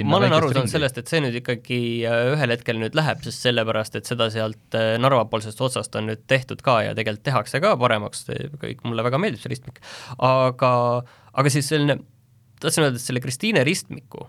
ma 0.09 0.17
olen 0.17 0.35
aru 0.39 0.49
saanud 0.55 0.73
sellest, 0.73 0.99
et 1.03 1.11
see 1.13 1.21
nüüd 1.21 1.35
ikkagi 1.43 1.81
äh, 2.09 2.31
ühel 2.33 2.55
hetkel 2.55 2.81
nüüd 2.81 2.97
läheb, 2.97 3.21
sest 3.27 3.45
sellepärast, 3.45 3.99
et 4.01 4.09
seda 4.09 4.31
sealt 4.33 4.79
äh, 4.79 4.95
Narva-poolsest 5.03 5.61
otsast 5.67 5.99
on 6.01 6.09
nüüd 6.09 6.25
tehtud 6.33 6.65
ka 6.65 6.79
ja 6.87 6.95
tegelikult 6.97 7.27
tehakse 7.29 7.61
ka 7.61 7.75
paremaks, 7.79 8.25
kõik, 8.63 8.81
mulle 8.89 9.05
väga 9.05 9.21
meeldib 9.21 9.45
see 9.45 9.53
ristmik, 9.53 9.83
aga, 10.17 10.73
aga 11.39 11.53
siis 11.53 11.69
selline, 11.69 12.01
tahtsin 12.65 12.89
öelda, 12.89 12.97
et 12.97 13.05
selle 13.05 13.23
Kristiine 13.23 13.67
ristmiku 13.69 14.27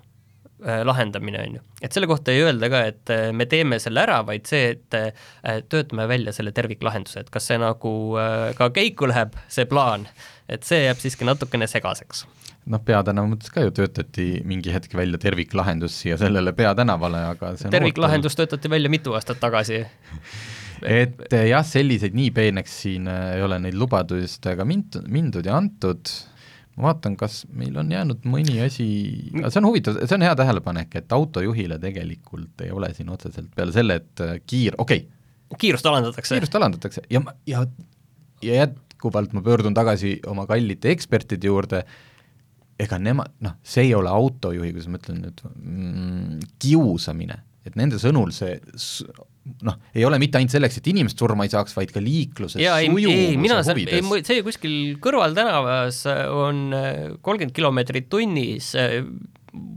lahendamine, 0.60 1.44
on 1.48 1.60
ju. 1.60 1.62
et 1.82 1.96
selle 1.96 2.08
kohta 2.10 2.34
ei 2.34 2.44
öelda 2.44 2.70
ka, 2.72 2.82
et 2.92 3.14
äh, 3.14 3.30
me 3.36 3.48
teeme 3.50 3.80
selle 3.80 4.04
ära, 4.04 4.20
vaid 4.28 4.50
see, 4.50 4.74
et 4.76 4.98
äh, 4.98 5.62
töötame 5.72 6.08
välja 6.10 6.34
selle 6.36 6.52
terviklahenduse, 6.56 7.24
et 7.24 7.32
kas 7.34 7.48
see 7.52 7.60
nagu 7.62 7.94
ka 8.58 8.70
käiku 8.76 9.08
läheb, 9.10 9.38
see 9.52 9.68
plaan, 9.70 10.08
et 10.52 10.68
see 10.68 10.84
jääb 10.84 11.00
siiski 11.00 11.28
natukene 11.28 11.68
segaseks. 11.70 12.26
Noh, 12.70 12.82
Peatänava 12.86 13.32
mõttes 13.32 13.52
ka 13.54 13.64
ju 13.64 13.72
töötati 13.74 14.28
mingi 14.46 14.74
hetk 14.74 14.94
välja 14.98 15.18
terviklahendus 15.22 15.96
siia 16.04 16.20
sellele 16.22 16.54
peatänavale, 16.58 17.24
aga 17.32 17.54
see 17.58 17.72
terviklahendus 17.74 18.36
ootel... 18.36 18.50
töötati 18.50 18.72
välja 18.76 18.92
mitu 18.92 19.16
aastat 19.18 19.40
tagasi. 19.42 19.86
Et 20.80 21.34
jah, 21.50 21.64
selliseid 21.66 22.14
nii 22.16 22.30
peeneks 22.32 22.76
siin 22.86 23.08
ei 23.12 23.42
ole 23.44 23.58
neid 23.60 23.76
lubadustega 23.76 24.64
mindud, 24.68 25.10
mindud 25.12 25.48
ja 25.50 25.58
antud, 25.60 26.12
ma 26.80 26.90
vaatan, 26.90 27.16
kas 27.20 27.42
meil 27.52 27.76
on 27.80 27.92
jäänud 27.92 28.26
mõni 28.30 28.60
asi, 28.64 28.88
see 29.36 29.60
on 29.60 29.68
huvitav, 29.68 30.00
see 30.06 30.16
on 30.16 30.26
hea 30.26 30.36
tähelepanek, 30.40 30.96
et 31.02 31.16
autojuhile 31.16 31.80
tegelikult 31.82 32.64
ei 32.64 32.72
ole 32.76 32.94
siin 32.96 33.12
otseselt 33.12 33.50
peale 33.56 33.76
selle, 33.76 34.00
et 34.00 34.24
äh, 34.24 34.38
kiir, 34.48 34.78
okei. 34.80 35.04
Okay.. 35.06 35.60
kiirust 35.60 35.90
alandatakse. 35.90 36.38
kiirust 36.38 36.56
alandatakse. 36.56 37.04
Ja, 37.12 37.22
ja, 37.50 37.66
ja 38.46 38.62
jätkuvalt 38.62 39.36
ma 39.36 39.44
pöördun 39.44 39.76
tagasi 39.76 40.20
oma 40.28 40.48
kallite 40.48 40.94
ekspertide 40.96 41.52
juurde, 41.52 41.84
ega 42.80 43.00
nemad, 43.02 43.36
noh, 43.44 43.58
see 43.64 43.90
ei 43.90 43.94
ole 43.98 44.12
autojuhi, 44.14 44.72
kuidas 44.72 44.88
ma 44.88 45.02
ütlen 45.02 45.20
nüüd 45.26 45.44
mm,, 45.50 46.50
kiusamine, 46.64 47.42
et 47.70 47.80
nende 47.80 48.02
sõnul 48.02 48.34
see 48.36 48.58
noh, 49.66 49.80
ei 49.96 50.06
ole 50.06 50.20
mitte 50.22 50.40
ainult 50.40 50.54
selleks, 50.54 50.80
et 50.80 50.92
inimesed 50.92 51.20
surma 51.20 51.48
ei 51.48 51.54
saaks, 51.54 51.76
vaid 51.78 51.94
ka 51.94 52.04
ei, 53.32 53.40
mina 53.40 53.60
saan, 53.66 53.82
ei, 53.82 54.04
see 54.28 54.44
kuskil 54.46 54.78
kõrvaltänavas 55.04 56.04
on 56.36 56.70
äh, 56.76 56.94
kolmkümmend 57.26 57.56
kilomeetrit 57.56 58.10
tunnis, 58.12 58.74
äh, 58.80 59.00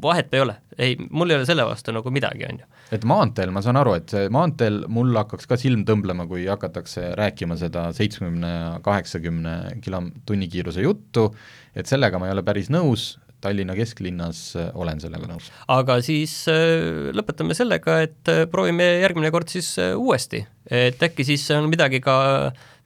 vahet 0.03 0.34
ei 0.36 0.43
ole, 0.45 0.59
ei, 0.76 0.97
mul 1.11 1.32
ei 1.32 1.38
ole 1.38 1.49
selle 1.49 1.64
vastu 1.66 1.95
nagu 1.95 2.12
midagi, 2.12 2.45
on 2.49 2.61
ju. 2.62 2.68
et 2.93 3.07
maanteel, 3.09 3.53
ma 3.55 3.62
saan 3.64 3.78
aru, 3.80 3.97
et 4.01 4.12
maanteel 4.34 4.82
mul 4.93 5.14
hakkaks 5.16 5.49
ka 5.49 5.57
silm 5.61 5.86
tõmblema, 5.88 6.26
kui 6.30 6.45
hakatakse 6.51 7.12
rääkima 7.18 7.57
seda 7.61 7.88
seitsmekümne 7.97 8.53
ja 8.53 8.70
kaheksakümne 8.84 9.57
kilo 9.84 10.03
tunnikiiruse 10.28 10.84
juttu, 10.84 11.30
et 11.74 11.88
sellega 11.88 12.20
ma 12.20 12.28
ei 12.28 12.36
ole 12.36 12.45
päris 12.47 12.68
nõus, 12.72 13.14
Tallinna 13.43 13.74
kesklinnas 13.74 14.40
äh, 14.59 14.68
olen 14.78 15.01
sellega 15.03 15.26
nõus. 15.26 15.49
aga 15.72 15.99
siis 16.05 16.34
äh, 16.51 17.11
lõpetame 17.16 17.57
sellega, 17.59 17.99
et 18.07 18.30
äh, 18.30 18.45
proovime 18.51 18.86
järgmine 19.03 19.32
kord 19.34 19.51
siis 19.51 19.74
uuesti, 19.78 20.45
et 20.70 21.03
äkki 21.03 21.26
siis 21.26 21.49
on 21.57 21.66
midagi 21.72 22.03
ka 22.05 22.14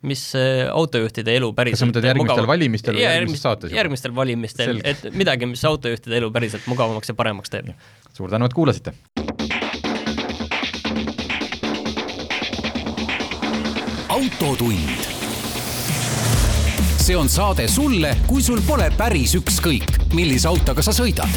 mis 0.07 0.23
autojuhtide 0.37 1.35
elu 1.41 1.49
päriselt 1.57 1.81
kas 1.81 1.83
sa 1.83 1.89
mõtled 1.91 2.09
järgmistel 2.11 2.43
mugav... 2.45 2.51
valimistel 2.53 2.97
või 2.99 3.05
järgmises 3.05 3.45
saates? 3.49 3.75
järgmistel 3.75 4.15
valimistel, 4.17 4.81
et 4.85 5.09
midagi, 5.17 5.49
mis 5.51 5.65
autojuhtide 5.67 6.21
elu 6.21 6.31
päriselt 6.33 6.69
mugavamaks 6.71 7.13
ja 7.13 7.17
paremaks 7.19 7.53
teeb. 7.53 7.73
suur 8.17 8.33
tänu, 8.33 8.49
et 8.49 8.57
kuulasite! 8.57 8.97
autotund 14.17 15.16
see 17.07 17.17
on 17.17 17.29
saade 17.29 17.69
sulle, 17.69 18.17
kui 18.27 18.43
sul 18.43 18.59
pole 18.67 18.89
päris 18.99 19.37
ükskõik, 19.39 19.93
millise 20.17 20.49
autoga 20.51 20.83
sa 20.83 20.91
sõidad. 20.91 21.31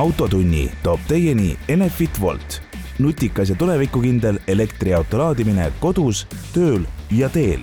autotunni 0.00 0.70
toob 0.82 1.02
teieni 1.08 1.50
Enefit 1.68 2.20
Volt, 2.20 2.62
nutikas 2.98 3.52
ja 3.52 3.58
tulevikukindel 3.60 4.40
elektriauto 4.48 5.20
laadimine 5.20 5.68
kodus, 5.80 6.24
tööl 6.54 6.88
ja 7.12 7.28
teel 7.28 7.60